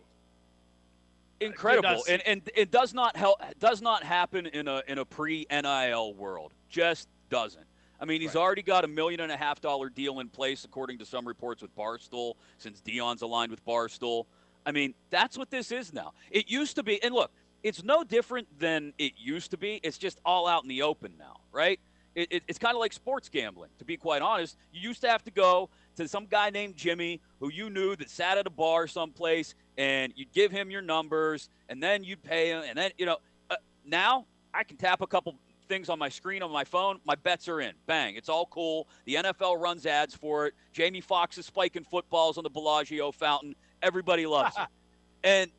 incredible. 1.40 2.04
and 2.08 2.22
and 2.26 2.42
it 2.54 2.70
does 2.70 2.92
not 2.92 3.16
help 3.16 3.40
does 3.58 3.80
not 3.80 4.02
happen 4.02 4.46
in 4.46 4.68
a 4.68 4.82
in 4.88 4.98
a 4.98 5.04
pre 5.04 5.46
NIL 5.50 6.14
world. 6.14 6.52
Just 6.68 7.08
doesn't. 7.30 7.64
I 8.00 8.04
mean 8.04 8.20
he's 8.20 8.34
Right. 8.34 8.40
already 8.42 8.62
got 8.62 8.84
a 8.84 8.88
million 8.88 9.20
and 9.20 9.32
a 9.32 9.36
half 9.36 9.60
dollar 9.60 9.88
deal 9.88 10.20
in 10.20 10.28
place 10.28 10.64
according 10.64 10.98
to 10.98 11.06
some 11.06 11.26
reports 11.26 11.62
with 11.62 11.74
Barstool 11.76 12.34
since 12.58 12.80
Deion's 12.80 13.22
aligned 13.22 13.50
with 13.50 13.64
Barstool. 13.64 14.26
I 14.66 14.72
mean 14.72 14.94
that's 15.10 15.38
what 15.38 15.50
this 15.50 15.72
is 15.72 15.92
now. 15.92 16.12
It 16.30 16.50
used 16.50 16.76
to 16.76 16.82
be 16.82 17.02
and 17.02 17.14
look 17.14 17.30
it's 17.62 17.82
no 17.82 18.02
different 18.04 18.48
than 18.58 18.94
it 18.98 19.12
used 19.18 19.50
to 19.50 19.58
be. 19.58 19.80
It's 19.82 19.98
just 19.98 20.18
all 20.24 20.46
out 20.46 20.62
in 20.62 20.68
the 20.68 20.82
open 20.82 21.14
now 21.18 21.36
right? 21.52 21.80
It, 22.14 22.28
it, 22.32 22.42
it's 22.48 22.58
kind 22.58 22.74
of 22.74 22.80
like 22.80 22.92
sports 22.92 23.28
gambling 23.28 23.70
to 23.78 23.84
be 23.84 23.96
quite 23.96 24.20
honest. 24.22 24.56
You 24.72 24.80
used 24.88 25.00
to 25.02 25.08
have 25.08 25.24
to 25.24 25.30
go 25.30 25.70
to 25.96 26.08
some 26.08 26.26
guy 26.26 26.50
named 26.50 26.76
Jimmy 26.76 27.20
who 27.40 27.50
you 27.50 27.70
knew 27.70 27.96
that 27.96 28.10
sat 28.10 28.38
at 28.38 28.46
a 28.46 28.50
bar 28.50 28.86
someplace 28.86 29.54
and 29.76 30.12
you'd 30.16 30.32
give 30.32 30.50
him 30.50 30.70
your 30.70 30.82
numbers 30.82 31.48
and 31.68 31.82
then 31.82 32.04
you'd 32.04 32.22
pay 32.22 32.50
him 32.50 32.62
and 32.68 32.76
then 32.76 32.90
you 32.98 33.06
know 33.06 33.18
uh, 33.50 33.56
now 33.84 34.26
I 34.52 34.64
can 34.64 34.76
tap 34.76 35.00
a 35.00 35.06
couple 35.06 35.36
things 35.68 35.88
on 35.88 35.98
my 35.98 36.08
screen 36.08 36.42
on 36.42 36.50
my 36.50 36.64
phone 36.64 37.00
my 37.04 37.14
bets 37.14 37.48
are 37.48 37.60
in. 37.60 37.72
Bang 37.86 38.16
it's 38.16 38.28
all 38.28 38.46
cool. 38.46 38.88
The 39.04 39.16
NFL 39.16 39.60
runs 39.60 39.86
ads 39.86 40.14
for 40.14 40.46
it. 40.46 40.54
Jamie 40.72 41.00
Foxx 41.00 41.38
is 41.38 41.46
spiking 41.46 41.84
footballs 41.84 42.38
on 42.38 42.44
the 42.44 42.50
Bellagio 42.50 43.12
fountain. 43.12 43.54
Everybody 43.82 44.26
loves 44.26 44.56
it. 44.56 44.66
And 45.22 45.50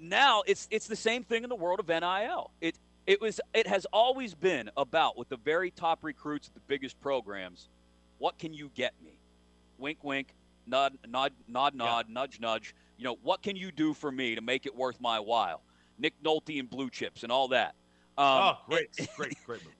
now 0.00 0.42
it's 0.46 0.66
it's 0.70 0.86
the 0.86 0.96
same 0.96 1.24
thing 1.24 1.42
in 1.42 1.50
the 1.50 1.56
world 1.56 1.78
of 1.78 1.88
NIL 1.88 2.50
it 2.60 2.78
it 3.06 3.20
was 3.20 3.40
it 3.52 3.66
has 3.66 3.86
always 3.92 4.34
been 4.34 4.70
about 4.76 5.18
with 5.18 5.28
the 5.28 5.36
very 5.36 5.70
top 5.70 6.02
recruits 6.02 6.48
at 6.48 6.54
the 6.54 6.60
biggest 6.66 6.98
programs 7.00 7.68
what 8.18 8.38
can 8.38 8.52
you 8.54 8.70
get 8.74 8.94
me 9.02 9.19
wink 9.80 10.04
wink 10.04 10.34
nod 10.66 10.96
nod 11.08 11.32
nod 11.48 11.74
nod 11.74 12.08
nudge 12.08 12.40
nudge. 12.40 12.74
You 12.96 13.04
know 13.04 13.16
what 13.22 13.42
can 13.42 13.56
you 13.56 13.72
do 13.72 13.94
for 13.94 14.12
me 14.12 14.34
to 14.34 14.40
make 14.40 14.66
it 14.66 14.74
worth 14.74 15.00
my 15.00 15.18
while? 15.18 15.62
Nick 15.98 16.14
nolte 16.22 16.58
and 16.58 16.68
blue 16.68 16.90
chips 16.90 17.22
and 17.22 17.32
all 17.32 17.48
that. 17.48 17.74
Um, 18.16 18.26
oh, 18.26 18.58
great, 18.68 18.88
great, 19.16 19.36
great 19.44 19.62
movie. 19.64 19.76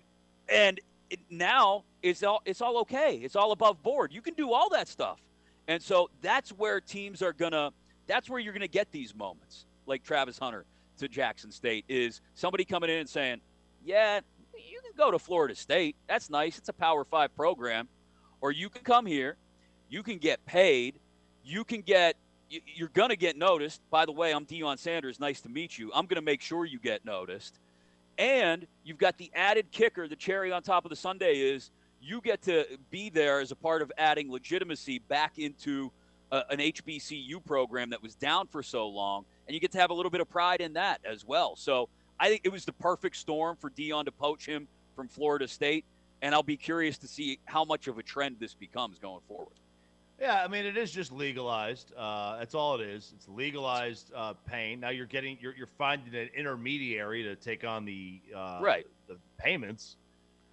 and 0.48 0.80
it, 1.10 1.20
now 1.30 1.84
it's 2.02 2.22
all 2.22 2.42
it's 2.44 2.60
all 2.60 2.78
okay. 2.78 3.16
It's 3.16 3.36
all 3.36 3.52
above 3.52 3.82
board. 3.82 4.12
You 4.12 4.22
can 4.22 4.34
do 4.34 4.52
all 4.52 4.68
that 4.70 4.88
stuff. 4.88 5.20
And 5.68 5.82
so 5.82 6.10
that's 6.22 6.50
where 6.50 6.80
teams 6.80 7.22
are 7.22 7.32
gonna 7.32 7.72
that's 8.06 8.28
where 8.28 8.40
you're 8.40 8.52
gonna 8.52 8.68
get 8.68 8.90
these 8.90 9.14
moments 9.14 9.66
like 9.86 10.02
travis 10.02 10.38
hunter 10.38 10.66
to 10.98 11.08
jackson 11.08 11.50
state 11.50 11.84
is 11.88 12.20
somebody 12.34 12.64
coming 12.64 12.90
in 12.90 12.98
and 12.98 13.08
saying 13.08 13.40
yeah 13.82 14.20
you 14.68 14.80
can 14.82 14.92
go 14.96 15.10
to 15.10 15.18
florida 15.18 15.54
state. 15.54 15.96
That's 16.08 16.30
nice. 16.30 16.58
It's 16.58 16.68
a 16.68 16.72
power 16.72 17.04
five 17.04 17.34
program. 17.34 17.88
Or 18.40 18.52
you 18.52 18.68
can 18.68 18.82
come 18.82 19.06
here 19.06 19.36
you 19.90 20.02
can 20.02 20.18
get 20.18 20.44
paid 20.46 20.98
you 21.44 21.64
can 21.64 21.80
get 21.82 22.16
you're 22.48 22.88
going 22.88 23.10
to 23.10 23.16
get 23.16 23.36
noticed. 23.36 23.80
By 23.90 24.06
the 24.06 24.12
way, 24.12 24.32
I'm 24.32 24.44
Deion 24.44 24.76
Sanders. 24.76 25.20
Nice 25.20 25.40
to 25.42 25.48
meet 25.48 25.78
you. 25.78 25.92
I'm 25.94 26.06
going 26.06 26.16
to 26.16 26.24
make 26.24 26.40
sure 26.40 26.64
you 26.64 26.80
get 26.80 27.04
noticed. 27.04 27.60
And 28.18 28.66
you've 28.82 28.98
got 28.98 29.18
the 29.18 29.30
added 29.36 29.70
kicker, 29.70 30.08
the 30.08 30.16
cherry 30.16 30.50
on 30.50 30.62
top 30.62 30.84
of 30.84 30.90
the 30.90 30.96
sundae 30.96 31.38
is 31.38 31.70
you 32.02 32.20
get 32.20 32.42
to 32.42 32.66
be 32.90 33.08
there 33.08 33.38
as 33.38 33.52
a 33.52 33.54
part 33.54 33.82
of 33.82 33.92
adding 33.96 34.32
legitimacy 34.32 34.98
back 34.98 35.38
into 35.38 35.92
a, 36.32 36.42
an 36.50 36.58
HBCU 36.58 37.44
program 37.44 37.90
that 37.90 38.02
was 38.02 38.16
down 38.16 38.48
for 38.48 38.64
so 38.64 38.88
long. 38.88 39.24
And 39.46 39.54
you 39.54 39.60
get 39.60 39.70
to 39.72 39.78
have 39.78 39.90
a 39.90 39.94
little 39.94 40.10
bit 40.10 40.20
of 40.20 40.28
pride 40.28 40.60
in 40.60 40.72
that 40.72 41.00
as 41.08 41.24
well. 41.24 41.54
So 41.54 41.88
I 42.18 42.28
think 42.28 42.40
it 42.42 42.50
was 42.50 42.64
the 42.64 42.72
perfect 42.72 43.14
storm 43.14 43.56
for 43.60 43.70
Deion 43.70 44.06
to 44.06 44.12
poach 44.12 44.44
him 44.44 44.66
from 44.96 45.06
Florida 45.06 45.46
State. 45.46 45.84
And 46.20 46.34
I'll 46.34 46.42
be 46.42 46.56
curious 46.56 46.98
to 46.98 47.06
see 47.06 47.38
how 47.44 47.64
much 47.64 47.86
of 47.86 47.96
a 47.96 48.02
trend 48.02 48.36
this 48.40 48.54
becomes 48.54 48.98
going 48.98 49.20
forward. 49.28 49.59
Yeah, 50.20 50.44
I 50.44 50.48
mean 50.48 50.66
it 50.66 50.76
is 50.76 50.90
just 50.90 51.12
legalized. 51.12 51.94
Uh, 51.96 52.38
that's 52.38 52.54
all 52.54 52.74
it 52.74 52.82
is. 52.82 53.12
It's 53.16 53.26
legalized 53.26 54.12
uh, 54.14 54.34
pain. 54.46 54.78
Now 54.78 54.90
you're 54.90 55.06
getting 55.06 55.38
you're, 55.40 55.54
you're 55.56 55.66
finding 55.66 56.14
an 56.14 56.28
intermediary 56.36 57.22
to 57.22 57.36
take 57.36 57.64
on 57.64 57.86
the 57.86 58.20
uh, 58.36 58.58
right 58.60 58.86
the 59.08 59.16
payments, 59.38 59.96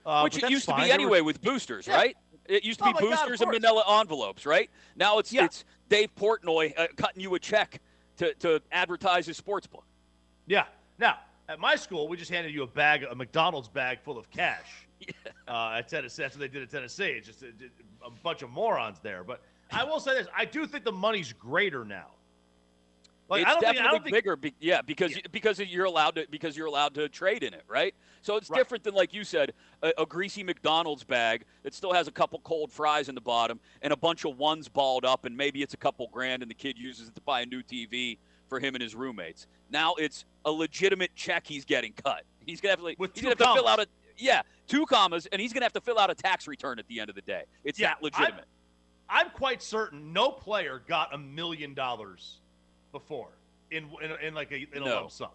uh, 0.06 0.22
which 0.22 0.42
it 0.42 0.50
used 0.50 0.66
fine. 0.66 0.80
to 0.80 0.86
be 0.86 0.92
anyway 0.92 1.20
with 1.20 1.42
boosters, 1.42 1.86
yeah. 1.86 1.96
right? 1.96 2.18
It 2.48 2.64
used 2.64 2.80
to 2.80 2.86
oh 2.86 2.94
be 2.94 3.00
boosters 3.00 3.40
God, 3.40 3.54
and 3.54 3.62
manila 3.62 3.84
envelopes, 4.00 4.46
right? 4.46 4.70
Now 4.96 5.20
it's 5.20 5.34
yeah. 5.34 5.44
it's 5.44 5.66
Dave 5.90 6.16
Portnoy 6.16 6.74
uh, 6.78 6.88
cutting 6.96 7.22
you 7.22 7.36
a 7.36 7.40
check 7.40 7.82
to, 8.18 8.34
to 8.36 8.62
advertise 8.72 9.26
his 9.26 9.36
sports 9.36 9.68
book. 9.68 9.84
Yeah. 10.46 10.64
Now 10.98 11.18
at 11.50 11.60
my 11.60 11.76
school, 11.76 12.08
we 12.08 12.16
just 12.16 12.32
handed 12.32 12.54
you 12.54 12.64
a 12.64 12.68
bag, 12.68 13.04
a 13.04 13.16
McDonald's 13.16 13.68
bag 13.68 14.00
full 14.02 14.18
of 14.18 14.30
cash. 14.32 14.86
Yeah. 15.08 15.14
Uh, 15.48 15.78
at 15.78 15.88
Tennessee, 15.88 16.24
that's 16.24 16.36
what 16.36 16.40
they 16.40 16.48
did 16.48 16.64
at 16.64 16.72
Tennessee. 16.72 17.10
It's 17.10 17.28
just 17.28 17.44
a, 17.44 17.52
a 18.04 18.10
bunch 18.24 18.42
of 18.42 18.50
morons 18.50 18.98
there, 19.04 19.24
but 19.24 19.42
I 19.72 19.84
will 19.84 20.00
say 20.00 20.14
this: 20.16 20.28
I 20.36 20.46
do 20.46 20.66
think 20.66 20.84
the 20.84 20.92
money's 20.92 21.34
greater 21.34 21.86
now. 21.86 22.08
Like, 23.30 23.46
it's 23.46 23.60
definitely 23.60 24.00
think, 24.00 24.14
bigger, 24.14 24.36
be, 24.38 24.54
yeah, 24.60 24.82
because 24.82 25.12
yeah. 25.12 25.22
because 25.32 25.60
you're 25.60 25.86
allowed 25.86 26.16
to 26.16 26.28
because 26.30 26.56
you're 26.56 26.68
allowed 26.68 26.94
to 26.96 27.10
trade 27.10 27.44
in 27.44 27.54
it, 27.54 27.64
right? 27.68 27.94
So 28.22 28.38
it's 28.38 28.50
right. 28.50 28.58
different 28.58 28.84
than 28.84 28.94
like 28.94 29.14
you 29.14 29.24
said, 29.24 29.54
a, 29.84 29.92
a, 29.98 30.06
greasy 30.06 30.44
McDonald's 30.44 31.04
bag 31.04 31.44
that 31.64 31.74
still 31.74 31.92
has 31.92 32.08
a 32.08 32.12
couple 32.12 32.40
cold 32.40 32.72
fries 32.72 33.10
in 33.10 33.16
the 33.16 33.22
bottom 33.22 33.60
and 33.82 33.92
a 33.92 33.98
bunch 33.98 34.26
of 34.26 34.38
ones 34.38 34.70
balled 34.70 35.04
up, 35.04 35.26
and 35.26 35.36
maybe 35.36 35.62
it's 35.62 35.74
a 35.74 35.78
couple 35.78 36.08
grand, 36.12 36.42
and 36.42 36.50
the 36.50 36.56
kid 36.56 36.78
uses 36.78 37.10
it 37.10 37.16
to 37.16 37.22
buy 37.22 37.42
a 37.42 37.46
new 37.46 37.62
TV 37.62 38.18
for 38.48 38.60
him 38.60 38.76
and 38.76 38.82
his 38.82 38.96
roommates. 38.96 39.48
Now 39.70 39.96
it's 39.96 40.24
a 40.46 40.52
legitimate 40.52 41.14
check 41.16 41.46
he's 41.46 41.66
getting 41.66 41.94
cut. 41.94 42.24
He's 42.46 42.62
gonna 42.62 42.72
have 42.72 42.80
to, 42.80 42.96
With 42.98 43.12
he's 43.14 43.24
gonna 43.24 43.36
have 43.38 43.56
to 43.56 43.60
fill 43.60 43.68
out 43.68 43.80
a 43.82 43.88
yeah 44.18 44.42
two 44.68 44.86
commas, 44.86 45.28
and 45.34 45.42
he's 45.42 45.52
gonna 45.52 45.66
have 45.66 45.74
to 45.74 45.82
fill 45.82 46.00
out 46.00 46.10
a 46.10 46.16
tax 46.16 46.48
return 46.48 46.80
at 46.80 46.88
the 46.88 47.02
end 47.02 47.10
of 47.10 47.16
the 47.16 47.22
day. 47.22 47.44
It's 47.66 47.78
yeah, 47.78 47.90
that 47.90 48.04
legitimate. 48.04 48.46
I'm 49.10 49.30
quite 49.30 49.62
certain 49.62 50.14
no 50.14 50.32
player 50.32 50.82
got 50.88 51.14
a 51.14 51.18
million 51.18 51.74
dollars 51.74 52.40
before 52.92 53.30
in, 53.72 53.90
in, 54.02 54.12
in 54.28 54.34
like 54.34 54.52
a, 54.52 54.58
in 54.58 54.84
a 54.84 54.86
no. 54.86 54.96
lump 54.96 55.12
sum. 55.12 55.30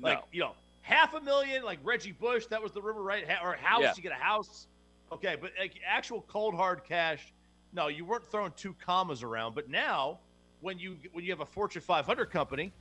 Like, 0.00 0.18
no. 0.18 0.24
you 0.32 0.40
know, 0.40 0.52
half 0.82 1.14
a 1.14 1.20
million, 1.20 1.64
like 1.64 1.78
Reggie 1.82 2.12
Bush, 2.12 2.46
that 2.46 2.62
was 2.62 2.72
the 2.72 2.80
rumor, 2.80 3.02
right? 3.02 3.24
Or 3.42 3.54
a 3.54 3.58
house, 3.58 3.82
yeah. 3.82 3.92
you 3.96 4.02
get 4.02 4.12
a 4.12 4.14
house. 4.16 4.66
Okay, 5.10 5.36
but 5.40 5.52
like 5.58 5.74
actual 5.86 6.24
cold 6.28 6.54
hard 6.54 6.84
cash, 6.84 7.32
no, 7.72 7.88
you 7.88 8.04
weren't 8.04 8.26
throwing 8.26 8.52
two 8.56 8.74
commas 8.84 9.22
around. 9.22 9.54
But 9.54 9.68
now, 9.68 10.18
when 10.60 10.78
you 10.78 10.96
when 11.12 11.24
you 11.24 11.30
have 11.30 11.40
a 11.40 11.46
Fortune 11.46 11.82
500 11.82 12.26
company, 12.26 12.72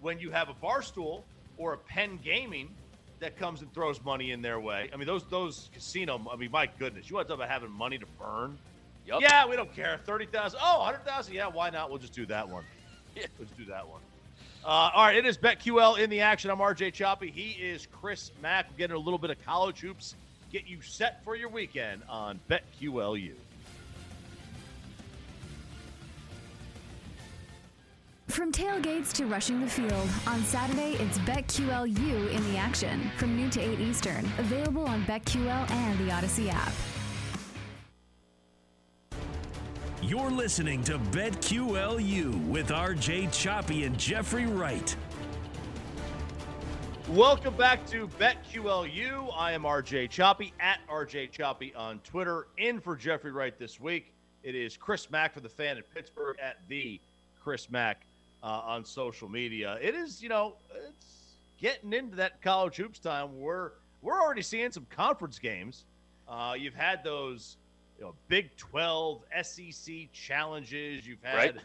when 0.00 0.18
you 0.18 0.30
have 0.30 0.48
a 0.48 0.54
Barstool 0.54 1.22
or 1.58 1.74
a 1.74 1.78
Penn 1.78 2.18
Gaming 2.22 2.70
that 3.20 3.36
comes 3.36 3.62
and 3.62 3.72
throws 3.72 4.02
money 4.04 4.30
in 4.32 4.42
their 4.42 4.60
way, 4.60 4.90
I 4.92 4.96
mean 4.96 5.06
those 5.06 5.24
those 5.24 5.70
casino, 5.72 6.24
I 6.30 6.36
mean 6.36 6.50
my 6.50 6.68
goodness, 6.78 7.10
you 7.10 7.16
want 7.16 7.28
to 7.28 7.32
talk 7.32 7.38
about 7.38 7.50
having 7.50 7.70
money 7.70 7.98
to 7.98 8.06
burn? 8.18 8.58
Yep. 9.06 9.20
Yeah, 9.20 9.46
we 9.46 9.56
don't 9.56 9.74
care. 9.74 9.98
30,000. 10.04 10.58
Oh, 10.62 10.78
100,000. 10.80 11.34
Yeah, 11.34 11.46
why 11.46 11.70
not? 11.70 11.90
We'll 11.90 11.98
just 11.98 12.12
do 12.12 12.26
that 12.26 12.48
one. 12.48 12.64
Yeah. 13.14 13.26
Let's 13.38 13.52
do 13.52 13.66
that 13.66 13.86
one. 13.86 14.00
Uh, 14.64 14.90
all 14.94 15.04
right, 15.04 15.14
it 15.14 15.26
is 15.26 15.36
BetQL 15.36 15.98
in 15.98 16.08
the 16.08 16.22
action. 16.22 16.50
I'm 16.50 16.56
RJ 16.56 16.94
Choppy. 16.94 17.30
He 17.30 17.50
is 17.62 17.86
Chris 18.00 18.30
Mack. 18.40 18.70
We're 18.70 18.78
getting 18.78 18.96
a 18.96 18.98
little 18.98 19.18
bit 19.18 19.28
of 19.28 19.44
college 19.44 19.80
hoops. 19.80 20.14
Get 20.50 20.66
you 20.66 20.80
set 20.80 21.22
for 21.22 21.36
your 21.36 21.50
weekend 21.50 22.00
on 22.08 22.40
BetQLU. 22.48 23.32
From 28.28 28.50
tailgates 28.50 29.12
to 29.14 29.26
rushing 29.26 29.60
the 29.60 29.66
field, 29.68 30.08
on 30.26 30.42
Saturday 30.44 30.92
it's 30.94 31.18
BetQLU 31.18 32.30
in 32.30 32.52
the 32.52 32.56
action 32.56 33.10
from 33.18 33.36
noon 33.36 33.50
to 33.50 33.60
8 33.60 33.78
Eastern. 33.78 34.24
Available 34.38 34.86
on 34.86 35.04
BetQL 35.04 35.70
and 35.70 35.98
the 35.98 36.10
Audacy 36.10 36.50
app. 36.50 36.72
You're 40.04 40.32
listening 40.32 40.82
to 40.84 40.98
BetQLU 40.98 42.48
with 42.48 42.70
RJ 42.70 43.32
Choppy 43.32 43.84
and 43.84 43.96
Jeffrey 43.96 44.46
Wright. 44.46 44.96
Welcome 47.10 47.54
back 47.54 47.86
to 47.86 48.08
BetQLU. 48.18 49.32
I 49.32 49.52
am 49.52 49.62
RJ 49.62 50.10
Choppy 50.10 50.54
at 50.58 50.80
RJ 50.90 51.30
Choppy 51.30 51.72
on 51.76 52.00
Twitter. 52.00 52.48
In 52.58 52.80
for 52.80 52.96
Jeffrey 52.96 53.30
Wright 53.30 53.56
this 53.56 53.78
week. 53.78 54.12
It 54.42 54.56
is 54.56 54.76
Chris 54.76 55.08
Mack 55.08 55.34
for 55.34 55.40
the 55.40 55.48
fan 55.48 55.76
in 55.76 55.84
Pittsburgh 55.94 56.36
at 56.42 56.56
the 56.68 57.00
Chris 57.40 57.70
Mack 57.70 58.02
uh, 58.42 58.46
on 58.46 58.84
social 58.84 59.28
media. 59.28 59.78
It 59.80 59.94
is, 59.94 60.20
you 60.20 60.28
know, 60.28 60.56
it's 60.84 61.36
getting 61.58 61.92
into 61.92 62.16
that 62.16 62.42
college 62.42 62.74
hoops 62.74 62.98
time. 62.98 63.38
We're 63.38 63.70
we're 64.02 64.20
already 64.20 64.42
seeing 64.42 64.72
some 64.72 64.88
conference 64.90 65.38
games. 65.38 65.84
Uh, 66.26 66.54
you've 66.58 66.74
had 66.74 67.04
those 67.04 67.56
you 67.98 68.04
know, 68.04 68.14
Big 68.28 68.54
12, 68.56 69.22
SEC 69.42 69.94
challenges. 70.12 71.06
You've 71.06 71.22
had 71.22 71.36
right. 71.36 71.56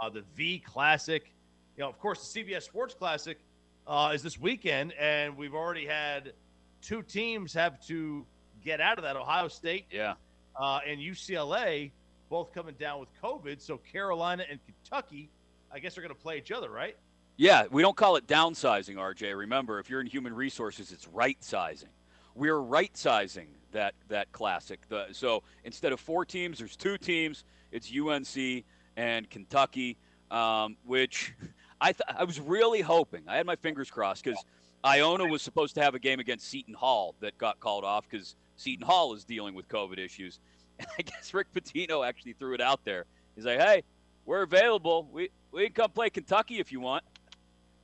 uh, 0.00 0.10
the 0.10 0.24
V 0.36 0.58
Classic. 0.58 1.32
You 1.76 1.82
know, 1.82 1.88
of 1.88 1.98
course, 1.98 2.32
the 2.32 2.44
CBS 2.44 2.62
Sports 2.62 2.94
Classic 2.94 3.38
uh, 3.86 4.12
is 4.14 4.22
this 4.22 4.38
weekend, 4.38 4.92
and 4.92 5.36
we've 5.36 5.54
already 5.54 5.86
had 5.86 6.32
two 6.80 7.02
teams 7.02 7.52
have 7.54 7.84
to 7.86 8.24
get 8.64 8.80
out 8.80 8.98
of 8.98 9.04
that. 9.04 9.16
Ohio 9.16 9.48
State, 9.48 9.86
yeah, 9.90 10.14
uh, 10.56 10.80
and 10.86 11.00
UCLA 11.00 11.90
both 12.30 12.52
coming 12.52 12.74
down 12.78 13.00
with 13.00 13.08
COVID. 13.22 13.60
So 13.60 13.78
Carolina 13.78 14.44
and 14.50 14.58
Kentucky, 14.66 15.28
I 15.72 15.78
guess, 15.78 15.98
are 15.98 16.00
going 16.00 16.14
to 16.14 16.20
play 16.20 16.38
each 16.38 16.52
other, 16.52 16.70
right? 16.70 16.96
Yeah, 17.36 17.64
we 17.70 17.82
don't 17.82 17.96
call 17.96 18.16
it 18.16 18.26
downsizing, 18.26 18.94
RJ. 18.94 19.36
Remember, 19.36 19.80
if 19.80 19.90
you're 19.90 20.00
in 20.00 20.06
human 20.06 20.34
resources, 20.34 20.92
it's 20.92 21.08
right 21.08 21.36
sizing. 21.42 21.88
We're 22.34 22.58
right 22.58 22.96
sizing 22.96 23.48
that 23.74 23.94
that 24.08 24.32
classic. 24.32 24.80
The, 24.88 25.08
so 25.12 25.42
instead 25.64 25.92
of 25.92 26.00
four 26.00 26.24
teams, 26.24 26.58
there's 26.58 26.76
two 26.76 26.96
teams. 26.96 27.44
It's 27.70 27.92
UNC 27.94 28.64
and 28.96 29.28
Kentucky, 29.28 29.98
um, 30.30 30.76
which 30.84 31.34
I 31.80 31.92
th- 31.92 32.02
I 32.18 32.24
was 32.24 32.40
really 32.40 32.80
hoping. 32.80 33.24
I 33.28 33.36
had 33.36 33.44
my 33.46 33.56
fingers 33.56 33.90
crossed 33.90 34.24
because 34.24 34.42
Iona 34.84 35.26
was 35.26 35.42
supposed 35.42 35.74
to 35.74 35.82
have 35.82 35.94
a 35.94 35.98
game 35.98 36.20
against 36.20 36.48
Seton 36.48 36.74
Hall 36.74 37.14
that 37.20 37.36
got 37.36 37.60
called 37.60 37.84
off 37.84 38.08
because 38.08 38.36
Seton 38.56 38.86
Hall 38.86 39.14
is 39.14 39.24
dealing 39.24 39.54
with 39.54 39.68
COVID 39.68 39.98
issues. 39.98 40.40
And 40.76 40.88
I 40.98 41.02
guess 41.02 41.32
Rick 41.32 41.46
Pitino 41.54 42.04
actually 42.04 42.32
threw 42.32 42.52
it 42.52 42.60
out 42.60 42.84
there. 42.84 43.04
He's 43.36 43.44
like, 43.44 43.60
"Hey, 43.60 43.84
we're 44.26 44.42
available. 44.42 45.08
We 45.12 45.30
we 45.52 45.66
can 45.66 45.72
come 45.72 45.90
play 45.92 46.10
Kentucky 46.10 46.58
if 46.58 46.72
you 46.72 46.80
want." 46.80 47.04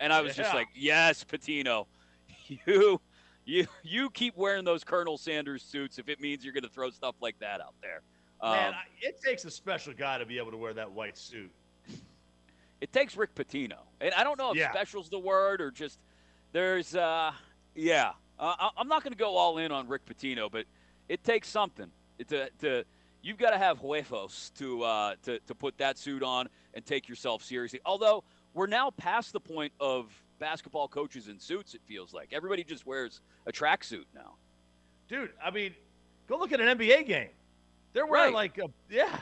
And 0.00 0.12
I 0.12 0.22
was 0.22 0.36
yeah. 0.36 0.42
just 0.42 0.54
like, 0.56 0.66
"Yes, 0.74 1.22
Pitino, 1.22 1.86
you 2.66 3.00
you 3.50 3.66
you 3.82 4.10
keep 4.10 4.36
wearing 4.36 4.64
those 4.64 4.84
Colonel 4.84 5.18
Sanders 5.18 5.62
suits 5.62 5.98
if 5.98 6.08
it 6.08 6.20
means 6.20 6.44
you're 6.44 6.54
going 6.54 6.64
to 6.64 6.70
throw 6.70 6.90
stuff 6.90 7.16
like 7.20 7.38
that 7.40 7.60
out 7.60 7.74
there. 7.82 8.02
Um, 8.40 8.52
Man, 8.52 8.74
it 9.02 9.20
takes 9.20 9.44
a 9.44 9.50
special 9.50 9.92
guy 9.92 10.18
to 10.18 10.24
be 10.24 10.38
able 10.38 10.52
to 10.52 10.56
wear 10.56 10.72
that 10.74 10.90
white 10.90 11.18
suit. 11.18 11.50
It 12.80 12.94
takes 12.94 13.14
Rick 13.14 13.34
Pitino, 13.34 13.76
and 14.00 14.14
I 14.14 14.24
don't 14.24 14.38
know 14.38 14.52
if 14.52 14.56
yeah. 14.56 14.72
"special's" 14.72 15.10
the 15.10 15.18
word 15.18 15.60
or 15.60 15.70
just 15.70 15.98
there's 16.52 16.96
uh 16.96 17.30
yeah. 17.74 18.12
Uh, 18.38 18.70
I'm 18.74 18.88
not 18.88 19.02
going 19.04 19.12
to 19.12 19.18
go 19.18 19.36
all 19.36 19.58
in 19.58 19.70
on 19.70 19.86
Rick 19.86 20.06
Pitino, 20.06 20.50
but 20.50 20.64
it 21.06 21.22
takes 21.22 21.46
something 21.46 21.90
to 22.28 22.48
to 22.60 22.84
you've 23.22 23.36
got 23.36 23.50
to 23.50 23.58
have 23.58 23.78
huevos 23.80 24.50
to 24.56 24.82
uh 24.82 25.14
to 25.24 25.40
to 25.40 25.54
put 25.54 25.76
that 25.76 25.98
suit 25.98 26.22
on 26.22 26.48
and 26.72 26.86
take 26.86 27.06
yourself 27.06 27.42
seriously. 27.42 27.80
Although 27.84 28.24
we're 28.54 28.66
now 28.66 28.90
past 28.92 29.34
the 29.34 29.40
point 29.40 29.74
of 29.78 30.10
basketball 30.40 30.88
coaches 30.88 31.28
in 31.28 31.38
suits. 31.38 31.74
It 31.74 31.82
feels 31.86 32.12
like 32.12 32.30
everybody 32.32 32.64
just 32.64 32.86
wears 32.86 33.20
a 33.46 33.52
tracksuit 33.52 34.06
now. 34.14 34.34
Dude, 35.08 35.30
I 35.44 35.50
mean, 35.50 35.74
go 36.28 36.38
look 36.38 36.52
at 36.52 36.60
an 36.60 36.78
NBA 36.78 37.06
game. 37.06 37.28
They're 37.92 38.06
wearing 38.06 38.34
right. 38.34 38.56
like 38.56 38.58
a 38.58 38.70
yeah. 38.92 39.18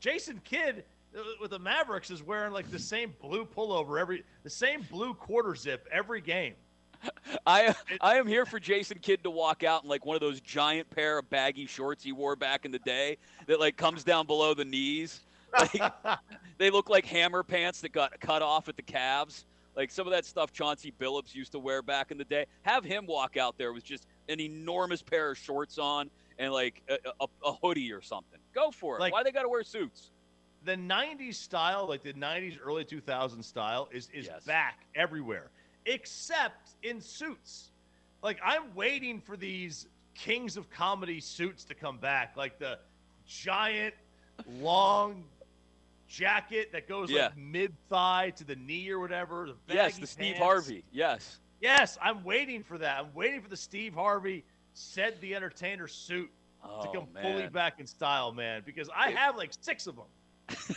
Jason 0.00 0.40
Kidd 0.44 0.84
uh, 1.16 1.20
with 1.40 1.50
the 1.50 1.58
Mavericks 1.58 2.10
is 2.10 2.22
wearing 2.22 2.52
like 2.52 2.70
the 2.70 2.78
same 2.78 3.14
blue 3.20 3.44
pullover 3.44 4.00
every 4.00 4.24
the 4.42 4.50
same 4.50 4.84
blue 4.90 5.14
quarter 5.14 5.54
zip 5.54 5.86
every 5.92 6.20
game. 6.20 6.54
I 7.46 7.74
I 8.00 8.16
am 8.16 8.26
here 8.26 8.46
for 8.46 8.58
Jason 8.58 8.98
Kidd 9.00 9.22
to 9.24 9.30
walk 9.30 9.64
out 9.64 9.82
in 9.82 9.88
like 9.88 10.06
one 10.06 10.14
of 10.14 10.20
those 10.20 10.40
giant 10.40 10.88
pair 10.90 11.18
of 11.18 11.28
baggy 11.30 11.66
shorts 11.66 12.02
he 12.02 12.12
wore 12.12 12.36
back 12.36 12.64
in 12.64 12.70
the 12.70 12.78
day 12.80 13.18
that 13.46 13.60
like 13.60 13.76
comes 13.76 14.04
down 14.04 14.26
below 14.26 14.54
the 14.54 14.64
knees. 14.64 15.20
Like, 15.52 15.82
they 16.58 16.70
look 16.70 16.88
like 16.88 17.04
hammer 17.04 17.42
pants 17.42 17.80
that 17.82 17.92
got 17.92 18.18
cut 18.20 18.42
off 18.42 18.68
at 18.68 18.76
the 18.76 18.82
calves. 18.82 19.44
Like 19.76 19.90
some 19.90 20.06
of 20.06 20.12
that 20.12 20.24
stuff 20.24 20.52
Chauncey 20.52 20.92
Billups 21.00 21.34
used 21.34 21.52
to 21.52 21.58
wear 21.58 21.82
back 21.82 22.10
in 22.10 22.18
the 22.18 22.24
day. 22.24 22.46
Have 22.62 22.84
him 22.84 23.06
walk 23.06 23.36
out 23.36 23.56
there 23.58 23.72
with 23.72 23.84
just 23.84 24.06
an 24.28 24.40
enormous 24.40 25.02
pair 25.02 25.30
of 25.30 25.38
shorts 25.38 25.78
on 25.78 26.10
and 26.38 26.52
like 26.52 26.82
a, 26.88 26.98
a, 27.20 27.26
a 27.46 27.52
hoodie 27.62 27.92
or 27.92 28.02
something. 28.02 28.38
Go 28.54 28.70
for 28.70 28.96
it. 28.96 29.00
Like, 29.00 29.12
Why 29.12 29.22
they 29.22 29.32
got 29.32 29.42
to 29.42 29.48
wear 29.48 29.62
suits? 29.62 30.10
the 30.64 30.76
'90s 30.76 31.34
style, 31.34 31.88
like 31.88 32.02
the 32.04 32.12
'90s, 32.12 32.56
early 32.64 32.84
2000s 32.84 33.42
style, 33.44 33.88
is 33.90 34.08
is 34.14 34.26
Yes. 34.26 34.44
back 34.44 34.86
everywhere, 34.94 35.50
except 35.86 36.70
in 36.84 37.00
suits. 37.00 37.72
Like 38.22 38.38
I'm 38.44 38.72
waiting 38.74 39.20
for 39.20 39.36
these 39.36 39.88
kings 40.14 40.56
of 40.56 40.70
comedy 40.70 41.20
suits 41.20 41.64
to 41.64 41.74
come 41.74 41.98
back, 41.98 42.36
like 42.36 42.58
the 42.60 42.78
giant, 43.26 43.94
long 44.60 45.24
jacket 46.12 46.70
that 46.72 46.86
goes 46.88 47.10
Yeah. 47.10 47.26
like 47.26 47.36
mid 47.38 47.72
thigh 47.88 48.30
to 48.36 48.44
the 48.44 48.56
knee 48.56 48.90
or 48.90 48.98
whatever. 49.00 49.48
The 49.66 49.74
yes, 49.74 49.98
the 49.98 50.06
Steve 50.06 50.34
pants. 50.34 50.38
Harvey. 50.40 50.84
Yes. 50.92 51.38
Yes, 51.60 51.96
I'm 52.02 52.22
waiting 52.24 52.62
for 52.62 52.76
that. 52.78 52.98
I'm 53.00 53.14
waiting 53.14 53.40
for 53.40 53.48
the 53.48 53.56
Steve 53.56 53.94
Harvey 53.94 54.44
said 54.74 55.20
the 55.20 55.34
entertainer 55.34 55.86
suit 55.88 56.30
Oh, 56.64 56.84
to 56.84 56.92
come 56.96 57.08
fully 57.20 57.48
back 57.48 57.80
in 57.80 57.86
style, 57.88 58.30
man. 58.32 58.62
Because 58.64 58.88
I 58.94 59.10
have 59.10 59.36
like 59.36 59.50
six 59.60 59.86
of 59.88 59.96
them. 59.96 60.76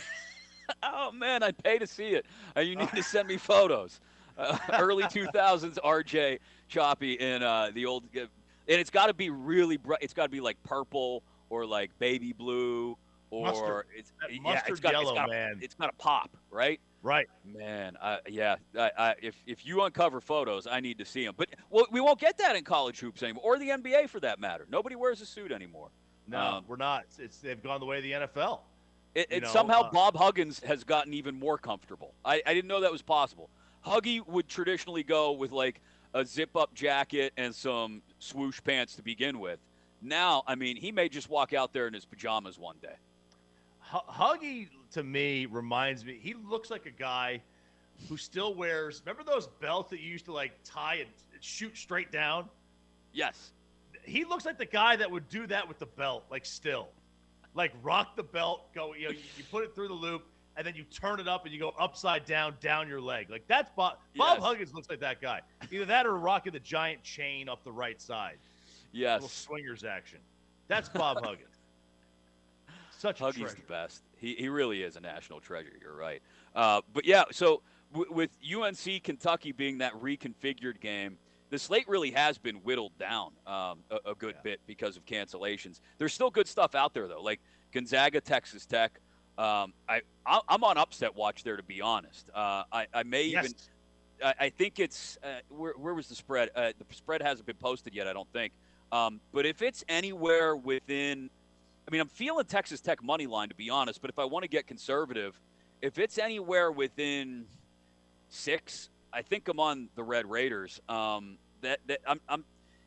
Oh 0.82 1.12
man, 1.12 1.44
I'd 1.44 1.56
pay 1.62 1.78
to 1.78 1.86
see 1.86 2.08
it. 2.08 2.26
Uh, 2.56 2.60
you 2.60 2.74
need 2.74 2.88
to 2.90 3.02
send 3.14 3.28
me 3.28 3.36
photos. 3.36 4.00
Uh, 4.36 4.58
early 4.80 5.04
2000s 5.04 5.78
RJ 5.84 6.40
Choppy 6.68 7.12
in 7.14 7.42
uh, 7.44 7.70
the 7.72 7.86
old, 7.86 8.02
and 8.14 8.28
it's 8.66 8.90
got 8.90 9.06
to 9.06 9.14
be 9.14 9.30
really 9.30 9.76
bright. 9.76 10.00
It's 10.02 10.12
got 10.12 10.24
to 10.24 10.28
be 10.28 10.40
like 10.40 10.60
purple 10.64 11.22
or 11.50 11.64
like 11.64 11.96
baby 12.00 12.32
blue 12.32 12.98
or 13.30 13.46
Mustard. 13.46 13.86
it's 13.96 14.12
That 14.20 14.32
yeah, 14.32 14.62
it's 14.66 14.80
got, 14.80 14.92
yellow, 14.92 15.10
it's 15.10 15.18
got, 15.18 15.30
man. 15.30 15.58
It's 15.60 15.74
got 15.74 15.90
a 15.90 15.96
pop, 15.96 16.36
right? 16.50 16.80
Right. 17.02 17.28
Man, 17.44 17.96
I, 18.02 18.18
yeah. 18.28 18.56
I, 18.76 18.90
I, 18.98 19.14
if 19.22 19.36
if 19.46 19.64
you 19.64 19.82
uncover 19.82 20.20
photos, 20.20 20.66
I 20.66 20.80
need 20.80 20.98
to 20.98 21.04
see 21.04 21.24
them. 21.24 21.34
But 21.36 21.50
well, 21.70 21.86
we 21.90 22.00
won't 22.00 22.18
get 22.18 22.38
that 22.38 22.56
in 22.56 22.64
college 22.64 22.98
hoops 22.98 23.22
anymore, 23.22 23.42
or 23.44 23.58
the 23.58 23.68
NBA 23.68 24.08
for 24.08 24.20
that 24.20 24.40
matter. 24.40 24.66
Nobody 24.70 24.96
wears 24.96 25.20
a 25.20 25.26
suit 25.26 25.52
anymore. 25.52 25.90
No, 26.28 26.40
Um, 26.40 26.64
we're 26.66 26.76
not. 26.76 27.04
It's, 27.18 27.38
they've 27.38 27.62
gone 27.62 27.78
the 27.80 27.86
way 27.86 27.98
of 27.98 28.02
the 28.02 28.12
NFL. 28.12 28.60
It, 29.14 29.28
and 29.30 29.42
know, 29.42 29.48
somehow 29.48 29.82
uh, 29.82 29.90
Bob 29.92 30.16
Huggins 30.16 30.60
has 30.60 30.84
gotten 30.84 31.14
even 31.14 31.38
more 31.38 31.56
comfortable. 31.56 32.12
I, 32.24 32.42
I 32.44 32.52
didn't 32.52 32.68
know 32.68 32.80
that 32.80 32.92
was 32.92 33.02
possible. 33.02 33.48
Huggy 33.86 34.26
would 34.26 34.48
traditionally 34.48 35.04
go 35.04 35.32
with 35.32 35.52
like 35.52 35.80
a 36.12 36.24
zip 36.24 36.56
up 36.56 36.74
jacket 36.74 37.32
and 37.36 37.54
some 37.54 38.02
swoosh 38.18 38.60
pants 38.62 38.96
to 38.96 39.02
begin 39.02 39.38
with. 39.38 39.60
Now, 40.02 40.42
I 40.46 40.54
mean, 40.54 40.76
he 40.76 40.92
may 40.92 41.08
just 41.08 41.30
walk 41.30 41.52
out 41.52 41.72
there 41.72 41.86
in 41.86 41.94
his 41.94 42.04
pajamas 42.04 42.58
one 42.58 42.76
day. 42.82 42.96
Huggy 43.90 44.68
to 44.92 45.02
me 45.02 45.46
reminds 45.46 46.04
me. 46.04 46.18
He 46.20 46.34
looks 46.34 46.70
like 46.70 46.86
a 46.86 46.90
guy 46.90 47.40
who 48.08 48.16
still 48.16 48.54
wears. 48.54 49.02
Remember 49.04 49.24
those 49.24 49.46
belts 49.60 49.90
that 49.90 50.00
you 50.00 50.08
used 50.10 50.24
to 50.26 50.32
like 50.32 50.52
tie 50.64 50.96
and 50.96 51.08
shoot 51.40 51.76
straight 51.76 52.10
down? 52.12 52.48
Yes. 53.12 53.52
He 54.02 54.24
looks 54.24 54.44
like 54.44 54.58
the 54.58 54.66
guy 54.66 54.96
that 54.96 55.10
would 55.10 55.28
do 55.28 55.46
that 55.48 55.66
with 55.66 55.78
the 55.78 55.86
belt, 55.86 56.24
like 56.30 56.44
still, 56.44 56.88
like 57.54 57.72
rock 57.82 58.14
the 58.16 58.22
belt, 58.22 58.72
go. 58.74 58.94
You 58.94 59.06
know, 59.06 59.10
you, 59.12 59.18
you 59.36 59.44
put 59.50 59.64
it 59.64 59.74
through 59.74 59.88
the 59.88 59.94
loop, 59.94 60.24
and 60.56 60.64
then 60.66 60.74
you 60.76 60.84
turn 60.84 61.18
it 61.18 61.26
up 61.26 61.44
and 61.44 61.52
you 61.52 61.58
go 61.58 61.72
upside 61.78 62.24
down 62.24 62.54
down 62.60 62.88
your 62.88 63.00
leg. 63.00 63.30
Like 63.30 63.46
that's 63.48 63.70
Bob. 63.76 63.98
Bob 64.16 64.38
Yes. 64.38 64.44
Huggins 64.46 64.74
looks 64.74 64.88
like 64.90 65.00
that 65.00 65.20
guy. 65.20 65.40
Either 65.72 65.84
that 65.86 66.06
or 66.06 66.16
rocking 66.18 66.52
the 66.52 66.60
giant 66.60 67.02
chain 67.02 67.48
up 67.48 67.64
the 67.64 67.72
right 67.72 68.00
side. 68.00 68.38
Little 68.92 69.22
Yes. 69.22 69.32
swingers 69.32 69.84
action. 69.84 70.18
That's 70.68 70.88
Bob 70.88 71.24
Huggins. 71.24 71.55
Such 73.06 73.18
Huggy's 73.20 73.54
the 73.54 73.62
best. 73.62 74.02
He, 74.18 74.34
he 74.34 74.48
really 74.48 74.82
is 74.82 74.96
a 74.96 75.00
national 75.00 75.40
treasure. 75.40 75.72
You're 75.80 75.96
right. 75.96 76.22
Uh, 76.54 76.80
but 76.92 77.04
yeah, 77.04 77.24
so 77.32 77.62
w- 77.92 78.12
with 78.12 78.30
UNC 78.44 79.02
Kentucky 79.04 79.52
being 79.52 79.78
that 79.78 79.92
reconfigured 79.94 80.80
game, 80.80 81.18
the 81.50 81.58
slate 81.58 81.86
really 81.88 82.10
has 82.10 82.38
been 82.38 82.56
whittled 82.56 82.96
down 82.98 83.30
um, 83.46 83.80
a, 83.90 84.10
a 84.10 84.14
good 84.14 84.34
Yeah. 84.36 84.42
bit 84.42 84.60
because 84.66 84.96
of 84.96 85.04
cancellations. 85.06 85.80
There's 85.98 86.12
still 86.14 86.30
good 86.30 86.48
stuff 86.48 86.74
out 86.74 86.94
there 86.94 87.06
though, 87.08 87.22
like 87.22 87.40
Gonzaga, 87.72 88.20
Texas 88.20 88.66
Tech. 88.66 89.00
Um, 89.38 89.72
I 89.88 90.00
I- 90.24 90.40
I'm 90.48 90.64
on 90.64 90.78
upset 90.78 91.14
watch 91.14 91.44
there 91.44 91.56
to 91.56 91.62
be 91.62 91.80
honest. 91.80 92.30
Uh, 92.34 92.64
I 92.72 92.86
I 92.94 93.02
may 93.02 93.24
Yes. 93.24 93.44
even 93.44 93.56
I, 94.24 94.34
I 94.46 94.48
think 94.48 94.80
it's 94.80 95.18
uh, 95.22 95.40
where 95.50 95.74
where 95.74 95.92
was 95.94 96.08
the 96.08 96.14
spread? 96.14 96.48
Uh, 96.56 96.72
the 96.78 96.94
spread 96.94 97.20
hasn't 97.22 97.46
been 97.46 97.56
posted 97.56 97.94
yet. 97.94 98.08
I 98.08 98.12
don't 98.14 98.32
think. 98.32 98.52
Um, 98.92 99.20
but 99.32 99.44
if 99.44 99.60
it's 99.62 99.84
anywhere 99.88 100.56
within, 100.56 101.28
I 101.86 101.92
mean, 101.92 102.00
I'm 102.00 102.08
feeling 102.08 102.44
Texas 102.46 102.80
Tech 102.80 103.02
money 103.02 103.26
line 103.26 103.48
to 103.48 103.54
be 103.54 103.70
honest. 103.70 104.00
But 104.00 104.10
if 104.10 104.18
I 104.18 104.24
want 104.24 104.42
to 104.42 104.48
get 104.48 104.66
conservative, 104.66 105.40
if 105.82 105.98
it's 105.98 106.18
anywhere 106.18 106.72
within 106.72 107.46
six, 108.28 108.90
I 109.12 109.22
think 109.22 109.48
I'm 109.48 109.60
on 109.60 109.88
the 109.94 110.02
Red 110.02 110.28
Raiders. 110.28 110.80
Um, 110.88 111.38
that 111.62 111.80
that 111.86 112.00
I'm, 112.06 112.20
I'm 112.28 112.44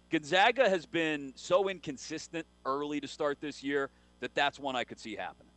Gonzaga 0.10 0.70
has 0.70 0.86
been 0.86 1.34
so 1.36 1.70
inconsistent 1.70 2.46
early 2.66 3.00
to 3.00 3.08
start 3.08 3.40
this 3.40 3.64
year 3.64 3.90
that 4.22 4.34
that's 4.34 4.60
one 4.60 4.76
I 4.76 4.84
could 4.84 5.00
see 5.00 5.16
happening. 5.16 5.52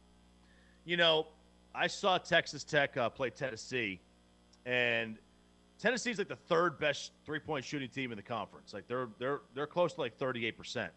You 0.84 0.97
know, 0.97 1.26
I 1.74 1.86
saw 1.86 2.18
Texas 2.18 2.64
Tech 2.64 2.97
uh, 2.97 3.09
play 3.09 3.30
Tennessee, 3.30 4.01
and 4.66 5.16
Tennessee's 5.78 6.18
like 6.18 6.28
the 6.28 6.36
third 6.36 6.78
best 6.78 7.12
three-point 7.24 7.64
shooting 7.64 7.88
team 7.88 8.12
in 8.12 8.16
the 8.16 8.22
conference. 8.22 8.74
Like 8.74 8.86
they're 8.88 9.09
they're 9.18 9.40
they're 9.55 9.66
close 9.66 9.95
to 9.95 10.01
like 10.01 10.16
38 10.18 10.57
percent, 10.57 10.93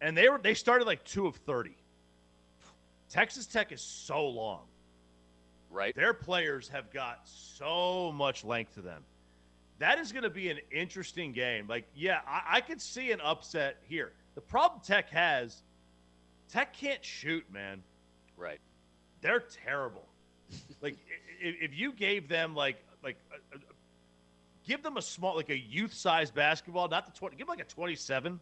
and 0.00 0.16
they 0.16 0.28
were 0.28 0.38
they 0.38 0.54
started 0.54 0.86
like 0.86 1.04
two 1.04 1.26
of 1.26 1.36
30. 1.36 1.76
Texas 3.08 3.46
Tech 3.46 3.72
is 3.72 3.80
so 3.80 4.26
long. 4.26 4.62
Right? 5.70 5.94
Their 5.94 6.14
players 6.14 6.68
have 6.68 6.92
got 6.92 7.20
so 7.24 8.12
much 8.12 8.44
length 8.44 8.74
to 8.74 8.80
them. 8.80 9.02
That 9.80 9.98
is 9.98 10.12
going 10.12 10.22
to 10.22 10.30
be 10.30 10.48
an 10.50 10.58
interesting 10.70 11.32
game. 11.32 11.66
Like, 11.68 11.86
yeah, 11.96 12.20
I, 12.28 12.42
I 12.56 12.60
could 12.60 12.80
see 12.80 13.10
an 13.10 13.20
upset 13.20 13.78
here. 13.88 14.12
The 14.36 14.40
problem 14.40 14.80
Tech 14.84 15.10
has, 15.10 15.62
Tech 16.48 16.72
can't 16.74 17.04
shoot, 17.04 17.44
man. 17.52 17.82
Right. 18.36 18.60
They're 19.20 19.40
terrible. 19.64 20.04
like, 20.80 20.94
i- 21.42 21.46
i- 21.48 21.56
if 21.60 21.74
you 21.76 21.92
gave 21.92 22.28
them 22.28 22.54
like 22.54 22.76
like 23.02 23.16
a, 23.52 23.56
a, 23.56 23.60
give 24.66 24.82
them 24.82 24.96
a 24.96 25.02
small 25.02 25.34
like 25.34 25.50
a 25.50 25.58
youth 25.58 25.92
size 25.92 26.30
basketball, 26.30 26.88
not 26.88 27.06
the 27.06 27.12
twenty, 27.18 27.36
give 27.36 27.46
them 27.46 27.56
like 27.56 27.64
a 27.66 27.68
twenty 27.68 27.96
seven, 27.96 28.38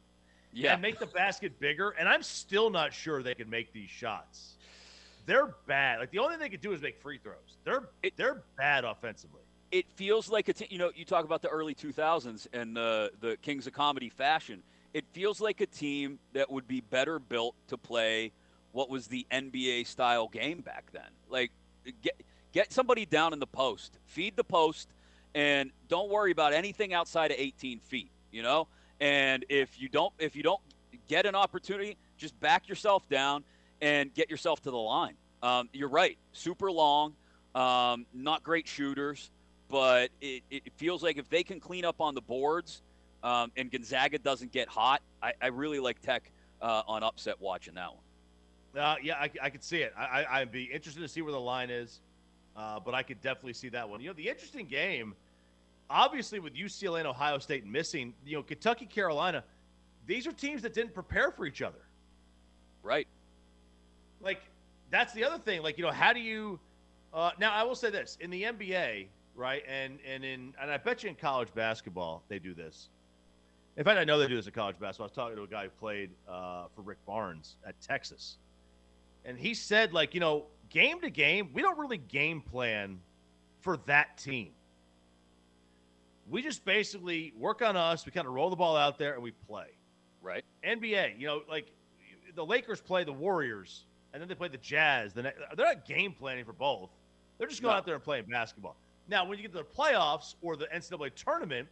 Yeah. 0.52 0.74
and 0.74 0.82
make 0.82 0.98
the 0.98 1.06
basket 1.06 1.58
bigger. 1.58 1.90
And 1.90 2.08
I'm 2.08 2.22
still 2.22 2.70
not 2.70 2.92
sure 2.92 3.22
they 3.22 3.34
can 3.34 3.48
make 3.50 3.72
these 3.72 3.90
shots. 3.90 4.56
They're 5.26 5.54
bad. 5.66 6.00
Like 6.00 6.10
the 6.10 6.18
only 6.18 6.34
thing 6.34 6.40
they 6.40 6.48
could 6.50 6.60
do 6.60 6.72
is 6.72 6.82
make 6.82 7.00
free 7.00 7.18
throws. 7.18 7.56
They're 7.64 7.88
It- 8.02 8.16
they're 8.16 8.42
bad 8.56 8.84
offensively. 8.84 9.42
it 9.70 9.86
feels 9.94 10.28
like 10.28 10.48
a 10.48 10.52
t- 10.52 10.66
you 10.68 10.78
know 10.78 10.90
you 10.94 11.04
talk 11.04 11.24
about 11.24 11.40
the 11.42 11.48
early 11.48 11.74
2000s 11.74 12.46
and 12.52 12.76
the 12.76 13.10
the 13.20 13.36
Kings 13.38 13.66
of 13.66 13.72
Comedy 13.72 14.08
fashion. 14.10 14.62
It 14.92 15.06
feels 15.12 15.40
like 15.40 15.60
a 15.62 15.66
team 15.66 16.18
that 16.34 16.50
would 16.50 16.66
be 16.68 16.80
better 16.82 17.18
built 17.18 17.54
to 17.68 17.78
play 17.78 18.32
what 18.72 18.90
was 18.90 19.06
the 19.06 19.26
NBA 19.30 19.86
style 19.86 20.28
game 20.28 20.60
back 20.60 20.90
then. 20.92 21.08
Like 21.28 21.52
get 22.02 22.20
get 22.52 22.72
somebody 22.72 23.06
down 23.06 23.32
in 23.32 23.38
the 23.38 23.46
post, 23.46 23.98
feed 24.04 24.36
the 24.36 24.44
post, 24.44 24.88
and 25.34 25.70
don't 25.88 26.10
worry 26.10 26.32
about 26.32 26.52
anything 26.52 26.92
outside 26.92 27.30
of 27.30 27.38
18 27.38 27.78
feet. 27.80 28.10
You 28.30 28.42
know, 28.42 28.68
and 29.02 29.44
if 29.50 29.78
you 29.78 29.90
don't 29.90 30.14
if 30.18 30.34
you 30.34 30.42
don't 30.42 30.60
get 31.08 31.26
an 31.26 31.34
opportunity, 31.34 31.98
just 32.16 32.38
back 32.40 32.68
yourself 32.68 33.06
down 33.10 33.44
and 33.82 34.14
get 34.14 34.30
yourself 34.30 34.62
to 34.62 34.70
the 34.70 34.78
line. 34.78 35.16
Um, 35.42 35.68
you're 35.74 35.90
right, 35.90 36.16
super 36.32 36.70
long, 36.70 37.14
um, 37.54 38.06
not 38.14 38.42
great 38.42 38.66
shooters 38.66 39.30
but 39.72 40.10
it, 40.20 40.42
it 40.50 40.72
feels 40.76 41.02
like 41.02 41.16
if 41.16 41.30
they 41.30 41.42
can 41.42 41.58
clean 41.58 41.84
up 41.84 42.00
on 42.00 42.14
the 42.14 42.20
boards 42.20 42.82
um, 43.24 43.50
and 43.56 43.70
Gonzaga 43.72 44.18
doesn't 44.18 44.52
get 44.52 44.68
hot, 44.68 45.00
I, 45.22 45.32
I 45.40 45.46
really 45.46 45.80
like 45.80 46.00
Tech 46.02 46.30
uh, 46.60 46.82
on 46.86 47.02
upset 47.02 47.40
watching 47.40 47.74
that 47.74 47.88
one. 47.88 48.82
Uh, 48.84 48.96
yeah, 49.02 49.14
I, 49.14 49.30
I 49.40 49.48
could 49.48 49.64
see 49.64 49.78
it. 49.78 49.94
I, 49.96 50.02
I, 50.02 50.40
I'd 50.40 50.52
be 50.52 50.64
interested 50.64 51.00
to 51.00 51.08
see 51.08 51.22
where 51.22 51.32
the 51.32 51.40
line 51.40 51.70
is, 51.70 52.00
uh, 52.54 52.80
but 52.80 52.92
I 52.94 53.02
could 53.02 53.22
definitely 53.22 53.54
see 53.54 53.70
that 53.70 53.88
one. 53.88 54.02
You 54.02 54.08
know, 54.08 54.12
the 54.12 54.28
interesting 54.28 54.66
game, 54.66 55.14
obviously, 55.92 56.40
with 56.40 56.54
UCLA 56.54 57.00
and 57.00 57.08
Ohio 57.08 57.38
State 57.38 57.66
missing, 57.66 58.14
you 58.24 58.36
know, 58.36 58.42
Kentucky, 58.42 58.86
Carolina, 58.86 59.44
these 60.06 60.26
are 60.26 60.32
teams 60.32 60.62
that 60.62 60.74
didn't 60.74 60.94
prepare 60.94 61.30
for 61.30 61.46
each 61.46 61.62
other. 61.62 61.78
Right. 62.82 63.06
Like, 64.20 64.40
that's 64.90 65.12
the 65.12 65.24
other 65.24 65.38
thing. 65.38 65.62
Like, 65.62 65.78
you 65.78 65.84
know, 65.84 65.90
how 65.90 66.12
do 66.12 66.20
you? 66.20 66.58
Uh, 67.12 67.30
now, 67.38 67.52
I 67.52 67.62
will 67.62 67.74
say 67.74 67.90
this: 67.90 68.16
in 68.20 68.30
the 68.30 68.42
NBA, 68.42 69.06
right, 69.34 69.62
and 69.68 69.98
and 70.06 70.24
in 70.24 70.54
and 70.60 70.70
I 70.70 70.76
bet 70.78 71.02
you 71.02 71.10
in 71.10 71.14
college 71.14 71.48
basketball 71.54 72.22
they 72.28 72.38
do 72.38 72.54
this. 72.54 72.88
In 73.76 73.84
fact, 73.84 73.98
I 73.98 74.04
know 74.04 74.18
they 74.18 74.28
do 74.28 74.36
this 74.36 74.46
in 74.46 74.52
college 74.52 74.78
basketball. 74.78 75.04
I 75.04 75.08
was 75.08 75.12
talking 75.12 75.36
to 75.36 75.42
a 75.42 75.46
guy 75.46 75.64
who 75.64 75.70
played 75.70 76.10
uh, 76.28 76.66
for 76.74 76.82
Rick 76.82 76.98
Barnes 77.06 77.56
at 77.66 77.80
Texas, 77.80 78.36
and 79.24 79.38
he 79.38 79.54
said, 79.54 79.92
like, 79.92 80.14
you 80.14 80.20
know, 80.20 80.44
game 80.68 81.00
to 81.00 81.10
game, 81.10 81.50
we 81.54 81.62
don't 81.62 81.78
really 81.78 81.98
game 81.98 82.40
plan 82.40 82.98
for 83.60 83.78
that 83.86 84.18
team. 84.18 84.50
We 86.32 86.40
just 86.42 86.64
basically 86.64 87.34
work 87.38 87.60
on 87.60 87.76
us. 87.76 88.06
We 88.06 88.10
kind 88.12 88.26
of 88.26 88.32
roll 88.32 88.48
the 88.48 88.56
ball 88.56 88.74
out 88.74 88.98
there 88.98 89.12
and 89.12 89.22
we 89.22 89.32
play. 89.46 89.66
Right. 90.22 90.44
NBA, 90.64 91.18
you 91.20 91.26
know, 91.26 91.42
like 91.48 91.66
the 92.34 92.44
Lakers 92.44 92.80
play 92.80 93.04
the 93.04 93.12
Warriors 93.12 93.84
and 94.12 94.20
then 94.20 94.28
they 94.28 94.34
play 94.34 94.48
the 94.48 94.56
Jazz. 94.56 95.12
The 95.12 95.22
they're 95.22 95.34
not 95.66 95.84
game 95.86 96.12
planning 96.18 96.46
for 96.46 96.54
both. 96.54 96.90
They're 97.36 97.48
just 97.48 97.60
going 97.60 97.72
No. 97.74 97.76
out 97.78 97.84
there 97.84 97.94
and 97.96 98.02
playing 98.02 98.24
basketball. 98.30 98.76
Now, 99.08 99.26
when 99.26 99.36
you 99.36 99.42
get 99.42 99.52
to 99.52 99.58
the 99.58 99.64
playoffs 99.64 100.36
or 100.40 100.56
the 100.56 100.66
NCAA 100.74 101.10
tournament, 101.14 101.68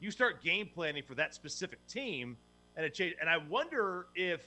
you 0.00 0.10
start 0.10 0.42
game 0.42 0.70
planning 0.72 1.02
for 1.02 1.14
that 1.16 1.34
specific 1.34 1.84
team, 1.86 2.36
and 2.76 2.86
it 2.86 2.94
changes. 2.94 3.18
And 3.20 3.28
I 3.28 3.36
wonder 3.36 4.06
if 4.14 4.46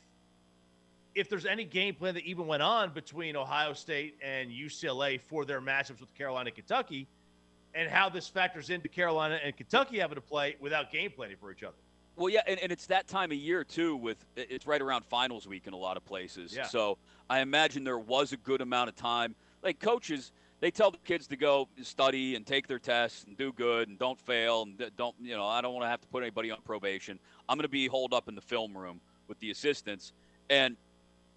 if 1.14 1.30
there's 1.30 1.46
any 1.46 1.66
game 1.66 1.94
plan 1.94 2.14
that 2.16 2.24
even 2.24 2.48
went 2.48 2.64
on 2.64 2.90
between 2.94 3.36
Ohio 3.36 3.74
State 3.74 4.16
and 4.24 4.50
UCLA 4.50 5.20
for 5.20 5.44
their 5.44 5.60
matchups 5.60 6.00
with 6.00 6.12
Carolina 6.16 6.50
Kentucky, 6.52 7.06
and 7.74 7.90
how 7.90 8.10
this 8.10 8.28
factors 8.28 8.70
into 8.70 8.90
Carolina 8.90 9.40
and 9.44 9.56
Kentucky 9.56 10.00
having 10.00 10.16
to 10.16 10.22
play 10.22 10.56
without 10.60 10.92
game 10.92 11.12
planning 11.16 11.38
for 11.40 11.52
each 11.52 11.64
other. 11.64 11.76
Well, 12.16 12.30
yeah, 12.30 12.42
and, 12.46 12.60
and 12.60 12.72
it's 12.72 12.88
that 12.88 13.08
time 13.08 13.32
of 13.32 13.38
year 13.38 13.64
too. 13.64 13.96
With 13.96 14.24
it's 14.36 14.68
right 14.68 14.82
around 14.82 15.06
finals 15.06 15.48
week 15.48 15.68
in 15.68 15.74
a 15.74 15.78
lot 15.78 15.98
of 15.98 16.06
places, 16.06 16.54
Yeah. 16.56 16.66
so 16.66 16.98
I 17.30 17.40
imagine 17.40 17.84
there 17.84 17.98
was 18.00 18.34
a 18.34 18.38
good 18.38 18.62
amount 18.62 18.90
of 18.90 18.96
time. 18.96 19.34
Like 19.64 19.80
coaches, 19.80 20.32
they 20.60 20.72
tell 20.72 20.92
the 20.92 20.98
kids 21.00 21.28
to 21.28 21.38
go 21.38 21.70
study 21.82 22.36
and 22.36 22.46
take 22.46 22.68
their 22.68 22.80
tests 22.80 23.24
and 23.24 23.38
do 23.38 23.54
good 23.54 23.88
and 23.88 23.98
don't 23.98 24.20
fail 24.20 24.64
and 24.64 24.92
don't 24.98 25.16
you 25.22 25.36
know 25.38 25.48
I 25.48 25.62
don't 25.62 25.74
want 25.74 25.86
to 25.86 25.90
have 25.90 26.02
to 26.02 26.08
put 26.10 26.22
anybody 26.22 26.52
on 26.52 26.60
probation. 26.64 27.18
I'm 27.48 27.58
going 27.58 27.64
to 27.64 27.70
be 27.70 27.88
holed 27.88 28.14
up 28.14 28.28
in 28.28 28.36
the 28.36 28.42
film 28.42 28.78
room 28.78 29.00
with 29.28 29.40
the 29.40 29.50
assistants, 29.50 30.12
and 30.50 30.76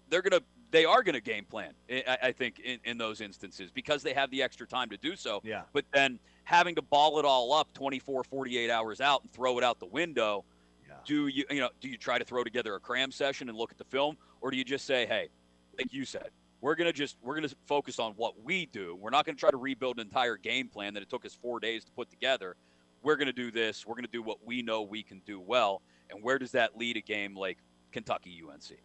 they're 0.09 0.21
gonna 0.21 0.43
they 0.71 0.85
are 0.85 1.03
gonna 1.03 1.21
game 1.21 1.45
plan. 1.45 1.73
I, 1.89 2.03
I- 2.07 2.17
I 2.27 2.31
think 2.31 2.59
in, 2.59 2.79
in 2.85 2.97
those 2.97 3.21
instances 3.21 3.71
because 3.71 4.03
they 4.03 4.13
have 4.13 4.29
the 4.31 4.41
extra 4.43 4.67
time 4.67 4.89
to 4.89 4.97
do 4.97 5.15
so. 5.15 5.41
Yeah. 5.43 5.63
But 5.73 5.85
then 5.93 6.19
having 6.43 6.75
to 6.75 6.81
ball 6.81 7.19
it 7.19 7.25
all 7.25 7.53
up 7.53 7.73
24, 7.73 8.23
48 8.23 8.69
hours 8.69 9.01
out 9.01 9.21
and 9.23 9.31
throw 9.31 9.57
it 9.57 9.63
out 9.63 9.79
the 9.79 9.85
window 9.87 10.43
Yeah. 10.87 10.95
do 11.05 11.27
you 11.27 11.43
you 11.49 11.59
know 11.59 11.69
do 11.81 11.87
you 11.89 11.97
try 11.97 12.17
to 12.19 12.25
throw 12.25 12.43
together 12.43 12.75
a 12.75 12.79
cram 12.79 13.11
session 13.11 13.49
and 13.49 13.57
look 13.57 13.71
at 13.71 13.77
the 13.77 13.83
film 13.85 14.17
or 14.41 14.51
do 14.51 14.57
you 14.57 14.63
just 14.63 14.85
say 14.85 15.05
hey 15.07 15.29
like 15.77 15.91
you 15.91 16.05
said 16.05 16.29
we're 16.61 16.75
going 16.75 16.85
to 16.87 16.93
just 16.93 17.17
we're 17.23 17.35
going 17.35 17.47
to 17.49 17.55
focus 17.65 17.97
on 17.99 18.11
what 18.13 18.43
we 18.43 18.67
do 18.67 18.95
we're 18.95 19.09
not 19.09 19.25
going 19.25 19.35
to 19.35 19.39
try 19.39 19.49
to 19.49 19.57
rebuild 19.57 19.97
an 19.97 20.01
entire 20.05 20.37
game 20.37 20.67
plan 20.67 20.93
that 20.93 21.01
it 21.03 21.09
took 21.09 21.25
us 21.25 21.35
4 21.41 21.59
days 21.59 21.83
to 21.85 21.91
put 21.93 22.09
together 22.11 22.55
we're 23.01 23.15
going 23.15 23.25
to 23.27 23.33
do 23.33 23.49
this 23.51 23.85
we're 23.87 23.95
going 23.95 24.05
to 24.05 24.11
do 24.11 24.21
what 24.21 24.37
we 24.45 24.61
know 24.61 24.83
we 24.83 25.01
can 25.03 25.19
do 25.25 25.39
well 25.39 25.81
and 26.11 26.21
where 26.23 26.37
does 26.37 26.51
that 26.51 26.77
lead 26.77 26.95
a 26.97 27.01
game 27.01 27.35
like 27.35 27.57
Kentucky 27.91 28.41
UNC 28.47 28.77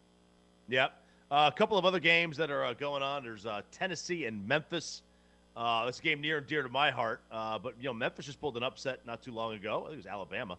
Yep. 0.69 0.93
Uh, 1.31 1.49
a 1.53 1.57
couple 1.57 1.79
of 1.79 1.85
other 1.85 2.01
games 2.01 2.37
that 2.37 2.51
are 2.51 2.65
uh, 2.65 2.75
going 2.75 3.05
on. 3.05 3.23
There's 3.23 3.47
uh, 3.47 3.63
Tennessee 3.71 4.25
and 4.25 4.47
Memphis. 4.49 5.03
Uh, 5.57 5.87
this 5.87 6.01
game 6.01 6.21
near 6.21 6.39
and 6.39 6.47
dear 6.47 6.63
to 6.63 6.69
my 6.69 6.91
heart. 6.91 7.21
Uh, 7.31 7.59
but 7.59 7.75
you 7.79 7.85
know, 7.85 7.95
Memphis 7.95 8.27
just 8.27 8.41
pulled 8.41 8.57
an 8.57 8.65
upset 8.65 9.07
not 9.07 9.23
too 9.23 9.33
long 9.33 9.55
ago. 9.55 9.83
I 9.83 9.91
think 9.91 9.93
it 9.93 9.97
was 9.99 10.07
Alabama. 10.07 10.59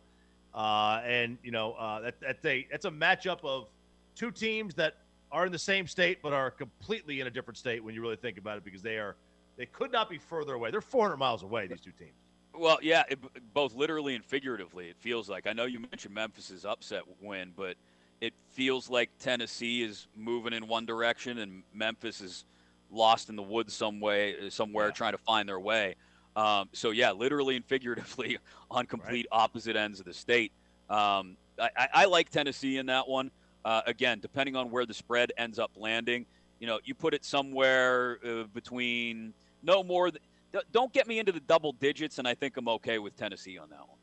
Uh, 0.53 1.01
and 1.05 1.37
you 1.43 1.51
know, 1.51 1.75
that, 2.01 2.15
that's 2.21 2.45
a 2.45 2.67
that's 2.71 2.85
a 2.85 2.91
matchup 2.91 3.43
of 3.43 3.67
two 4.15 4.31
teams 4.31 4.73
that 4.75 4.95
are 5.31 5.45
in 5.45 5.51
the 5.51 5.59
same 5.59 5.87
state 5.87 6.19
but 6.21 6.33
are 6.33 6.51
completely 6.51 7.21
in 7.21 7.27
a 7.27 7.29
different 7.29 7.57
state 7.57 7.83
when 7.83 7.95
you 7.95 8.01
really 8.01 8.17
think 8.17 8.37
about 8.37 8.57
it 8.57 8.63
because 8.63 8.81
they 8.81 8.97
are 8.97 9.15
they 9.57 9.65
could 9.65 9.91
not 9.91 10.09
be 10.09 10.17
further 10.17 10.53
away. 10.53 10.71
They're 10.71 10.81
400 10.81 11.17
miles 11.17 11.43
away. 11.43 11.67
These 11.67 11.81
two 11.81 11.91
teams. 11.91 12.15
Well, 12.53 12.79
yeah, 12.81 13.03
it, 13.09 13.19
both 13.53 13.73
literally 13.75 14.15
and 14.15 14.23
figuratively, 14.23 14.89
it 14.89 14.97
feels 14.97 15.29
like. 15.29 15.47
I 15.47 15.53
know 15.53 15.65
you 15.65 15.79
mentioned 15.79 16.13
Memphis's 16.13 16.65
upset 16.65 17.03
win, 17.21 17.51
but 17.55 17.75
it 18.21 18.33
feels 18.51 18.89
like 18.89 19.09
Tennessee 19.19 19.81
is 19.81 20.07
moving 20.15 20.53
in 20.53 20.67
one 20.67 20.85
direction 20.85 21.39
and 21.39 21.63
Memphis 21.73 22.21
is 22.21 22.45
lost 22.91 23.29
in 23.29 23.35
the 23.35 23.41
woods 23.43 23.73
some 23.73 23.99
way, 23.99 24.49
somewhere, 24.49 24.87
Yeah. 24.87 24.91
trying 24.93 25.11
to 25.13 25.17
find 25.17 25.49
their 25.49 25.59
way. 25.59 25.95
Um, 26.35 26.69
so 26.71 26.91
yeah, 26.91 27.11
literally 27.11 27.55
and 27.55 27.65
figuratively 27.75 28.37
on 28.69 28.85
complete 28.85 29.25
opposite 29.31 29.75
ends 29.75 29.99
of 29.99 30.05
the 30.05 30.13
state. 30.13 30.51
Um, 30.89 31.35
I, 31.59 31.69
I, 31.75 31.87
I 31.93 32.05
like 32.05 32.29
Tennessee 32.29 32.77
in 32.77 32.85
that 32.85 33.07
one. 33.07 33.31
Uh, 33.65 33.81
again, 33.85 34.19
depending 34.21 34.55
on 34.55 34.71
where 34.71 34.85
the 34.85 34.93
spread 34.93 35.31
ends 35.37 35.59
up 35.59 35.71
landing, 35.75 36.25
you 36.59 36.67
know, 36.67 36.79
you 36.83 36.93
put 36.95 37.13
it 37.13 37.23
somewhere 37.25 38.19
uh, 38.25 38.43
between 38.53 39.33
no 39.63 39.83
more. 39.83 40.09
Th- 40.11 40.63
don't 40.71 40.91
get 40.93 41.07
me 41.07 41.19
into 41.19 41.31
the 41.31 41.39
double 41.41 41.71
digits, 41.73 42.17
and 42.19 42.27
I 42.27 42.33
think 42.33 42.57
I'm 42.57 42.67
okay 42.67 42.97
with 42.99 43.15
Tennessee 43.15 43.57
on 43.57 43.69
that 43.69 43.79
one. 43.79 43.97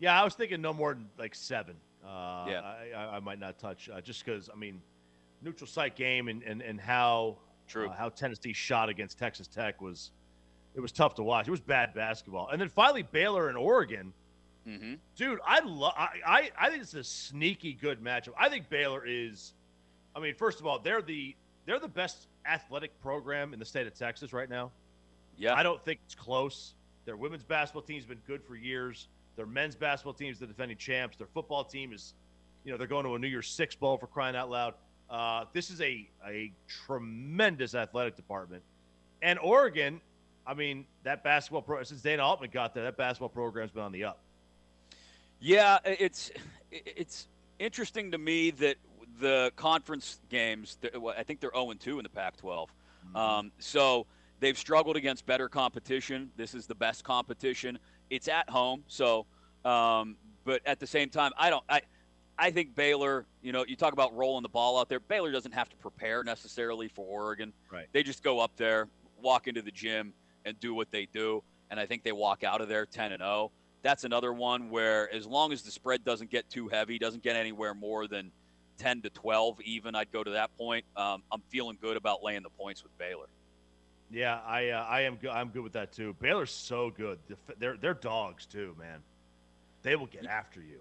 Yeah, 0.00 0.20
I 0.20 0.24
was 0.24 0.34
thinking 0.34 0.60
no 0.62 0.72
more 0.72 0.94
than 0.94 1.08
like 1.18 1.34
seven. 1.34 1.74
Uh, 2.04 2.46
Yeah. 2.48 2.60
I, 2.96 3.16
I, 3.16 3.20
might 3.20 3.38
not 3.38 3.58
touch 3.58 3.88
uh, 3.88 4.00
just 4.00 4.24
because 4.24 4.50
I 4.52 4.56
mean, 4.56 4.80
neutral 5.42 5.66
site 5.66 5.96
game 5.96 6.28
and 6.28 6.42
and, 6.42 6.62
and 6.62 6.80
how 6.80 7.38
True. 7.68 7.88
uh, 7.88 7.94
how 7.94 8.08
Tennessee 8.10 8.52
shot 8.52 8.88
against 8.88 9.18
Texas 9.18 9.46
Tech 9.46 9.80
was 9.80 10.10
it 10.74 10.80
was 10.80 10.92
tough 10.92 11.14
to 11.14 11.22
watch. 11.22 11.46
It 11.46 11.52
was 11.52 11.60
bad 11.60 11.94
basketball, 11.94 12.48
and 12.48 12.60
then 12.60 12.68
finally 12.68 13.02
Baylor 13.02 13.48
and 13.48 13.56
Oregon. 13.56 14.12
Mm-hmm. 14.68 14.94
Dude, 15.16 15.40
I 15.46 15.60
love. 15.60 15.92
I, 15.96 16.08
I 16.26 16.50
I 16.58 16.70
think 16.70 16.82
it's 16.82 16.94
a 16.94 17.04
sneaky 17.04 17.74
good 17.74 18.02
matchup. 18.02 18.30
I 18.38 18.48
think 18.48 18.68
Baylor 18.68 19.04
is. 19.06 19.52
I 20.16 20.20
mean, 20.20 20.34
first 20.34 20.60
of 20.60 20.66
all, 20.66 20.78
they're 20.78 21.02
the 21.02 21.34
they're 21.66 21.78
the 21.78 21.88
best 21.88 22.28
athletic 22.46 22.98
program 23.00 23.52
in 23.52 23.58
the 23.58 23.64
state 23.64 23.86
of 23.86 23.94
Texas 23.94 24.32
right 24.32 24.48
now. 24.48 24.70
Yeah. 25.36 25.54
I 25.54 25.62
don't 25.62 25.82
think 25.84 26.00
it's 26.04 26.14
close. 26.14 26.74
Their 27.04 27.16
women's 27.16 27.44
basketball 27.44 27.82
team's 27.82 28.04
been 28.04 28.20
good 28.26 28.42
for 28.42 28.56
years. 28.56 29.08
Their 29.36 29.46
men's 29.46 29.74
basketball 29.74 30.14
team's 30.14 30.38
the 30.38 30.46
defending 30.46 30.76
champs. 30.76 31.16
Their 31.16 31.26
football 31.26 31.64
team 31.64 31.92
is, 31.92 32.14
you 32.64 32.72
know, 32.72 32.78
they're 32.78 32.86
going 32.86 33.04
to 33.04 33.14
a 33.14 33.18
New 33.18 33.28
Year's 33.28 33.48
Six 33.48 33.74
bowl 33.74 33.98
for 33.98 34.06
crying 34.06 34.36
out 34.36 34.50
loud. 34.50 34.74
Uh, 35.10 35.44
this 35.52 35.70
is 35.70 35.80
a 35.80 36.08
a 36.26 36.52
tremendous 36.66 37.74
athletic 37.74 38.16
department, 38.16 38.62
and 39.22 39.38
Oregon. 39.38 40.00
I 40.46 40.54
mean, 40.54 40.86
that 41.04 41.24
basketball 41.24 41.62
pro 41.62 41.82
since 41.82 42.00
Dana 42.00 42.22
Altman 42.22 42.50
got 42.50 42.74
there, 42.74 42.84
that 42.84 42.96
basketball 42.96 43.28
program's 43.28 43.70
been 43.70 43.82
on 43.82 43.92
the 43.92 44.04
up. 44.04 44.20
Yeah, 45.40 45.78
it's 45.84 46.30
it's 46.70 47.28
interesting 47.58 48.10
to 48.12 48.18
me 48.18 48.50
that 48.52 48.76
the 49.20 49.52
conference 49.56 50.20
games. 50.28 50.78
I 51.16 51.22
think 51.22 51.40
they're 51.40 51.52
0 51.54 51.72
2 51.78 51.98
in 51.98 52.02
the 52.02 52.08
Pac-12. 52.08 52.68
Um, 53.14 53.52
so 53.58 54.06
they've 54.40 54.58
struggled 54.58 54.96
against 54.96 55.26
better 55.26 55.48
competition. 55.48 56.30
This 56.36 56.54
is 56.54 56.66
the 56.66 56.74
best 56.74 57.04
competition. 57.04 57.78
It's 58.10 58.28
at 58.28 58.48
home, 58.48 58.84
so. 58.86 59.26
Um, 59.64 60.16
but 60.44 60.60
at 60.66 60.78
the 60.78 60.86
same 60.86 61.08
time, 61.08 61.32
I 61.38 61.50
don't. 61.50 61.64
I 61.68 61.82
I 62.38 62.50
think 62.50 62.74
Baylor. 62.74 63.26
You 63.42 63.52
know, 63.52 63.64
you 63.66 63.76
talk 63.76 63.92
about 63.92 64.14
rolling 64.14 64.42
the 64.42 64.48
ball 64.48 64.78
out 64.78 64.88
there. 64.88 65.00
Baylor 65.00 65.32
doesn't 65.32 65.52
have 65.52 65.68
to 65.70 65.76
prepare 65.76 66.22
necessarily 66.22 66.88
for 66.88 67.04
Oregon. 67.04 67.52
Right. 67.70 67.86
They 67.92 68.02
just 68.02 68.22
go 68.22 68.40
up 68.40 68.52
there, 68.56 68.88
walk 69.20 69.46
into 69.46 69.62
the 69.62 69.70
gym, 69.70 70.12
and 70.44 70.58
do 70.60 70.74
what 70.74 70.90
they 70.90 71.06
do. 71.06 71.42
And 71.70 71.80
I 71.80 71.86
think 71.86 72.04
they 72.04 72.12
walk 72.12 72.44
out 72.44 72.60
of 72.60 72.68
there 72.68 72.86
10 72.86 73.12
and 73.12 73.20
0 73.20 73.50
that's 73.84 74.04
another 74.04 74.32
one 74.32 74.70
where 74.70 75.12
as 75.14 75.26
long 75.26 75.52
as 75.52 75.62
the 75.62 75.70
spread 75.70 76.04
doesn't 76.04 76.30
get 76.30 76.48
too 76.48 76.68
heavy, 76.68 76.98
doesn't 76.98 77.22
get 77.22 77.36
anywhere 77.36 77.74
more 77.74 78.08
than 78.08 78.32
10 78.78 79.02
to 79.02 79.10
12 79.10 79.60
even, 79.60 79.94
I'd 79.94 80.10
go 80.10 80.24
to 80.24 80.30
that 80.30 80.56
point. 80.56 80.86
Um, 80.96 81.22
I'm 81.30 81.42
feeling 81.50 81.76
good 81.80 81.96
about 81.96 82.24
laying 82.24 82.42
the 82.42 82.50
points 82.50 82.82
with 82.82 82.96
Baylor. 82.98 83.26
Yeah, 84.14 84.38
I 84.46 84.68
uh, 84.68 84.84
I 84.84 85.00
am 85.00 85.16
good. 85.16 85.30
I'm 85.30 85.48
good 85.48 85.64
with 85.64 85.72
that 85.72 85.92
too. 85.92 86.14
Baylor's 86.20 86.52
so 86.52 86.90
good. 86.90 87.18
They're 87.58 87.76
they're 87.76 87.94
dogs 87.94 88.46
too, 88.46 88.76
man. 88.78 89.00
They 89.82 89.96
will 89.96 90.06
get 90.06 90.24
after 90.26 90.60
you. 90.60 90.80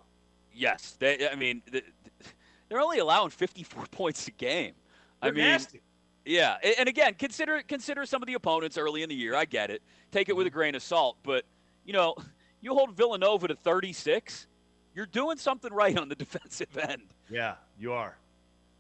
Yes, 0.54 0.96
they. 1.00 1.28
I 1.28 1.34
mean, 1.36 1.64
th- 1.72 1.84
th- 1.84 2.34
they're 2.70 2.80
only 2.80 3.00
allowing 3.00 3.32
54 3.32 3.86
points 3.92 4.28
a 4.28 4.32
game. 4.32 4.74
I 5.20 5.28
They're 5.28 5.34
mean, 5.34 5.44
nasty. 5.46 5.82
yeah, 6.26 6.58
and 6.78 6.88
again, 6.88 7.16
consider 7.16 7.64
consider 7.64 8.06
some 8.06 8.22
of 8.22 8.28
the 8.28 8.36
opponents 8.36 8.78
early 8.78 9.02
in 9.02 9.10
the 9.10 9.16
year. 9.16 9.36
I 9.36 9.46
get 9.46 9.72
it. 9.72 9.82
Take 10.12 10.30
it 10.30 10.36
with 10.36 10.46
a 10.46 10.52
grain 10.52 10.76
of 10.76 10.84
salt, 10.84 11.18
but 11.24 11.44
you 11.86 11.94
know, 11.94 12.16
you 12.62 12.76
hold 12.76 12.96
Villanova 12.96 13.48
to 13.48 13.56
36, 13.56 14.46
you're 14.94 15.08
doing 15.08 15.38
something 15.38 15.74
right 15.74 15.98
on 15.98 16.08
the 16.08 16.16
defensive 16.24 16.78
end. 16.78 17.02
Yeah, 17.32 17.56
you 17.80 17.94
are. 17.94 18.16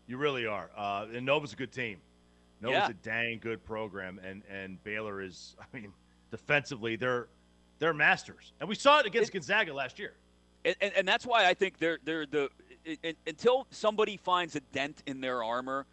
You 0.06 0.18
really 0.18 0.46
are. 0.46 0.70
Uh, 0.78 1.08
and 1.12 1.26
Nova's 1.26 1.54
a 1.54 1.56
good 1.56 1.72
team. 1.72 1.98
Nova's 2.64 2.78
Yeah. 2.78 2.90
a 2.90 2.94
dang 2.94 3.40
good 3.40 3.64
program, 3.64 4.20
and 4.24 4.42
and 4.50 4.84
Baylor 4.84 5.22
is. 5.22 5.56
I 5.74 5.78
mean, 5.78 5.94
defensively, 6.32 6.96
they're 6.96 7.28
they're 7.80 7.94
masters, 7.94 8.54
and 8.60 8.68
we 8.70 8.76
saw 8.76 9.00
it 9.00 9.06
against 9.06 9.32
Gonzaga 9.34 9.74
last 9.74 10.00
year. 10.00 10.14
and, 10.66 10.76
and, 10.82 10.94
and 10.96 11.08
that's 11.08 11.26
why 11.26 11.46
I 11.48 11.54
think 11.54 11.78
they're 11.78 12.00
they're 12.04 12.26
the 12.26 12.50
i- 12.88 12.98
i- 13.04 13.16
until 13.28 13.68
somebody 13.70 14.18
finds 14.18 14.56
a 14.56 14.62
dent 14.72 15.04
in 15.06 15.20
their 15.22 15.44
armor, 15.44 15.86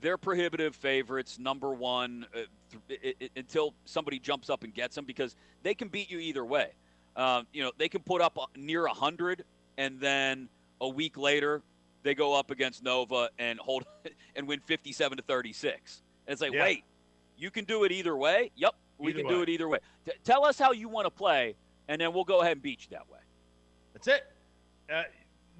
they're 0.00 0.18
prohibitive 0.18 0.74
favorites, 0.76 1.38
number 1.38 1.72
one, 1.72 2.26
uh, 2.34 2.40
th- 2.88 3.00
i- 3.20 3.24
i- 3.24 3.30
until 3.36 3.74
somebody 3.84 4.18
jumps 4.20 4.48
up 4.50 4.62
and 4.64 4.72
gets 4.74 4.94
them 4.94 5.04
because 5.04 5.34
they 5.62 5.74
can 5.74 5.88
beat 5.88 6.10
you 6.10 6.18
either 6.20 6.44
way. 6.44 6.70
Um, 7.16 7.46
you 7.52 7.62
know, 7.62 7.72
they 7.76 7.88
can 7.88 8.00
put 8.02 8.20
up 8.22 8.38
uh, 8.38 8.46
near 8.56 8.86
hundred, 8.86 9.44
and 9.76 9.98
then 10.00 10.48
a 10.80 10.88
week 10.88 11.16
later 11.18 11.62
they 12.04 12.14
go 12.14 12.34
up 12.34 12.50
against 12.50 12.82
Nova 12.82 13.30
and 13.38 13.58
hold 13.58 13.84
and 14.36 14.46
win 14.46 14.60
fifty-seven 14.60 15.16
to 15.18 15.22
thirty-six. 15.24 16.02
And 16.26 16.32
it's 16.32 16.40
like, 16.42 16.52
Yeah. 16.52 16.62
wait, 16.62 16.84
you 17.36 17.50
can 17.50 17.64
do 17.64 17.84
it 17.84 17.92
either 17.92 18.16
way. 18.16 18.50
Yep, 18.56 18.74
we 18.98 19.10
Either 19.10 19.20
can 19.22 19.28
do 19.28 19.42
it 19.42 19.48
either 19.48 19.68
way. 19.68 19.78
T- 20.04 20.12
tell 20.24 20.44
us 20.44 20.58
how 20.58 20.72
you 20.72 20.88
want 20.88 21.06
to 21.06 21.10
play, 21.10 21.54
and 21.88 22.00
then 22.00 22.12
we'll 22.12 22.24
go 22.24 22.40
ahead 22.40 22.52
and 22.52 22.62
beat 22.62 22.82
you 22.82 22.88
that 22.96 23.08
way. 23.10 23.18
That's 23.92 24.06
it. 24.08 24.26
Uh, 24.92 25.02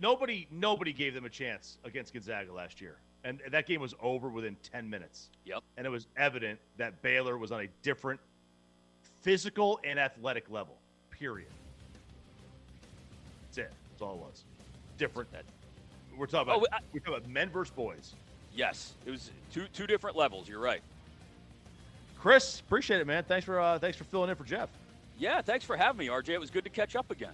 nobody 0.01 0.47
nobody 0.51 0.93
gave 0.93 1.15
them 1.15 1.25
a 1.25 1.29
chance 1.31 1.79
against 1.85 2.13
Gonzaga 2.13 2.53
last 2.53 2.81
year, 2.81 2.97
and 3.25 3.41
that 3.51 3.67
game 3.67 3.81
was 3.81 3.95
over 4.01 4.29
within 4.29 4.57
ten 4.63 4.89
minutes. 4.89 5.31
Yep. 5.45 5.63
And 5.77 5.87
it 5.87 5.91
was 5.91 6.07
evident 6.17 6.59
that 6.77 7.03
Baylor 7.03 7.37
was 7.39 7.51
on 7.53 7.63
a 7.63 7.69
different 7.83 8.21
physical 9.21 9.81
and 9.85 9.99
athletic 9.99 10.51
level. 10.51 10.77
Period. 11.11 11.49
That's 13.47 13.59
it. 13.59 13.73
That's 13.91 14.03
all 14.03 14.15
it 14.15 14.19
was. 14.19 14.45
Different. 14.99 15.29
We're 16.17 16.27
talking 16.27 16.53
about 16.53 16.63
Oh, 16.63 16.67
I- 16.77 16.81
we're 16.93 17.01
talking 17.01 17.15
about 17.17 17.29
men 17.29 17.51
versus 17.51 17.73
boys. 17.75 18.15
Yes, 18.55 18.95
it 19.07 19.11
was 19.11 19.31
two 19.53 19.67
two 19.73 19.87
different 19.87 20.17
levels. 20.17 20.49
You're 20.49 20.61
right. 20.61 20.83
Chris, 22.19 22.61
appreciate 22.61 23.01
it, 23.01 23.07
man. 23.07 23.25
Thanks 23.25 23.45
for 23.45 23.61
uh, 23.61 23.79
thanks 23.79 23.97
for 23.97 24.05
filling 24.05 24.31
in 24.31 24.37
for 24.37 24.45
Jeff. 24.45 24.69
Yeah, 25.19 25.41
thanks 25.43 25.65
for 25.65 25.77
having 25.77 25.99
me, 25.99 26.07
RJ. 26.09 26.31
It 26.31 26.41
was 26.41 26.51
good 26.51 26.65
to 26.65 26.71
catch 26.71 26.97
up 26.97 27.11
again. 27.11 27.33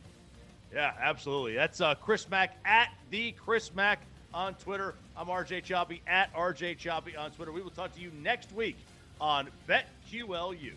Yeah, 0.72 0.92
absolutely. 1.00 1.54
That's 1.54 1.80
uh, 1.80 1.94
Chris 1.94 2.28
Mack 2.28 2.56
at 2.64 2.88
the 3.10 3.32
Chris 3.32 3.74
Mack 3.74 4.00
on 4.34 4.54
Twitter. 4.54 4.94
I'm 5.16 5.26
RJ 5.26 5.64
Choppy 5.64 6.02
at 6.06 6.32
RJ 6.34 6.78
Choppy 6.78 7.16
on 7.16 7.30
Twitter. 7.30 7.52
We 7.52 7.62
will 7.62 7.70
talk 7.70 7.94
to 7.94 8.00
you 8.00 8.10
next 8.22 8.52
week 8.52 8.76
on 9.20 9.48
BetQLU. 9.68 10.72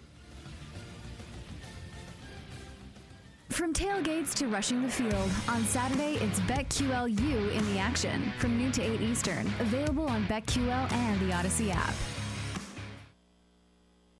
From 3.52 3.74
tailgates 3.74 4.34
to 4.36 4.48
rushing 4.48 4.82
the 4.82 4.88
field, 4.88 5.30
on 5.50 5.66
Saturday 5.66 6.14
it's 6.22 6.40
BetQLU 6.42 7.52
in 7.52 7.74
the 7.74 7.80
action 7.80 8.32
from 8.40 8.58
noon 8.58 8.72
to 8.72 8.82
8 8.82 9.02
Eastern. 9.02 9.46
Available 9.60 10.06
on 10.06 10.26
BetQL 10.28 10.90
and 10.94 11.20
the 11.20 11.34
Audacy 11.34 11.70
app. 11.70 11.94